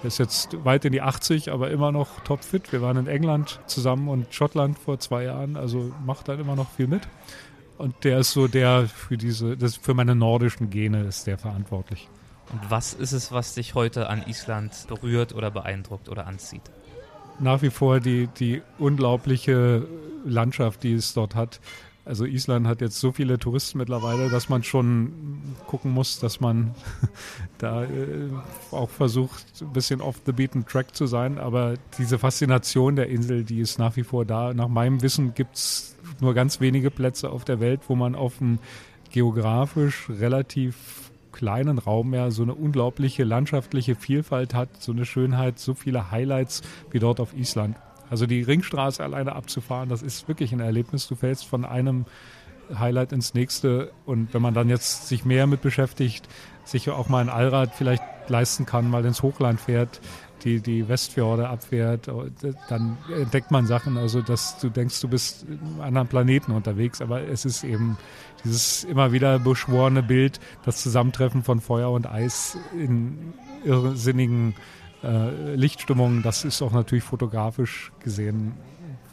Er 0.02 0.09
ist 0.09 0.18
jetzt 0.18 0.64
weit 0.64 0.85
in 0.85 0.90
die 0.90 1.02
80, 1.02 1.52
aber 1.52 1.70
immer 1.70 1.92
noch 1.92 2.18
topfit. 2.24 2.72
Wir 2.72 2.83
waren 2.83 2.96
in 2.96 3.07
England 3.07 3.61
zusammen 3.66 4.09
und 4.09 4.35
Schottland 4.35 4.76
vor 4.76 4.98
zwei 4.98 5.22
Jahren, 5.22 5.57
also 5.57 5.92
macht 6.05 6.26
dann 6.26 6.40
immer 6.40 6.57
noch 6.57 6.68
viel 6.70 6.88
mit. 6.88 7.02
Und 7.78 8.04
der 8.04 8.18
ist 8.18 8.32
so 8.32 8.48
der 8.48 8.87
für 8.87 9.16
diese, 9.16 9.56
das 9.56 9.76
für 9.76 9.94
meine 9.94 10.14
nordischen 10.14 10.70
Gene 10.70 11.04
ist 11.04 11.26
der 11.26 11.38
verantwortlich. 11.38 12.08
Und 12.52 12.70
was 12.70 12.92
ist 12.94 13.12
es, 13.12 13.32
was 13.32 13.54
dich 13.54 13.74
heute 13.74 14.08
an 14.08 14.24
Island 14.26 14.72
berührt 14.88 15.35
oder 15.35 15.50
beeindruckt 15.50 16.08
oder 16.08 16.26
anzieht? 16.26 16.62
Nach 17.38 17.62
wie 17.62 17.70
vor 17.70 18.00
die, 18.00 18.28
die 18.38 18.62
unglaubliche 18.78 19.87
Landschaft, 20.24 20.82
die 20.82 20.92
es 20.92 21.14
dort 21.14 21.35
hat. 21.35 21.61
Also 22.05 22.25
Island 22.25 22.67
hat 22.67 22.81
jetzt 22.81 22.99
so 22.99 23.12
viele 23.12 23.38
Touristen 23.38 23.79
mittlerweile, 23.79 24.29
dass 24.29 24.49
man 24.49 24.65
schon 24.65 25.12
gucken 25.69 25.93
muss, 25.93 26.19
dass 26.19 26.41
man 26.41 26.75
da 27.59 27.85
äh, 27.85 28.29
auch 28.73 28.91
versucht, 28.91 29.45
ein 29.61 29.73
bisschen 29.73 30.01
off 30.01 30.17
the 30.27 30.33
beaten 30.33 30.67
track 30.67 30.97
zu 30.97 31.07
sein. 31.07 31.38
Aber 31.38 31.75
diese 31.99 32.19
Faszination 32.19 32.97
der 32.97 33.09
Insel, 33.09 33.45
die 33.45 33.61
ist 33.61 33.79
nach 33.79 33.95
wie 33.97 34.03
vor 34.03 34.25
da. 34.25 34.53
Nach 34.53 34.69
meinem 34.69 35.01
Wissen 35.01 35.35
gibt 35.35 35.55
es 35.57 35.97
nur 36.21 36.35
ganz 36.35 36.61
wenige 36.61 36.91
Plätze 36.91 37.31
auf 37.31 37.45
der 37.45 37.61
Welt, 37.61 37.83
wo 37.87 37.95
man 37.95 38.17
auf 38.17 38.41
einem 38.41 38.59
geografisch 39.11 40.09
relativ 40.11 41.12
kleinen 41.31 41.79
Raum 41.79 42.15
ja 42.15 42.31
so 42.31 42.43
eine 42.43 42.55
unglaubliche 42.55 43.25
landschaftliche 43.25 43.95
Vielfalt 43.95 44.55
hat, 44.55 44.83
so 44.83 44.93
eine 44.93 45.07
Schönheit, 45.07 45.59
so 45.59 45.75
viele 45.75 46.11
Highlights 46.11 46.62
wie 46.91 46.99
dort 46.99 47.21
auf 47.21 47.35
Island. 47.35 47.77
Also 48.12 48.27
die 48.27 48.42
Ringstraße 48.42 49.03
alleine 49.03 49.35
abzufahren, 49.35 49.88
das 49.88 50.03
ist 50.03 50.29
wirklich 50.29 50.53
ein 50.53 50.61
Erlebnis. 50.61 51.09
Du 51.09 51.14
fällst 51.14 51.46
von 51.46 51.64
einem 51.64 52.05
Highlight 52.79 53.11
ins 53.12 53.33
nächste 53.33 53.90
und 54.05 54.35
wenn 54.35 54.42
man 54.42 54.53
dann 54.53 54.68
jetzt 54.68 55.09
sich 55.09 55.25
mehr 55.25 55.46
mit 55.46 55.62
beschäftigt, 55.62 56.29
sich 56.62 56.90
auch 56.90 57.09
mal 57.09 57.22
ein 57.22 57.31
Allrad 57.31 57.75
vielleicht 57.75 58.03
leisten 58.29 58.66
kann, 58.66 58.90
mal 58.90 59.03
ins 59.07 59.22
Hochland 59.22 59.62
fährt, 59.62 60.03
die, 60.44 60.61
die 60.61 60.88
Westfjorde 60.88 61.48
abfährt, 61.48 62.11
dann 62.68 62.98
entdeckt 63.18 63.51
man 63.51 63.66
Sachen, 63.66 63.96
also 63.96 64.20
dass 64.20 64.59
du 64.59 64.68
denkst, 64.68 65.01
du 65.01 65.09
bist 65.09 65.44
in 65.44 65.59
einem 65.59 65.81
anderen 65.81 66.09
Planeten 66.09 66.53
unterwegs, 66.53 67.01
aber 67.01 67.22
es 67.22 67.46
ist 67.46 67.64
eben 67.64 67.96
dieses 68.44 68.85
immer 68.85 69.12
wieder 69.12 69.38
beschworene 69.38 70.03
Bild, 70.03 70.38
das 70.66 70.83
Zusammentreffen 70.83 71.44
von 71.44 71.62
Feuer 71.62 71.90
und 71.90 72.07
Eis 72.07 72.59
in 72.79 73.33
irrsinnigen 73.64 74.55
äh, 75.03 75.55
Lichtstimmungen, 75.55 76.23
das 76.23 76.45
ist 76.45 76.62
auch 76.62 76.73
natürlich 76.73 77.05
fotografisch 77.05 77.93
gesehen 78.01 78.55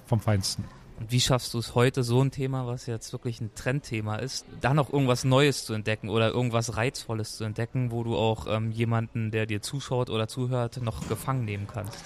vom 0.05 0.19
Feinsten. 0.19 0.65
Und 0.99 1.11
wie 1.11 1.21
schaffst 1.21 1.53
du 1.53 1.59
es 1.59 1.75
heute, 1.75 2.03
so 2.03 2.21
ein 2.21 2.31
Thema, 2.31 2.67
was 2.67 2.85
jetzt 2.85 3.13
wirklich 3.13 3.39
ein 3.39 3.51
Trendthema 3.55 4.17
ist, 4.17 4.45
da 4.59 4.73
noch 4.73 4.91
irgendwas 4.91 5.23
Neues 5.23 5.63
zu 5.63 5.73
entdecken 5.73 6.09
oder 6.09 6.29
irgendwas 6.29 6.75
Reizvolles 6.75 7.37
zu 7.37 7.45
entdecken, 7.45 7.91
wo 7.91 8.03
du 8.03 8.17
auch 8.17 8.47
ähm, 8.49 8.71
jemanden, 8.71 9.31
der 9.31 9.45
dir 9.45 9.61
zuschaut 9.61 10.09
oder 10.09 10.27
zuhört, 10.27 10.81
noch 10.81 11.07
gefangen 11.07 11.45
nehmen 11.45 11.67
kannst? 11.71 12.03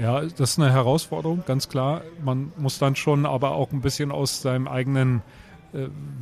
Ja, 0.00 0.20
das 0.20 0.50
ist 0.50 0.58
eine 0.58 0.70
Herausforderung, 0.70 1.42
ganz 1.46 1.68
klar. 1.68 2.02
Man 2.22 2.52
muss 2.56 2.78
dann 2.78 2.94
schon 2.94 3.26
aber 3.26 3.52
auch 3.52 3.72
ein 3.72 3.80
bisschen 3.80 4.12
aus 4.12 4.42
seinem 4.42 4.68
eigenen 4.68 5.22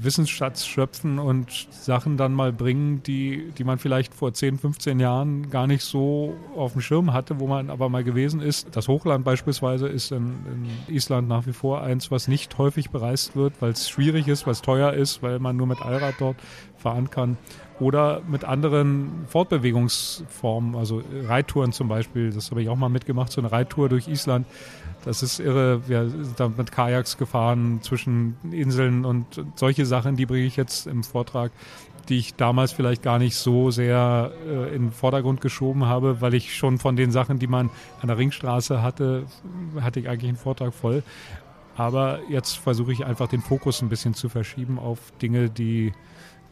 Wissensschatz 0.01 0.67
schöpfen 0.67 1.21
und 1.21 1.69
Sachen 1.71 2.17
dann 2.17 2.35
mal 2.35 2.53
bringen, 2.53 3.03
die, 3.05 3.53
die 3.57 3.63
man 3.63 3.79
vielleicht 3.79 4.13
vor 4.13 4.35
10, 4.35 4.59
15 4.59 4.99
Jahren 4.99 5.51
gar 5.51 5.69
nicht 5.69 5.85
so 5.85 6.35
auf 6.57 6.73
dem 6.73 6.81
Schirm 6.81 7.13
hatte, 7.13 7.39
wo 7.39 7.47
man 7.47 7.71
aber 7.71 7.89
mal 7.89 8.03
gewesen 8.03 8.41
ist. 8.41 8.75
Das 8.75 8.89
Hochland 8.89 9.25
beispielsweise 9.25 9.87
ist 9.87 10.11
in, 10.11 10.35
in 10.89 10.95
Island 10.95 11.29
nach 11.29 11.47
wie 11.47 11.53
vor 11.53 11.83
eins, 11.83 12.11
was 12.11 12.27
nicht 12.27 12.59
häufig 12.59 12.91
bereist 12.91 13.37
wird, 13.37 13.55
weil 13.61 13.71
es 13.71 13.89
schwierig 13.89 14.27
ist, 14.27 14.47
weil 14.47 14.53
es 14.53 14.63
teuer 14.63 14.93
ist, 14.93 15.23
weil 15.23 15.39
man 15.39 15.57
nur 15.57 15.69
mit 15.69 15.81
Allrad 15.81 16.15
dort 16.19 16.37
fahren 16.77 17.11
kann. 17.11 17.37
Oder 17.79 18.23
mit 18.27 18.45
anderen 18.45 19.27
Fortbewegungsformen, 19.29 20.75
also 20.75 21.03
Reittouren 21.25 21.73
zum 21.73 21.89
Beispiel, 21.89 22.31
das 22.31 22.51
habe 22.51 22.63
ich 22.63 22.69
auch 22.69 22.77
mal 22.77 22.89
mitgemacht, 22.89 23.31
so 23.31 23.41
eine 23.41 23.53
Reittour 23.53 23.89
durch 23.89 24.09
Island 24.09 24.47
das 25.07 25.23
ist 25.23 25.39
irre. 25.39 25.89
Wir 25.89 26.11
sind 26.11 26.59
mit 26.59 26.73
Kajaks 26.73 27.17
gefahren 27.17 27.79
zwischen 27.81 28.37
Inseln 28.51 29.05
und 29.05 29.25
solche 29.55 29.87
Sachen, 29.87 30.17
die 30.17 30.27
bringe 30.27 30.45
ich 30.45 30.57
jetzt 30.57 30.89
im 30.89 31.05
Vortrag, 31.05 31.53
die 32.09 32.19
ich 32.19 32.35
damals 32.35 32.73
vielleicht 32.73 33.05
gar 33.05 33.21
nicht 33.21 33.37
so 33.37 33.71
sehr 33.71 34.33
äh, 34.45 34.75
in 34.75 34.87
den 34.87 34.93
Vordergrund 34.93 35.41
geschoben 35.41 35.87
habe, 35.87 36.21
weil 36.21 36.35
ich 36.35 36.57
schon 36.57 36.79
von 36.79 36.97
den 36.97 37.13
Sachen, 37.13 37.39
die 37.39 37.47
man 37.47 37.71
an 38.03 38.09
der 38.09 38.19
Ringstraße 38.19 38.83
hatte, 38.83 39.27
hatte 39.81 40.01
ich 40.01 40.09
eigentlich 40.09 40.29
einen 40.29 40.39
Vortrag 40.39 40.75
voll. 40.75 41.05
Aber 41.77 42.19
jetzt 42.29 42.59
versuche 42.59 42.93
ich 42.93 43.07
einfach 43.07 43.29
den 43.29 43.43
Fokus 43.43 43.83
ein 43.83 43.89
bisschen 43.89 44.15
zu 44.15 44.29
verschieben 44.29 44.81
auf 44.81 44.99
Dinge, 45.23 45.51
die, 45.51 45.93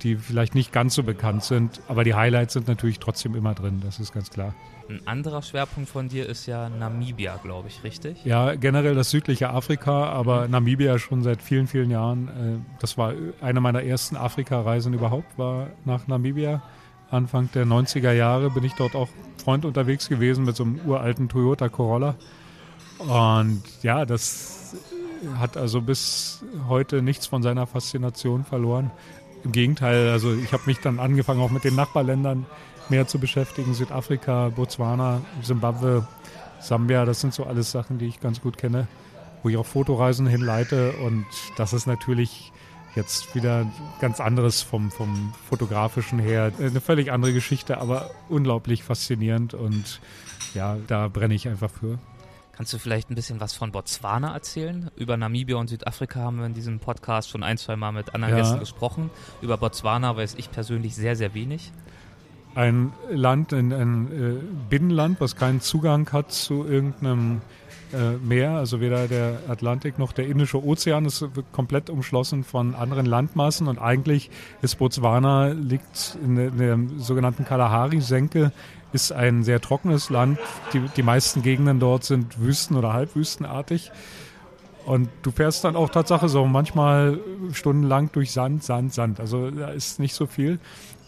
die 0.02 0.14
vielleicht 0.14 0.54
nicht 0.54 0.72
ganz 0.72 0.94
so 0.94 1.02
bekannt 1.02 1.42
sind. 1.42 1.80
Aber 1.88 2.04
die 2.04 2.14
Highlights 2.14 2.52
sind 2.52 2.68
natürlich 2.68 3.00
trotzdem 3.00 3.34
immer 3.34 3.54
drin, 3.54 3.80
das 3.84 3.98
ist 3.98 4.12
ganz 4.12 4.30
klar. 4.30 4.54
Ein 4.88 5.06
anderer 5.06 5.42
Schwerpunkt 5.42 5.88
von 5.88 6.08
dir 6.08 6.28
ist 6.28 6.46
ja 6.46 6.68
Namibia, 6.68 7.38
glaube 7.42 7.68
ich, 7.68 7.82
richtig? 7.84 8.24
Ja, 8.24 8.54
generell 8.54 8.94
das 8.94 9.10
südliche 9.10 9.50
Afrika, 9.50 10.10
aber 10.10 10.44
mhm. 10.44 10.50
Namibia 10.50 10.98
schon 10.98 11.22
seit 11.22 11.40
vielen, 11.40 11.66
vielen 11.66 11.90
Jahren. 11.90 12.28
Äh, 12.28 12.80
das 12.80 12.98
war 12.98 13.14
eine 13.40 13.60
meiner 13.60 13.82
ersten 13.82 14.16
Afrika-Reisen 14.16 14.92
überhaupt, 14.92 15.38
war 15.38 15.68
nach 15.84 16.06
Namibia. 16.06 16.62
Anfang 17.10 17.48
der 17.54 17.64
90er 17.64 18.12
Jahre 18.12 18.50
bin 18.50 18.64
ich 18.64 18.74
dort 18.74 18.94
auch 18.94 19.08
Freund 19.42 19.64
unterwegs 19.64 20.08
gewesen 20.08 20.44
mit 20.44 20.56
so 20.56 20.64
einem 20.64 20.80
uralten 20.84 21.28
Toyota 21.28 21.68
Corolla. 21.68 22.16
Und 22.98 23.62
ja, 23.82 24.04
das 24.04 24.76
hat 25.38 25.56
also 25.56 25.80
bis 25.80 26.44
heute 26.68 27.02
nichts 27.02 27.26
von 27.26 27.42
seiner 27.42 27.66
Faszination 27.66 28.44
verloren. 28.44 28.90
Im 29.44 29.52
Gegenteil, 29.52 30.08
also 30.08 30.34
ich 30.34 30.52
habe 30.52 30.64
mich 30.66 30.80
dann 30.80 30.98
angefangen, 30.98 31.40
auch 31.40 31.50
mit 31.50 31.64
den 31.64 31.74
Nachbarländern 31.74 32.46
mehr 32.88 33.06
zu 33.06 33.18
beschäftigen. 33.18 33.74
Südafrika, 33.74 34.50
Botswana, 34.50 35.20
Simbabwe, 35.42 36.06
Sambia, 36.60 37.04
das 37.04 37.20
sind 37.20 37.34
so 37.34 37.44
alles 37.44 37.70
Sachen, 37.70 37.98
die 37.98 38.06
ich 38.06 38.20
ganz 38.20 38.40
gut 38.40 38.56
kenne, 38.56 38.86
wo 39.42 39.48
ich 39.48 39.56
auch 39.56 39.66
Fotoreisen 39.66 40.26
hinleite. 40.26 40.92
Und 41.04 41.26
das 41.56 41.72
ist 41.72 41.86
natürlich 41.86 42.52
jetzt 42.94 43.34
wieder 43.34 43.66
ganz 44.00 44.20
anderes 44.20 44.62
vom, 44.62 44.90
vom 44.90 45.32
fotografischen 45.48 46.18
her. 46.18 46.52
Eine 46.58 46.80
völlig 46.80 47.12
andere 47.12 47.32
Geschichte, 47.32 47.78
aber 47.78 48.10
unglaublich 48.28 48.82
faszinierend. 48.84 49.54
Und 49.54 50.00
ja, 50.54 50.76
da 50.86 51.08
brenne 51.08 51.34
ich 51.34 51.48
einfach 51.48 51.70
für. 51.70 51.98
Kannst 52.52 52.72
du 52.72 52.78
vielleicht 52.78 53.10
ein 53.10 53.16
bisschen 53.16 53.40
was 53.40 53.52
von 53.52 53.72
Botswana 53.72 54.32
erzählen? 54.32 54.90
Über 54.94 55.16
Namibia 55.16 55.56
und 55.56 55.68
Südafrika 55.68 56.20
haben 56.20 56.38
wir 56.38 56.46
in 56.46 56.54
diesem 56.54 56.78
Podcast 56.78 57.28
schon 57.28 57.42
ein, 57.42 57.58
zwei 57.58 57.74
Mal 57.74 57.90
mit 57.90 58.14
anderen 58.14 58.36
ja. 58.36 58.40
Gästen 58.40 58.60
gesprochen. 58.60 59.10
Über 59.42 59.56
Botswana 59.56 60.16
weiß 60.16 60.36
ich 60.38 60.52
persönlich 60.52 60.94
sehr, 60.94 61.16
sehr 61.16 61.34
wenig 61.34 61.72
ein 62.54 62.92
Land, 63.10 63.52
ein, 63.52 63.72
ein 63.72 64.06
äh, 64.06 64.68
Binnenland, 64.70 65.20
was 65.20 65.36
keinen 65.36 65.60
Zugang 65.60 66.10
hat 66.12 66.32
zu 66.32 66.64
irgendeinem 66.64 67.40
äh, 67.92 68.16
Meer, 68.16 68.52
also 68.52 68.80
weder 68.80 69.08
der 69.08 69.38
Atlantik 69.48 69.98
noch 69.98 70.12
der 70.12 70.26
Indische 70.26 70.62
Ozean 70.64 71.04
ist 71.04 71.24
komplett 71.52 71.90
umschlossen 71.90 72.44
von 72.44 72.74
anderen 72.74 73.06
Landmassen 73.06 73.68
und 73.68 73.78
eigentlich 73.78 74.30
ist 74.62 74.78
Botswana 74.78 75.48
liegt 75.48 76.18
in 76.24 76.36
der, 76.36 76.46
in 76.48 76.58
der 76.58 76.78
sogenannten 76.98 77.44
Kalahari-Senke, 77.44 78.52
ist 78.92 79.12
ein 79.12 79.42
sehr 79.44 79.60
trockenes 79.60 80.10
Land. 80.10 80.38
Die, 80.72 80.80
die 80.96 81.02
meisten 81.02 81.42
Gegenden 81.42 81.80
dort 81.80 82.04
sind 82.04 82.40
Wüsten- 82.40 82.76
oder 82.76 82.92
halbwüstenartig. 82.92 83.90
Und 84.86 85.08
du 85.22 85.30
fährst 85.30 85.64
dann 85.64 85.76
auch 85.76 85.88
Tatsache 85.88 86.28
so 86.28 86.44
manchmal 86.44 87.18
stundenlang 87.52 88.10
durch 88.12 88.32
Sand, 88.32 88.62
Sand, 88.62 88.92
Sand. 88.92 89.18
Also 89.18 89.50
da 89.50 89.68
ist 89.68 89.98
nicht 89.98 90.14
so 90.14 90.26
viel. 90.26 90.58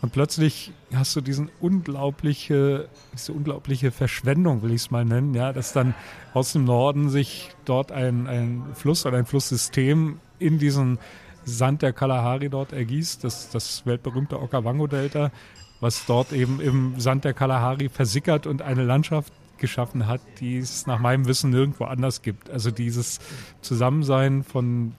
Und 0.06 0.12
plötzlich 0.12 0.70
hast 0.94 1.16
du 1.16 1.20
diesen 1.20 1.50
unglaubliche, 1.60 2.88
diese 3.12 3.32
unglaubliche 3.32 3.90
Verschwendung, 3.90 4.62
will 4.62 4.70
ich 4.70 4.82
es 4.82 4.92
mal 4.92 5.04
nennen, 5.04 5.34
ja, 5.34 5.52
dass 5.52 5.72
dann 5.72 5.96
aus 6.32 6.52
dem 6.52 6.62
Norden 6.62 7.08
sich 7.08 7.50
dort 7.64 7.90
ein, 7.90 8.28
ein 8.28 8.62
Fluss 8.74 9.04
oder 9.04 9.18
ein 9.18 9.26
Flusssystem 9.26 10.20
in 10.38 10.60
diesen 10.60 11.00
Sand 11.44 11.82
der 11.82 11.92
Kalahari 11.92 12.48
dort 12.48 12.72
ergießt, 12.72 13.24
das, 13.24 13.50
das 13.50 13.84
weltberühmte 13.84 14.40
Okavango-Delta, 14.40 15.32
was 15.80 16.06
dort 16.06 16.32
eben 16.32 16.60
im 16.60 17.00
Sand 17.00 17.24
der 17.24 17.34
Kalahari 17.34 17.88
versickert 17.88 18.46
und 18.46 18.62
eine 18.62 18.84
Landschaft 18.84 19.32
geschaffen 19.58 20.06
hat, 20.06 20.20
die 20.38 20.58
es 20.58 20.86
nach 20.86 21.00
meinem 21.00 21.26
Wissen 21.26 21.50
nirgendwo 21.50 21.82
anders 21.82 22.22
gibt. 22.22 22.48
Also 22.48 22.70
dieses 22.70 23.18
Zusammensein 23.60 24.44
von 24.44 24.94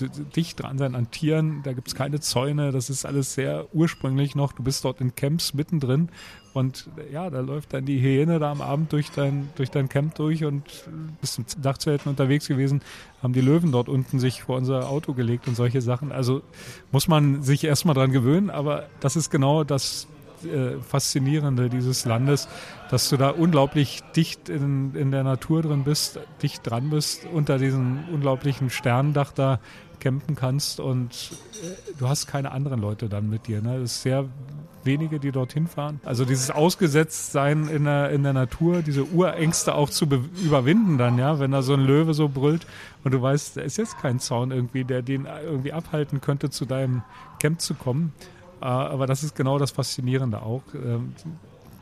dicht 0.00 0.62
dran 0.62 0.78
sein 0.78 0.94
an 0.94 1.10
Tieren. 1.10 1.62
Da 1.62 1.72
gibt 1.72 1.88
es 1.88 1.94
keine 1.94 2.20
Zäune. 2.20 2.72
Das 2.72 2.90
ist 2.90 3.04
alles 3.04 3.34
sehr 3.34 3.66
ursprünglich 3.72 4.34
noch. 4.34 4.52
Du 4.52 4.62
bist 4.62 4.84
dort 4.84 5.00
in 5.00 5.14
Camps 5.14 5.54
mittendrin. 5.54 6.08
Und 6.54 6.88
ja, 7.12 7.30
da 7.30 7.40
läuft 7.40 7.72
dann 7.72 7.84
die 7.84 8.00
Hyäne 8.00 8.38
da 8.38 8.52
am 8.52 8.60
Abend 8.60 8.92
durch 8.92 9.10
dein, 9.10 9.48
durch 9.56 9.70
dein 9.70 9.88
Camp 9.88 10.14
durch 10.14 10.44
und 10.44 10.62
bist 11.20 11.34
zum 11.34 11.44
Dachzelten 11.60 12.08
unterwegs 12.08 12.46
gewesen, 12.46 12.80
haben 13.22 13.32
die 13.32 13.40
Löwen 13.40 13.72
dort 13.72 13.88
unten 13.88 14.20
sich 14.20 14.44
vor 14.44 14.56
unser 14.56 14.88
Auto 14.88 15.14
gelegt 15.14 15.48
und 15.48 15.56
solche 15.56 15.80
Sachen. 15.80 16.12
Also 16.12 16.42
muss 16.92 17.08
man 17.08 17.42
sich 17.42 17.64
erstmal 17.64 17.96
dran 17.96 18.12
gewöhnen, 18.12 18.50
aber 18.50 18.86
das 19.00 19.16
ist 19.16 19.30
genau 19.30 19.64
das 19.64 20.06
äh, 20.44 20.80
Faszinierende 20.80 21.68
dieses 21.68 22.04
Landes, 22.04 22.48
dass 22.90 23.08
du 23.08 23.16
da 23.16 23.30
unglaublich 23.30 24.02
dicht 24.14 24.48
in, 24.48 24.94
in 24.94 25.10
der 25.10 25.24
Natur 25.24 25.62
drin 25.62 25.84
bist, 25.84 26.20
dicht 26.42 26.68
dran 26.68 26.90
bist, 26.90 27.26
unter 27.32 27.58
diesem 27.58 28.04
unglaublichen 28.12 28.70
Sternendach 28.70 29.32
da 29.32 29.58
campen 30.04 30.36
kannst 30.36 30.80
und 30.80 31.32
äh, 31.62 31.92
du 31.98 32.08
hast 32.08 32.26
keine 32.26 32.52
anderen 32.52 32.80
Leute 32.80 33.08
dann 33.08 33.30
mit 33.30 33.46
dir. 33.46 33.62
Ne? 33.62 33.76
Es 33.76 33.96
ist 33.96 34.02
sehr 34.02 34.26
wenige, 34.84 35.18
die 35.18 35.32
dorthin 35.32 35.66
fahren. 35.66 35.98
Also 36.04 36.26
dieses 36.26 36.50
Ausgesetztsein 36.50 37.68
in 37.68 37.84
der, 37.84 38.10
in 38.10 38.22
der 38.22 38.34
Natur, 38.34 38.82
diese 38.82 39.04
Urängste 39.04 39.74
auch 39.74 39.88
zu 39.88 40.04
überwinden 40.44 40.98
dann, 40.98 41.16
ja, 41.16 41.38
wenn 41.38 41.52
da 41.52 41.62
so 41.62 41.72
ein 41.72 41.80
Löwe 41.80 42.12
so 42.12 42.28
brüllt 42.28 42.66
und 43.02 43.14
du 43.14 43.22
weißt, 43.22 43.56
da 43.56 43.62
ist 43.62 43.78
jetzt 43.78 43.98
kein 43.98 44.20
Zaun 44.20 44.50
irgendwie, 44.50 44.84
der 44.84 45.00
den 45.00 45.26
irgendwie 45.42 45.72
abhalten 45.72 46.20
könnte, 46.20 46.50
zu 46.50 46.66
deinem 46.66 47.02
Camp 47.40 47.62
zu 47.62 47.72
kommen. 47.72 48.12
Äh, 48.60 48.66
aber 48.66 49.06
das 49.06 49.24
ist 49.24 49.34
genau 49.34 49.58
das 49.58 49.70
Faszinierende 49.70 50.42
auch. 50.42 50.62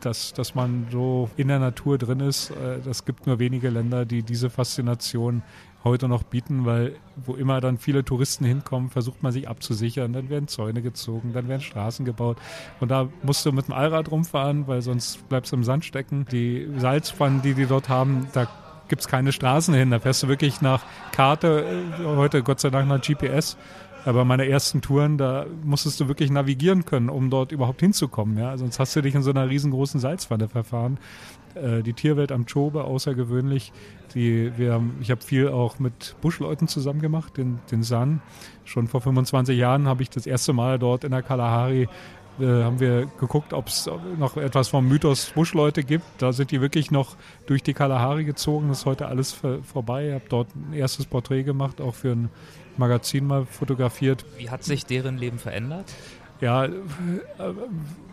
Dass, 0.03 0.33
dass 0.33 0.55
man 0.55 0.87
so 0.91 1.31
in 1.37 1.49
der 1.49 1.59
Natur 1.59 1.97
drin 1.97 2.21
ist. 2.21 2.51
Äh, 2.51 2.81
gibt 3.05 3.27
nur 3.27 3.38
wenige 3.38 3.71
Länder, 3.71 4.05
die 4.05 4.23
diese 4.23 4.51
Faszination 4.51 5.43
heute 5.85 6.09
noch 6.09 6.23
bieten, 6.23 6.65
weil 6.65 6.97
wo 7.17 7.35
immer 7.35 7.61
dann 7.61 7.79
viele 7.79 8.05
Touristen 8.05 8.45
hinkommen, 8.45 8.91
versucht 8.91 9.23
man 9.23 9.33
sich 9.33 9.49
abzusichern, 9.49 10.12
dann 10.12 10.29
werden 10.29 10.49
Zäune 10.49 10.83
gezogen, 10.83 11.33
dann 11.33 11.49
werden 11.49 11.61
Straßen 11.61 12.05
gebaut 12.05 12.37
und 12.81 12.91
da 12.91 13.09
musst 13.23 13.45
du 13.45 13.53
mit 13.53 13.67
dem 13.67 13.75
Allrad 13.75 14.11
rumfahren, 14.11 14.67
weil 14.69 14.83
sonst 14.83 15.29
bleibst 15.29 15.53
du 15.53 15.57
im 15.57 15.65
Sand 15.65 15.85
stecken. 15.85 16.27
Die 16.31 16.69
Salzpfannen, 16.77 17.42
die 17.42 17.55
die 17.55 17.67
dort 17.67 17.88
haben, 17.88 18.29
da 18.33 18.46
gibt 18.88 19.00
es 19.00 19.09
keine 19.09 19.33
Straßen 19.33 19.75
hin. 19.75 19.90
Da 19.90 20.00
fährst 20.00 20.23
du 20.23 20.29
wirklich 20.29 20.61
nach 20.61 20.83
Karte, 21.13 21.65
äh, 21.65 22.05
heute 22.05 22.42
Gott 22.42 22.61
sei 22.61 22.71
Dank 22.71 22.88
nach 22.88 23.00
GPS. 23.00 23.57
Aber 24.05 24.25
meine 24.25 24.48
ersten 24.48 24.81
Touren, 24.81 25.17
da 25.17 25.46
musstest 25.63 26.00
du 26.00 26.09
wirklich 26.09 26.31
navigieren 26.31 26.85
können, 26.85 27.09
um 27.09 27.31
dort 27.31 27.53
überhaupt 27.53 27.81
hinzukommen. 27.81 28.37
Ja? 28.37 28.57
Sonst 28.57 28.79
hast 28.79 28.96
du 28.96 29.00
dich 29.00 29.15
in 29.15 29.23
so 29.23 29.31
einer 29.31 29.48
riesengroßen 29.48 30.00
Salzwanne 30.00 30.48
verfahren. 30.48 30.98
Äh, 31.55 31.83
die 31.83 31.92
Tierwelt 31.92 32.33
am 32.33 32.46
Chobe, 32.46 32.85
außergewöhnlich. 32.85 33.73
Die, 34.15 34.53
wir 34.57 34.75
haben, 34.75 34.96
ich 35.00 35.11
habe 35.11 35.23
viel 35.23 35.48
auch 35.48 35.79
mit 35.79 36.17
Buschleuten 36.21 36.69
zusammen 36.69 37.00
gemacht, 37.00 37.37
den, 37.37 37.61
den 37.71 37.83
San. 37.83 38.21
Schon 38.65 38.88
vor 38.88 39.00
25 39.00 39.57
Jahren 39.57 39.87
habe 39.87 40.03
ich 40.03 40.11
das 40.11 40.27
erste 40.27 40.53
Mal 40.53 40.79
dort 40.79 41.05
in 41.05 41.13
der 41.13 41.23
Kalahari 41.23 41.88
äh, 42.40 42.44
haben 42.44 42.81
wir 42.81 43.07
geguckt, 43.21 43.53
ob 43.53 43.69
es 43.69 43.90
noch 44.19 44.37
etwas 44.37 44.69
vom 44.69 44.88
Mythos 44.88 45.31
Buschleute 45.35 45.85
gibt. 45.85 46.05
Da 46.19 46.33
sind 46.33 46.50
die 46.50 46.61
wirklich 46.61 46.90
noch 46.90 47.17
durch 47.46 47.63
die 47.63 47.75
Kalahari 47.75 48.25
gezogen. 48.25 48.69
Das 48.69 48.81
ist 48.81 48.87
heute 48.87 49.07
alles 49.07 49.33
vorbei. 49.63 50.09
Ich 50.09 50.15
habe 50.15 50.25
dort 50.29 50.48
ein 50.57 50.73
erstes 50.73 51.07
Porträt 51.07 51.42
gemacht, 51.42 51.81
auch 51.81 51.94
für 51.94 52.13
ein 52.13 52.31
Magazin 52.77 53.27
mal 53.27 53.46
fotografiert. 53.46 54.25
Wie 54.38 54.50
hat 54.50 54.64
sich 54.64 54.87
deren 54.87 55.18
Leben 55.18 55.38
verändert? 55.38 55.92
Ja, 56.40 56.64
äh, 56.64 56.70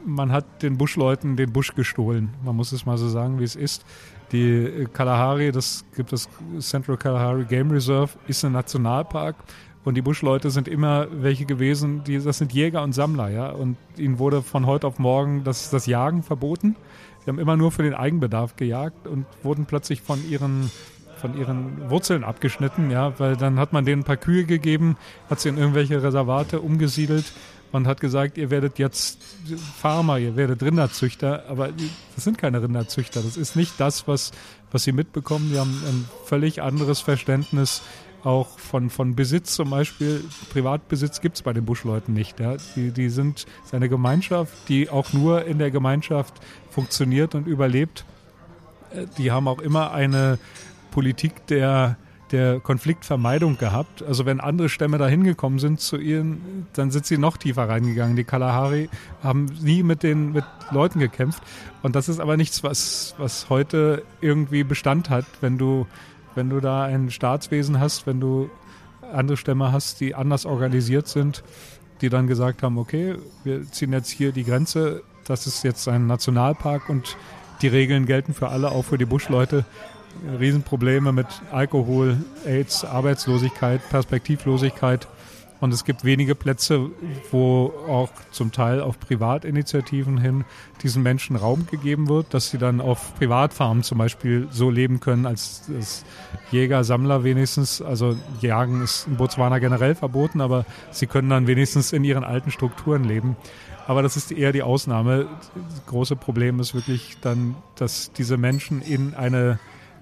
man 0.05 0.31
hat 0.31 0.61
den 0.61 0.77
Buschleuten 0.77 1.35
den 1.35 1.51
Busch 1.51 1.73
gestohlen. 1.73 2.29
Man 2.43 2.55
muss 2.55 2.71
es 2.71 2.85
mal 2.85 2.97
so 2.97 3.09
sagen, 3.09 3.39
wie 3.39 3.43
es 3.43 3.55
ist. 3.55 3.85
Die 4.31 4.87
Kalahari, 4.93 5.51
das 5.51 5.83
gibt 5.95 6.11
das 6.11 6.29
Central 6.59 6.97
Kalahari 6.97 7.45
Game 7.45 7.71
Reserve, 7.71 8.11
ist 8.27 8.45
ein 8.45 8.51
Nationalpark 8.51 9.35
und 9.83 9.95
die 9.95 10.01
Buschleute 10.01 10.51
sind 10.51 10.67
immer 10.67 11.07
welche 11.11 11.45
gewesen, 11.45 12.03
die, 12.03 12.19
das 12.19 12.37
sind 12.37 12.53
Jäger 12.53 12.83
und 12.83 12.93
Sammler, 12.93 13.29
ja. 13.29 13.49
Und 13.49 13.77
ihnen 13.97 14.19
wurde 14.19 14.43
von 14.43 14.65
heute 14.65 14.85
auf 14.85 14.99
morgen 14.99 15.43
das, 15.43 15.69
das 15.69 15.87
Jagen 15.87 16.21
verboten. 16.21 16.75
Sie 17.23 17.31
haben 17.31 17.39
immer 17.39 17.57
nur 17.57 17.71
für 17.71 17.83
den 17.83 17.93
Eigenbedarf 17.93 18.55
gejagt 18.55 19.07
und 19.07 19.25
wurden 19.41 19.65
plötzlich 19.65 20.01
von 20.01 20.19
ihren 20.29 20.69
von 21.19 21.37
ihren 21.37 21.89
Wurzeln 21.89 22.23
abgeschnitten, 22.23 22.91
ja, 22.91 23.17
weil 23.19 23.35
dann 23.35 23.59
hat 23.59 23.73
man 23.73 23.85
denen 23.85 24.01
ein 24.01 24.05
paar 24.05 24.17
Kühe 24.17 24.45
gegeben, 24.45 24.97
hat 25.29 25.39
sie 25.39 25.49
in 25.49 25.57
irgendwelche 25.57 26.01
Reservate 26.01 26.61
umgesiedelt 26.61 27.25
und 27.71 27.87
hat 27.87 27.99
gesagt, 27.99 28.37
ihr 28.37 28.49
werdet 28.49 28.79
jetzt 28.79 29.19
Farmer, 29.77 30.17
ihr 30.17 30.35
werdet 30.35 30.63
Rinderzüchter, 30.63 31.43
aber 31.47 31.69
das 32.15 32.23
sind 32.23 32.37
keine 32.37 32.61
Rinderzüchter. 32.61 33.21
Das 33.21 33.37
ist 33.37 33.55
nicht 33.55 33.79
das, 33.79 34.07
was, 34.07 34.31
was 34.71 34.83
sie 34.83 34.91
mitbekommen. 34.91 35.51
Die 35.51 35.59
haben 35.59 35.81
ein 35.87 36.05
völlig 36.25 36.61
anderes 36.61 36.99
Verständnis 36.99 37.81
auch 38.23 38.59
von, 38.59 38.89
von 38.89 39.15
Besitz 39.15 39.55
zum 39.55 39.69
Beispiel. 39.69 40.23
Privatbesitz 40.51 41.21
gibt 41.21 41.37
es 41.37 41.41
bei 41.41 41.53
den 41.53 41.65
Buschleuten 41.65 42.13
nicht. 42.13 42.39
Ja. 42.39 42.57
Die, 42.75 42.91
die 42.91 43.09
sind 43.09 43.45
eine 43.71 43.89
Gemeinschaft, 43.89 44.53
die 44.67 44.89
auch 44.89 45.13
nur 45.13 45.45
in 45.45 45.57
der 45.57 45.71
Gemeinschaft 45.71 46.33
funktioniert 46.69 47.35
und 47.35 47.47
überlebt. 47.47 48.05
Äh, 48.91 49.05
die 49.17 49.31
haben 49.31 49.47
auch 49.47 49.59
immer 49.59 49.91
eine 49.91 50.37
Politik 50.91 51.47
der, 51.47 51.97
der 52.31 52.59
Konfliktvermeidung 52.59 53.57
gehabt. 53.57 54.03
Also 54.03 54.25
wenn 54.25 54.39
andere 54.39 54.69
Stämme 54.69 54.97
da 54.97 55.07
hingekommen 55.07 55.59
sind 55.59 55.79
zu 55.79 55.97
ihnen, 55.97 56.67
dann 56.73 56.91
sind 56.91 57.05
sie 57.05 57.17
noch 57.17 57.37
tiefer 57.37 57.67
reingegangen. 57.67 58.15
Die 58.15 58.23
Kalahari 58.23 58.89
haben 59.23 59.45
nie 59.61 59.83
mit 59.83 60.03
den 60.03 60.33
mit 60.33 60.45
Leuten 60.71 60.99
gekämpft. 60.99 61.41
Und 61.81 61.95
das 61.95 62.09
ist 62.09 62.19
aber 62.19 62.37
nichts, 62.37 62.63
was, 62.63 63.15
was 63.17 63.49
heute 63.49 64.03
irgendwie 64.21 64.63
Bestand 64.63 65.09
hat, 65.09 65.25
wenn 65.41 65.57
du 65.57 65.87
wenn 66.35 66.49
du 66.49 66.59
da 66.59 66.83
ein 66.83 67.11
Staatswesen 67.11 67.79
hast, 67.79 68.07
wenn 68.07 68.19
du 68.19 68.49
andere 69.11 69.37
Stämme 69.37 69.71
hast, 69.71 69.99
die 69.99 70.15
anders 70.15 70.45
organisiert 70.45 71.07
sind, 71.07 71.43
die 72.01 72.09
dann 72.09 72.27
gesagt 72.27 72.63
haben, 72.63 72.77
okay, 72.77 73.15
wir 73.43 73.69
ziehen 73.71 73.91
jetzt 73.91 74.09
hier 74.09 74.31
die 74.31 74.43
Grenze, 74.43 75.03
das 75.25 75.47
ist 75.47 75.63
jetzt 75.63 75.87
ein 75.87 76.07
Nationalpark 76.07 76.89
und 76.89 77.17
die 77.61 77.67
Regeln 77.67 78.05
gelten 78.05 78.33
für 78.33 78.49
alle, 78.49 78.71
auch 78.71 78.85
für 78.85 78.97
die 78.97 79.05
Buschleute. 79.05 79.65
Riesenprobleme 80.39 81.11
mit 81.11 81.27
Alkohol, 81.51 82.17
AIDS, 82.45 82.85
Arbeitslosigkeit, 82.85 83.81
Perspektivlosigkeit. 83.89 85.07
Und 85.61 85.73
es 85.73 85.83
gibt 85.83 86.05
wenige 86.05 86.35
Plätze, 86.35 86.89
wo 87.31 87.73
auch 87.87 88.11
zum 88.31 88.53
Teil 88.53 88.79
auf 88.79 88.97
Privatinitiativen 88.97 90.17
hin 90.17 90.45
diesen 90.83 91.03
Menschen 91.03 91.35
Raum 91.35 91.67
gegeben 91.69 92.07
wird, 92.07 92.33
dass 92.33 92.49
sie 92.49 92.57
dann 92.57 92.79
auf 92.79 93.13
Privatfarmen 93.15 93.83
zum 93.83 93.97
Beispiel 93.97 94.47
so 94.51 94.69
leben 94.69 95.01
können, 95.01 95.25
als, 95.25 95.69
als 95.75 96.05
Jäger, 96.51 96.85
Sammler 96.85 97.25
wenigstens. 97.25 97.81
Also 97.81 98.15
Jagen 98.39 98.81
ist 98.81 99.07
in 99.07 99.17
Botswana 99.17 99.59
generell 99.59 99.95
verboten, 99.95 100.39
aber 100.39 100.65
sie 100.91 101.07
können 101.07 101.29
dann 101.29 101.47
wenigstens 101.47 101.91
in 101.91 102.05
ihren 102.05 102.23
alten 102.23 102.51
Strukturen 102.51 103.03
leben. 103.03 103.35
Aber 103.85 104.01
das 104.01 104.15
ist 104.15 104.31
eher 104.31 104.53
die 104.53 104.61
Ausnahme. 104.61 105.27
Das 105.55 105.85
große 105.87 106.15
Problem 106.15 106.59
ist 106.61 106.73
wirklich 106.73 107.17
dann, 107.21 107.55
dass 107.75 108.13
diese 108.13 108.37
Menschen 108.37 108.81
in 108.81 109.13
eine 109.13 109.59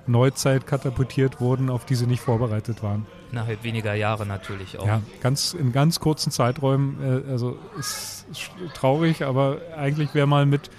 Neuzeit 0.08 0.66
katapultiert 0.66 1.40
wurden, 1.42 1.70
auf 1.70 1.86
die 1.86 1.96
sie 1.96 2.08
nicht 2.08 2.22
vorbereitet 2.22 2.84
waren. 2.84 3.06
Innerhalb 3.32 3.64
weniger 3.64 3.94
Jahre 3.94 4.26
natürlich 4.26 4.80
auch. 4.80 4.88
Ja, 4.88 5.02
ganz, 5.22 5.54
in 5.54 5.72
ganz 5.72 6.00
kurzen 6.00 6.32
Zeiträumen. 6.32 7.26
Äh, 7.28 7.32
also 7.32 7.58
ist, 7.78 8.26
ist 8.32 8.52
traurig, 8.74 9.26
aber 9.26 9.58
eigentlich 9.76 10.14
wäre 10.14 10.28
mal 10.28 10.46
mit, 10.46 10.70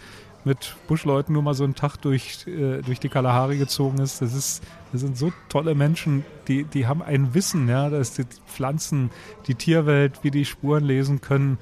mit 0.44 0.76
Buschleuten 0.86 1.34
nur 1.34 1.42
mal 1.42 1.54
so 1.54 1.64
ein 1.64 1.74
Tag 1.74 1.98
durch, 1.98 2.46
äh, 2.46 2.80
durch 2.80 3.00
die 3.00 3.10
Kalahari 3.10 3.58
gezogen 3.58 3.98
ist. 3.98 4.22
Das 4.22 4.34
ist, 4.34 4.62
das 4.92 5.02
sind 5.02 5.18
so 5.18 5.30
tolle 5.50 5.74
Menschen, 5.74 6.24
die, 6.48 6.64
die 6.64 6.86
haben 6.86 7.02
ein 7.02 7.34
Wissen, 7.34 7.68
ja, 7.68 7.90
dass 7.90 8.14
die 8.14 8.24
Pflanzen, 8.46 9.10
die 9.46 9.54
Tierwelt, 9.54 10.24
wie 10.24 10.30
die 10.30 10.46
Spuren 10.46 10.84
lesen 10.84 11.20
können, 11.20 11.58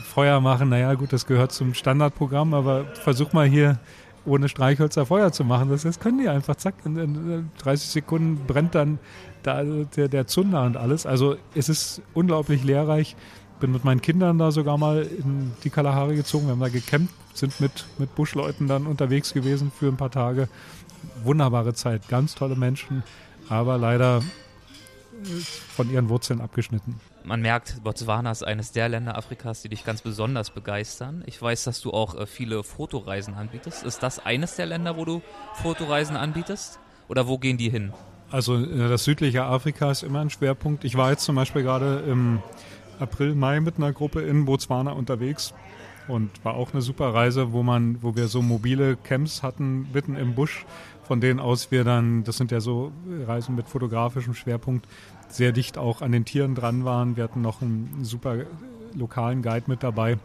Feuer 0.00 0.40
machen. 0.40 0.70
Naja, 0.70 0.94
gut, 0.94 1.12
das 1.12 1.26
gehört 1.26 1.52
zum 1.52 1.74
Standardprogramm, 1.74 2.54
aber 2.54 2.86
versuch 2.86 3.32
mal 3.32 3.46
hier 3.46 3.78
ohne 4.26 4.48
Streichhölzer 4.48 5.06
Feuer 5.06 5.32
zu 5.32 5.44
machen. 5.44 5.68
Das, 5.68 5.82
das 5.82 6.00
können 6.00 6.18
die 6.18 6.28
einfach, 6.28 6.56
zack, 6.56 6.74
in, 6.84 6.96
in 6.96 7.50
30 7.58 7.90
Sekunden 7.90 8.46
brennt 8.46 8.74
dann 8.74 8.98
da 9.42 9.62
der, 9.62 10.08
der 10.08 10.26
Zunder 10.26 10.64
und 10.64 10.76
alles. 10.76 11.06
Also 11.06 11.36
es 11.54 11.68
ist 11.68 12.02
unglaublich 12.14 12.64
lehrreich. 12.64 13.16
Bin 13.60 13.72
mit 13.72 13.84
meinen 13.84 14.00
Kindern 14.02 14.38
da 14.38 14.50
sogar 14.50 14.78
mal 14.78 15.02
in 15.02 15.52
die 15.62 15.70
Kalahari 15.70 16.16
gezogen. 16.16 16.46
Wir 16.46 16.52
haben 16.52 16.60
da 16.60 16.68
gecampt, 16.68 17.12
sind 17.34 17.60
mit, 17.60 17.86
mit 17.98 18.14
Buschleuten 18.14 18.66
dann 18.66 18.86
unterwegs 18.86 19.32
gewesen 19.32 19.70
für 19.70 19.86
ein 19.86 19.96
paar 19.96 20.10
Tage. 20.10 20.48
Wunderbare 21.22 21.74
Zeit, 21.74 22.08
ganz 22.08 22.34
tolle 22.34 22.56
Menschen, 22.56 23.02
aber 23.48 23.78
leider 23.78 24.22
von 25.76 25.90
ihren 25.90 26.08
Wurzeln 26.08 26.40
abgeschnitten. 26.40 26.98
Man 27.26 27.40
merkt, 27.40 27.82
Botswana 27.82 28.30
ist 28.30 28.42
eines 28.42 28.72
der 28.72 28.90
Länder 28.90 29.16
Afrikas, 29.16 29.62
die 29.62 29.70
dich 29.70 29.86
ganz 29.86 30.02
besonders 30.02 30.50
begeistern. 30.50 31.24
Ich 31.24 31.40
weiß, 31.40 31.64
dass 31.64 31.80
du 31.80 31.90
auch 31.90 32.14
äh, 32.14 32.26
viele 32.26 32.62
Fotoreisen 32.62 33.32
anbietest. 33.32 33.82
Ist 33.82 34.02
das 34.02 34.24
eines 34.24 34.56
der 34.56 34.66
Länder, 34.66 34.98
wo 34.98 35.06
du 35.06 35.22
Fotoreisen 35.54 36.16
anbietest? 36.16 36.78
Oder 37.08 37.26
wo 37.26 37.38
gehen 37.38 37.56
die 37.56 37.70
hin? 37.70 37.94
Also 38.30 38.56
äh, 38.56 38.90
das 38.90 39.04
südliche 39.04 39.42
Afrika 39.44 39.90
ist 39.90 40.02
immer 40.02 40.20
ein 40.20 40.28
Schwerpunkt. 40.28 40.84
Ich 40.84 40.96
war 40.96 41.10
jetzt 41.12 41.24
zum 41.24 41.36
Beispiel 41.36 41.62
gerade 41.62 42.00
im 42.06 42.42
April, 43.00 43.34
Mai 43.34 43.60
mit 43.60 43.78
einer 43.78 43.94
Gruppe 43.94 44.20
in 44.20 44.44
Botswana 44.44 44.92
unterwegs 44.92 45.54
und 46.08 46.44
war 46.44 46.54
auch 46.54 46.74
eine 46.74 46.82
super 46.82 47.14
Reise, 47.14 47.52
wo 47.52 47.62
man, 47.62 48.02
wo 48.02 48.16
wir 48.16 48.28
so 48.28 48.42
mobile 48.42 48.96
Camps 48.96 49.42
hatten 49.42 49.88
mitten 49.94 50.16
im 50.16 50.34
Busch, 50.34 50.66
von 51.04 51.20
denen 51.20 51.40
aus 51.40 51.70
wir 51.70 51.84
dann, 51.84 52.24
das 52.24 52.36
sind 52.36 52.50
ja 52.50 52.60
so 52.60 52.92
Reisen 53.26 53.54
mit 53.54 53.68
fotografischem 53.68 54.34
Schwerpunkt, 54.34 54.86
sehr 55.28 55.52
dicht 55.52 55.78
auch 55.78 56.02
an 56.02 56.12
den 56.12 56.24
Tieren 56.24 56.54
dran 56.54 56.84
waren. 56.84 57.16
Wir 57.16 57.24
hatten 57.24 57.42
noch 57.42 57.62
einen 57.62 58.04
super 58.04 58.44
lokalen 58.94 59.42
Guide 59.42 59.64
mit 59.66 59.82
dabei 59.82 60.18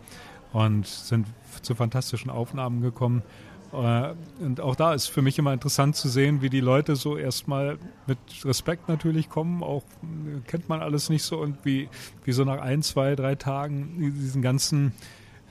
und 0.53 0.88
sind 0.88 1.27
zu 1.61 1.75
fantastischen 1.75 2.30
Aufnahmen 2.30 2.82
gekommen. 2.82 3.23
Äh, 3.71 4.13
und 4.39 4.61
auch 4.61 4.75
da 4.75 4.93
ist 4.93 5.07
für 5.07 5.21
mich 5.21 5.38
immer 5.38 5.53
interessant 5.53 5.95
zu 5.95 6.09
sehen, 6.09 6.41
wie 6.41 6.49
die 6.49 6.59
Leute 6.59 6.95
so 6.95 7.17
erstmal 7.17 7.77
mit 8.07 8.17
Respekt 8.43 8.89
natürlich 8.89 9.30
kommen. 9.30 9.63
Auch 9.63 9.84
äh, 10.03 10.39
kennt 10.47 10.69
man 10.69 10.82
alles 10.82 11.09
nicht 11.09 11.23
so 11.23 11.38
und 11.39 11.57
wie, 11.63 11.89
wie 12.23 12.32
so 12.32 12.43
nach 12.43 12.61
ein, 12.61 12.82
zwei, 12.82 13.15
drei 13.15 13.36
Tagen 13.36 14.13
diesen 14.19 14.41
ganzen 14.41 14.93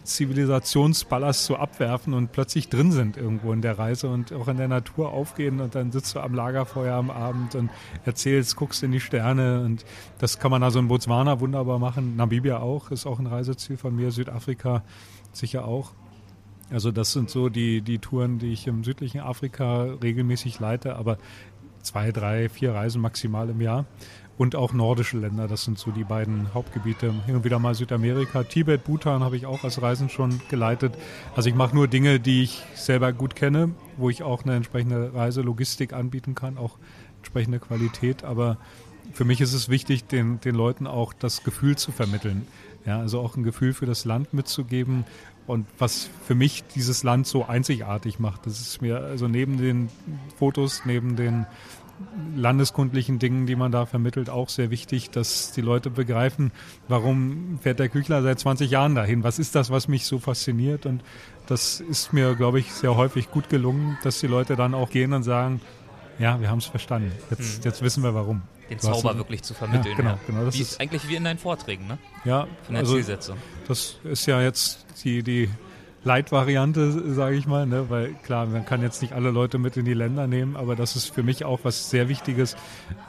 Zivilisationsballast 0.09 1.45
so 1.45 1.57
abwerfen 1.57 2.15
und 2.15 2.33
plötzlich 2.33 2.69
drin 2.69 2.93
sind 2.93 3.17
irgendwo 3.17 3.53
in 3.53 3.63
der 3.63 3.79
Reise 3.79 4.09
und 4.09 4.33
auch 4.33 4.49
in 4.49 4.57
der 4.57 4.69
Natur 4.69 5.13
aufgehen 5.13 5.61
und 5.61 5.75
dann 5.75 5.93
sitzt 5.93 6.15
du 6.15 6.21
am 6.21 6.35
Lagerfeuer 6.35 6.95
am 6.95 7.11
Abend 7.11 7.55
und 7.55 7.71
erzählst, 8.05 8.57
guckst 8.57 8.83
in 8.83 8.93
die 8.93 9.01
Sterne 9.01 9.63
und 9.65 9.85
das 10.19 10.39
kann 10.39 10.51
man 10.51 10.63
also 10.63 10.79
in 10.79 10.89
Botswana 10.89 11.41
wunderbar 11.41 11.79
machen, 11.79 12.17
Namibia 12.17 12.59
auch, 12.59 12.91
ist 12.91 13.07
auch 13.07 13.19
ein 13.19 13.27
Reiseziel 13.27 13.77
von 13.77 13.95
mir, 13.95 14.11
Südafrika 14.11 14.83
sicher 15.33 15.65
auch. 15.65 15.93
Also 16.71 16.91
das 16.91 17.13
sind 17.13 17.31
so 17.31 17.49
die, 17.49 17.81
die 17.81 17.99
Touren, 17.99 18.39
die 18.39 18.53
ich 18.53 18.67
im 18.67 18.85
südlichen 18.85 19.21
Afrika 19.21 19.85
regelmäßig 20.03 20.59
leite, 20.61 20.97
aber 20.97 21.19
zwei, 21.83 22.13
drei, 22.13 22.49
vier 22.49 22.75
Reisen 22.75 23.01
maximal 23.01 23.49
im 23.49 23.61
Jahr 23.61 23.87
und 24.39 24.55
auch 24.55 24.73
nordische 24.73 25.19
Länder. 25.19 25.49
Das 25.49 25.65
sind 25.65 25.79
so 25.79 25.91
die 25.91 26.05
beiden 26.05 26.55
Hauptgebiete. 26.55 27.13
Hin 27.27 27.35
und 27.35 27.45
wieder 27.45 27.59
mal 27.59 27.75
Südamerika. 27.75 28.45
Tibet, 28.45 28.85
Bhutan 28.85 29.25
habe 29.25 29.37
ich 29.37 29.47
auch 29.47 29.65
als 29.65 29.83
Reisen 29.83 30.09
schon 30.09 30.41
geleitet. 30.49 30.95
Also 31.35 31.49
ich 31.49 31.57
mache 31.57 31.75
nur 31.75 31.89
Dinge, 31.89 32.21
die 32.21 32.45
ich 32.45 32.63
selber 32.75 33.13
gut 33.13 33.35
kenne, 33.35 33.71
wo 33.97 34.09
ich 34.09 34.23
auch 34.23 34.45
eine 34.45 34.55
entsprechende 34.55 35.13
Reiselogistik 35.13 35.93
anbieten 35.93 36.37
kann, 36.37 36.57
auch 36.57 36.79
entsprechende 37.19 37.59
Qualität. 37.59 38.23
Aber 38.23 38.59
für 39.13 39.25
mich 39.25 39.41
ist 39.41 39.55
es 39.55 39.69
wichtig, 39.69 40.07
den, 40.07 40.41
den 40.41 40.55
Leuten 40.55 40.87
auch 40.87 41.13
das 41.13 41.43
Gefühl 41.43 41.77
zu 41.77 41.91
vermitteln. 41.91 42.47
Ja, 42.87 43.01
also 43.01 43.19
auch 43.21 43.37
ein 43.37 43.43
Gefühl 43.43 43.75
für 43.75 43.87
das 43.87 44.05
Land 44.05 44.33
mitzugeben 44.33 45.05
und 45.49 45.67
was 45.79 46.09
für 46.27 46.37
mich 46.37 46.63
dieses 46.77 47.03
Land 47.03 47.27
so 47.27 47.45
einzigartig 47.45 48.21
macht. 48.21 48.47
Das 48.47 48.61
ist 48.61 48.81
mir 48.81 49.01
also 49.01 49.27
neben 49.27 49.59
den 49.59 49.89
Fotos, 50.39 50.83
neben 50.85 51.17
den 51.17 51.45
landeskundlichen 52.37 53.19
Dingen, 53.19 53.47
die 53.47 53.57
man 53.57 53.73
da 53.73 53.87
vermittelt, 53.87 54.31
auch 54.31 54.49
sehr 54.49 54.71
wichtig, 54.71 55.11
dass 55.11 55.53
die 55.53 55.61
Leute 55.61 55.91
begreifen, 55.91 56.53
warum 56.87 57.59
fährt 57.63 57.79
der 57.79 57.89
Küchler 57.89 58.23
seit 58.23 58.39
20 58.39 58.71
Jahren 58.71 58.95
dahin? 58.95 59.25
Was 59.25 59.39
ist 59.39 59.55
das, 59.55 59.71
was 59.71 59.89
mich 59.89 60.07
so 60.07 60.19
fasziniert? 60.19 60.87
Und 60.87 61.03
das 61.47 61.81
ist 61.81 62.13
mir, 62.13 62.35
glaube 62.35 62.61
ich, 62.61 62.73
sehr 62.73 62.97
häufig 62.97 63.31
gut 63.31 63.49
gelungen, 63.49 63.99
dass 64.03 64.21
die 64.21 64.27
Leute 64.27 64.57
dann 64.57 64.75
auch 64.75 64.91
gehen 64.91 65.13
und 65.13 65.23
sagen, 65.23 65.61
ja, 66.19 66.41
wir 66.41 66.51
haben 66.51 66.59
es 66.59 66.67
verstanden. 66.67 67.13
Jetzt, 67.31 67.57
hm. 67.57 67.63
jetzt 67.65 67.83
wissen 67.83 68.03
wir 68.03 68.15
warum. 68.15 68.43
Den 68.71 68.79
Zauber 68.79 69.17
wirklich 69.17 69.43
zu 69.43 69.55
vermitteln. 69.55 69.93
Ja, 69.93 69.97
genau, 69.97 70.11
ja. 70.11 70.19
genau. 70.27 70.45
Das 70.45 70.55
wie, 70.55 70.63
ist 70.63 70.81
eigentlich 70.81 71.09
wie 71.09 71.17
in 71.17 71.25
deinen 71.25 71.39
Vorträgen, 71.39 71.87
ne? 71.87 71.99
Ja. 72.25 72.47
Von 72.65 72.75
der 72.75 72.81
also, 72.81 72.95
Zielsetzung. 72.95 73.39
Das 73.67 73.97
ist 74.05 74.27
ja 74.27 74.43
jetzt 74.43 74.85
die, 75.05 75.23
die 75.23 75.49
Leitvariante, 76.05 77.13
sage 77.13 77.37
ich 77.37 77.47
mal, 77.47 77.67
ne? 77.67 77.91
weil 77.91 78.15
klar, 78.23 78.47
man 78.47 78.65
kann 78.65 78.83
jetzt 78.83 79.03
nicht 79.03 79.15
alle 79.15 79.31
Leute 79.31 79.59
mit 79.59 79.77
in 79.77 79.85
die 79.85 79.95
Länder 79.95 80.27
nehmen, 80.27 80.57
aber 80.57 80.77
das 80.77 80.95
ist 80.95 81.13
für 81.13 81.23
mich 81.23 81.45
auch 81.45 81.61
was 81.65 81.91
sehr 81.91 82.09
Wichtiges, 82.09 82.57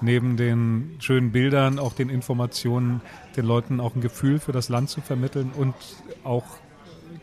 neben 0.02 0.38
den 0.38 0.96
schönen 1.00 1.32
Bildern, 1.32 1.78
auch 1.78 1.94
den 1.94 2.10
Informationen, 2.10 3.02
den 3.38 3.46
Leuten 3.46 3.80
auch 3.80 3.96
ein 3.96 4.02
Gefühl 4.02 4.40
für 4.40 4.52
das 4.52 4.70
Land 4.70 4.90
zu 4.90 5.02
vermitteln 5.02 5.52
und 5.56 5.76
auch 6.24 6.46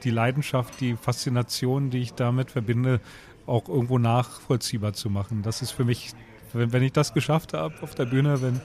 die 0.04 0.10
Leidenschaft, 0.10 0.80
die 0.80 0.96
Faszination, 0.96 1.90
die 1.90 1.98
ich 1.98 2.14
damit 2.14 2.50
verbinde, 2.50 3.00
auch 3.46 3.68
irgendwo 3.68 3.98
nachvollziehbar 3.98 4.92
zu 4.92 5.10
machen. 5.10 5.42
Das 5.42 5.62
ist 5.62 5.72
für 5.72 5.84
mich, 5.84 6.12
wenn, 6.52 6.72
wenn 6.72 6.82
ich 6.82 6.92
das 6.92 7.12
geschafft 7.12 7.54
habe 7.54 7.74
auf 7.82 7.94
der 7.94 8.06
Bühne, 8.06 8.40
wenn, 8.40 8.60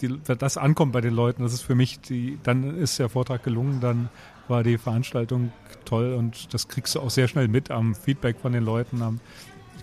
die, 0.00 0.18
wenn 0.26 0.38
das 0.38 0.56
ankommt 0.56 0.92
bei 0.92 1.00
den 1.00 1.14
Leuten, 1.14 1.42
das 1.42 1.52
ist 1.52 1.62
für 1.62 1.74
mich 1.74 2.00
die, 2.00 2.38
dann 2.42 2.76
ist 2.76 2.98
der 2.98 3.08
Vortrag 3.08 3.42
gelungen, 3.42 3.80
dann 3.80 4.10
war 4.48 4.62
die 4.62 4.78
Veranstaltung 4.78 5.52
toll 5.84 6.14
und 6.14 6.52
das 6.54 6.68
kriegst 6.68 6.94
du 6.94 7.00
auch 7.00 7.10
sehr 7.10 7.28
schnell 7.28 7.48
mit 7.48 7.70
am 7.70 7.94
Feedback 7.94 8.36
von 8.38 8.52
den 8.52 8.64
Leuten, 8.64 9.02
am 9.02 9.20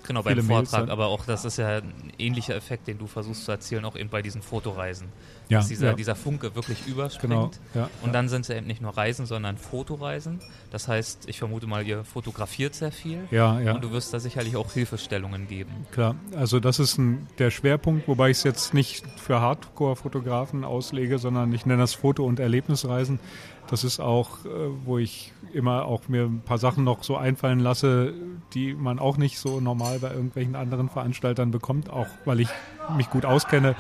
Genau, 0.10 0.24
beim 0.24 0.44
Vortrag, 0.44 0.90
aber 0.90 1.06
auch 1.06 1.24
das 1.28 1.46
ist 1.46 1.58
ja 1.58 1.78
ein 1.78 2.12
ähnlicher 2.18 2.56
Effekt, 2.56 2.88
den 2.88 2.98
du 2.98 3.06
versuchst 3.06 3.46
zu 3.46 3.52
erzählen, 3.52 3.86
auch 3.86 3.96
eben 3.96 4.10
bei 4.10 4.24
diesen 4.24 4.42
Fotoreisen. 4.42 5.10
Ja, 5.50 5.60
dass 5.60 5.68
dieser, 5.68 5.90
ja. 5.90 5.94
dieser 5.94 6.16
Funke 6.16 6.56
wirklich 6.56 6.88
überspringt. 6.88 7.32
Genau, 7.32 7.52
ja, 7.76 7.92
und 8.02 8.14
dann 8.14 8.28
sind 8.28 8.42
es 8.42 8.48
ja 8.48 8.56
eben 8.56 8.66
nicht 8.66 8.82
nur 8.82 8.98
Reisen, 8.98 9.28
sondern 9.28 9.58
Fotoreisen. 9.58 10.40
Das 10.72 10.88
heißt, 10.88 11.30
ich 11.30 11.38
vermute 11.38 11.68
mal, 11.68 11.86
ihr 11.86 12.04
fotografiert 12.04 12.74
sehr 12.74 12.92
viel. 12.92 13.20
Ja, 13.30 13.60
ja. 13.60 13.76
Und 13.76 13.84
du 13.84 13.92
wirst 13.92 14.12
da 14.12 14.20
sicherlich 14.20 14.56
auch 14.56 14.72
Hilfestellungen 14.74 15.48
geben. 15.48 15.86
Klar, 15.92 16.16
also 16.36 16.60
das 16.60 16.80
ist 16.80 16.98
ein, 16.98 17.28
der 17.38 17.52
Schwerpunkt, 17.52 18.08
wobei 18.08 18.32
ich 18.32 18.38
es 18.38 18.44
jetzt 18.44 18.74
nicht 18.74 19.06
für 19.20 19.42
Hardcore-Fotografen 19.42 20.64
auslege, 20.64 21.20
sondern 21.20 21.54
ich 21.54 21.68
nenne 21.68 21.82
das 21.82 21.94
Foto- 21.94 22.26
und 22.26 22.40
Erlebnisreisen. 22.40 23.20
Das 23.70 23.84
ist 23.84 24.00
auch, 24.00 24.46
äh, 24.46 24.50
wo 24.84 24.98
ich 24.98 25.32
immer 25.54 25.86
auch 25.86 26.08
mir 26.08 26.24
ein 26.24 26.42
paar 26.42 26.58
Sachen 26.58 26.84
noch 26.84 27.04
so 27.04 27.18
einfallen 27.18 27.60
lasse, 27.60 28.14
die 28.54 28.74
man 28.74 29.00
auch 29.00 29.18
nicht 29.18 29.38
so 29.38 29.60
normal 29.60 30.00
bei 30.00 30.12
irgendwelchen 30.12 30.56
anderen 30.56 30.90
Veranstaltern 30.90 31.52
bekommt, 31.52 31.90
auch 31.90 32.08
weil 32.26 32.40
ich 32.40 32.50
mich 32.98 33.10
gut 33.10 33.26
auskenne. 33.26 33.76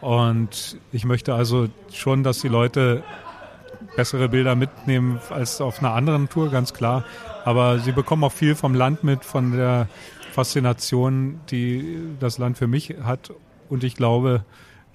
Und 0.00 0.78
ich 0.92 1.04
möchte 1.04 1.34
also 1.34 1.68
schon, 1.92 2.24
dass 2.24 2.40
die 2.40 2.48
Leute 2.48 3.04
bessere 3.96 4.28
Bilder 4.28 4.54
mitnehmen 4.54 5.20
als 5.30 5.60
auf 5.60 5.78
einer 5.78 5.94
anderen 5.94 6.28
Tour, 6.28 6.50
ganz 6.50 6.74
klar. 6.74 7.04
Aber 7.44 7.78
sie 7.78 7.92
bekommen 7.92 8.24
auch 8.24 8.32
viel 8.32 8.54
vom 8.54 8.74
Land 8.74 9.04
mit, 9.04 9.24
von 9.24 9.52
der 9.52 9.88
Faszination, 10.32 11.40
die 11.50 12.00
das 12.18 12.38
Land 12.38 12.58
für 12.58 12.66
mich 12.66 12.94
hat. 13.04 13.32
Und 13.68 13.84
ich 13.84 13.94
glaube, 13.94 14.44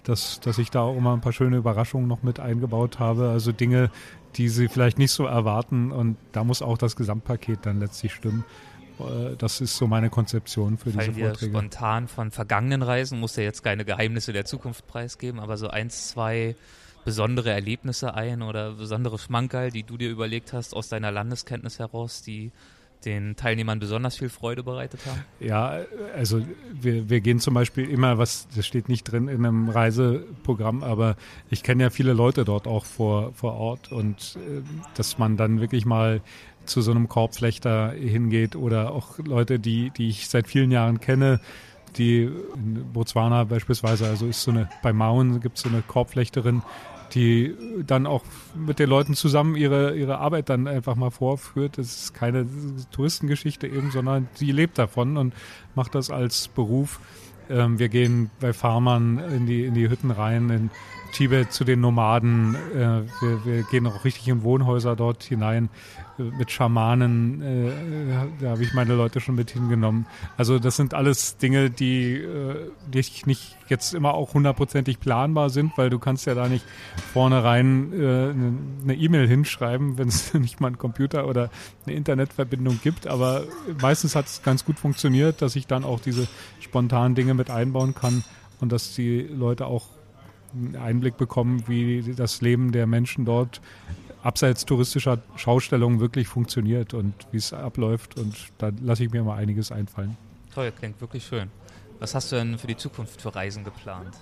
dass, 0.09 0.39
dass 0.39 0.57
ich 0.57 0.71
da 0.71 0.81
auch 0.81 0.97
immer 0.97 1.13
ein 1.13 1.21
paar 1.21 1.33
schöne 1.33 1.57
Überraschungen 1.57 2.07
noch 2.07 2.23
mit 2.23 2.39
eingebaut 2.39 2.99
habe. 2.99 3.29
Also 3.29 3.51
Dinge, 3.51 3.91
die 4.35 4.49
sie 4.49 4.67
vielleicht 4.67 4.97
nicht 4.97 5.11
so 5.11 5.25
erwarten. 5.25 5.91
Und 5.91 6.17
da 6.31 6.43
muss 6.43 6.61
auch 6.61 6.77
das 6.77 6.95
Gesamtpaket 6.95 7.59
dann 7.65 7.79
letztlich 7.79 8.13
stimmen. 8.13 8.43
Äh, 8.99 9.35
das 9.37 9.61
ist 9.61 9.77
so 9.77 9.87
meine 9.87 10.09
Konzeption 10.09 10.77
für 10.77 10.91
Fallen 10.91 11.13
diese 11.13 11.25
Vorträge. 11.27 11.51
Spontan 11.51 12.07
von 12.07 12.31
vergangenen 12.31 12.81
Reisen, 12.81 13.19
muss 13.19 13.35
ja 13.35 13.43
jetzt 13.43 13.63
keine 13.63 13.85
Geheimnisse 13.85 14.33
der 14.33 14.45
Zukunft 14.45 14.87
preisgeben, 14.87 15.39
aber 15.39 15.57
so 15.57 15.69
eins, 15.69 16.09
zwei 16.09 16.55
besondere 17.05 17.51
Erlebnisse 17.51 18.13
ein 18.13 18.41
oder 18.41 18.73
besondere 18.73 19.17
Schmankerl, 19.17 19.71
die 19.71 19.83
du 19.83 19.97
dir 19.97 20.09
überlegt 20.09 20.53
hast 20.53 20.75
aus 20.75 20.89
deiner 20.89 21.11
Landeskenntnis 21.11 21.79
heraus, 21.79 22.21
die 22.23 22.51
den 23.05 23.35
Teilnehmern 23.35 23.79
besonders 23.79 24.17
viel 24.17 24.29
Freude 24.29 24.63
bereitet 24.63 25.01
haben? 25.05 25.23
Ja, 25.39 25.79
also 26.15 26.41
wir, 26.73 27.09
wir 27.09 27.21
gehen 27.21 27.39
zum 27.39 27.53
Beispiel 27.53 27.89
immer, 27.89 28.17
was, 28.17 28.47
das 28.55 28.67
steht 28.67 28.89
nicht 28.89 29.03
drin 29.05 29.27
in 29.27 29.45
einem 29.45 29.69
Reiseprogramm, 29.69 30.83
aber 30.83 31.15
ich 31.49 31.63
kenne 31.63 31.83
ja 31.83 31.89
viele 31.89 32.13
Leute 32.13 32.45
dort 32.45 32.67
auch 32.67 32.85
vor, 32.85 33.33
vor 33.33 33.53
Ort 33.53 33.91
und 33.91 34.37
äh, 34.37 34.61
dass 34.95 35.17
man 35.17 35.37
dann 35.37 35.61
wirklich 35.61 35.85
mal 35.85 36.21
zu 36.65 36.81
so 36.81 36.91
einem 36.91 37.07
Korbflechter 37.07 37.91
hingeht 37.91 38.55
oder 38.55 38.91
auch 38.91 39.17
Leute, 39.19 39.59
die, 39.59 39.91
die 39.91 40.09
ich 40.09 40.27
seit 40.27 40.47
vielen 40.47 40.71
Jahren 40.71 40.99
kenne, 40.99 41.39
die 41.97 42.29
in 42.55 42.91
Botswana 42.93 43.45
beispielsweise, 43.45 44.07
also 44.07 44.27
ist 44.27 44.43
so 44.43 44.51
eine, 44.51 44.69
bei 44.83 44.93
Mauen 44.93 45.39
gibt 45.39 45.57
es 45.57 45.63
so 45.63 45.69
eine 45.69 45.81
Korbflechterin, 45.81 46.61
die 47.13 47.55
dann 47.85 48.05
auch 48.05 48.23
mit 48.55 48.79
den 48.79 48.89
Leuten 48.89 49.13
zusammen 49.13 49.55
ihre, 49.55 49.95
ihre 49.95 50.19
Arbeit 50.19 50.49
dann 50.49 50.67
einfach 50.67 50.95
mal 50.95 51.11
vorführt. 51.11 51.77
Das 51.77 51.87
ist 51.87 52.13
keine 52.13 52.45
Touristengeschichte 52.91 53.67
eben, 53.67 53.91
sondern 53.91 54.27
sie 54.33 54.51
lebt 54.51 54.77
davon 54.77 55.17
und 55.17 55.33
macht 55.75 55.95
das 55.95 56.09
als 56.09 56.47
Beruf. 56.47 56.99
Ähm, 57.49 57.79
wir 57.79 57.89
gehen 57.89 58.29
bei 58.39 58.53
Farmern 58.53 59.19
in 59.19 59.45
die, 59.45 59.65
in 59.65 59.73
die 59.73 59.89
Hütten 59.89 60.11
rein, 60.11 60.49
in 60.49 60.69
Tibet 61.13 61.51
zu 61.51 61.63
den 61.63 61.81
Nomaden. 61.81 62.55
Äh, 62.73 63.01
wir, 63.21 63.45
wir 63.45 63.63
gehen 63.63 63.87
auch 63.87 64.05
richtig 64.05 64.27
in 64.27 64.43
Wohnhäuser 64.43 64.95
dort 64.95 65.23
hinein 65.23 65.69
mit 66.19 66.51
Schamanen, 66.51 67.41
äh, 67.41 67.71
da 68.41 68.49
habe 68.51 68.63
ich 68.63 68.73
meine 68.73 68.95
Leute 68.95 69.19
schon 69.19 69.35
mit 69.35 69.51
hingenommen. 69.51 70.05
Also 70.37 70.59
das 70.59 70.75
sind 70.75 70.93
alles 70.93 71.37
Dinge, 71.37 71.69
die, 71.69 72.15
äh, 72.15 72.71
die 72.87 73.05
nicht 73.25 73.57
jetzt 73.67 73.93
immer 73.93 74.13
auch 74.13 74.33
hundertprozentig 74.33 74.99
planbar 74.99 75.49
sind, 75.49 75.77
weil 75.77 75.89
du 75.89 75.99
kannst 75.99 76.25
ja 76.25 76.35
da 76.35 76.47
nicht 76.47 76.65
vornherein 77.13 77.93
äh, 77.93 78.83
eine 78.83 78.95
E-Mail 78.95 79.27
hinschreiben, 79.27 79.97
wenn 79.97 80.07
es 80.07 80.33
nicht 80.33 80.59
mal 80.59 80.67
einen 80.67 80.77
Computer 80.77 81.27
oder 81.27 81.49
eine 81.85 81.95
Internetverbindung 81.95 82.79
gibt. 82.83 83.07
Aber 83.07 83.43
meistens 83.81 84.15
hat 84.15 84.25
es 84.25 84.43
ganz 84.43 84.65
gut 84.65 84.79
funktioniert, 84.79 85.41
dass 85.41 85.55
ich 85.55 85.67
dann 85.67 85.83
auch 85.83 85.99
diese 85.99 86.27
spontanen 86.59 87.15
Dinge 87.15 87.33
mit 87.33 87.49
einbauen 87.49 87.95
kann 87.95 88.23
und 88.59 88.71
dass 88.71 88.95
die 88.95 89.21
Leute 89.21 89.65
auch 89.67 89.87
einen 90.53 90.75
Einblick 90.75 91.17
bekommen, 91.17 91.63
wie 91.67 92.13
das 92.15 92.41
Leben 92.41 92.71
der 92.71 92.87
Menschen 92.87 93.25
dort 93.25 93.61
abseits 94.23 94.65
touristischer 94.65 95.19
Schaustellungen 95.35 95.99
wirklich 95.99 96.27
funktioniert 96.27 96.93
und 96.93 97.13
wie 97.31 97.37
es 97.37 97.53
abläuft. 97.53 98.17
Und 98.17 98.35
da 98.57 98.71
lasse 98.81 99.03
ich 99.05 99.11
mir 99.11 99.23
mal 99.23 99.37
einiges 99.37 99.71
einfallen. 99.71 100.17
Toll, 100.53 100.71
klingt 100.77 100.99
wirklich 101.01 101.25
schön. 101.25 101.49
Was 101.99 102.15
hast 102.15 102.31
du 102.31 102.37
denn 102.37 102.57
für 102.57 102.67
die 102.67 102.77
Zukunft 102.77 103.21
für 103.21 103.33
Reisen 103.35 103.63
geplant? 103.63 104.15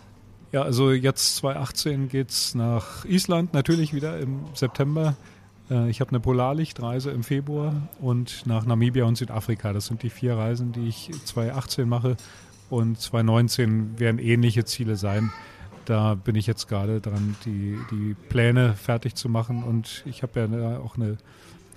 Ja, 0.52 0.62
also 0.64 0.92
jetzt 0.92 1.36
2018 1.38 2.10
geht 2.10 2.30
es 2.30 2.56
nach 2.56 3.06
Island, 3.06 3.54
natürlich 3.54 3.94
wieder 3.94 4.18
im 4.20 4.46
September. 4.54 5.16
Äh, 5.70 5.90
ich 5.90 6.00
habe 6.02 6.12
eine 6.12 6.20
Polarlichtreise 6.20 7.12
im 7.12 7.24
Februar 7.24 7.74
und 8.00 8.46
nach 8.46 8.66
Namibia 8.66 9.06
und 9.06 9.18
Südafrika. 9.18 9.74
Das 9.74 9.88
sind 9.88 10.04
die 10.04 10.10
vier 10.10 10.38
Reisen, 10.38 10.72
die 10.72 10.88
ich 10.88 11.12
2018 11.26 11.88
mache. 11.88 12.18
Und 12.70 13.00
2019 13.00 14.00
werden 14.00 14.20
ähnliche 14.20 14.66
Ziele 14.66 14.98
sein. 14.98 15.32
Da 15.88 16.16
bin 16.16 16.36
ich 16.36 16.48
jetzt 16.48 16.68
gerade 16.68 17.00
dran, 17.00 17.38
die, 17.46 17.78
die 17.92 18.14
Pläne 18.28 18.74
fertig 18.74 19.16
zu 19.16 19.30
machen 19.30 19.64
und 19.64 20.04
ich 20.06 20.22
habe 20.22 20.38
ja 20.42 20.80
auch 20.80 20.98
eine 20.98 21.18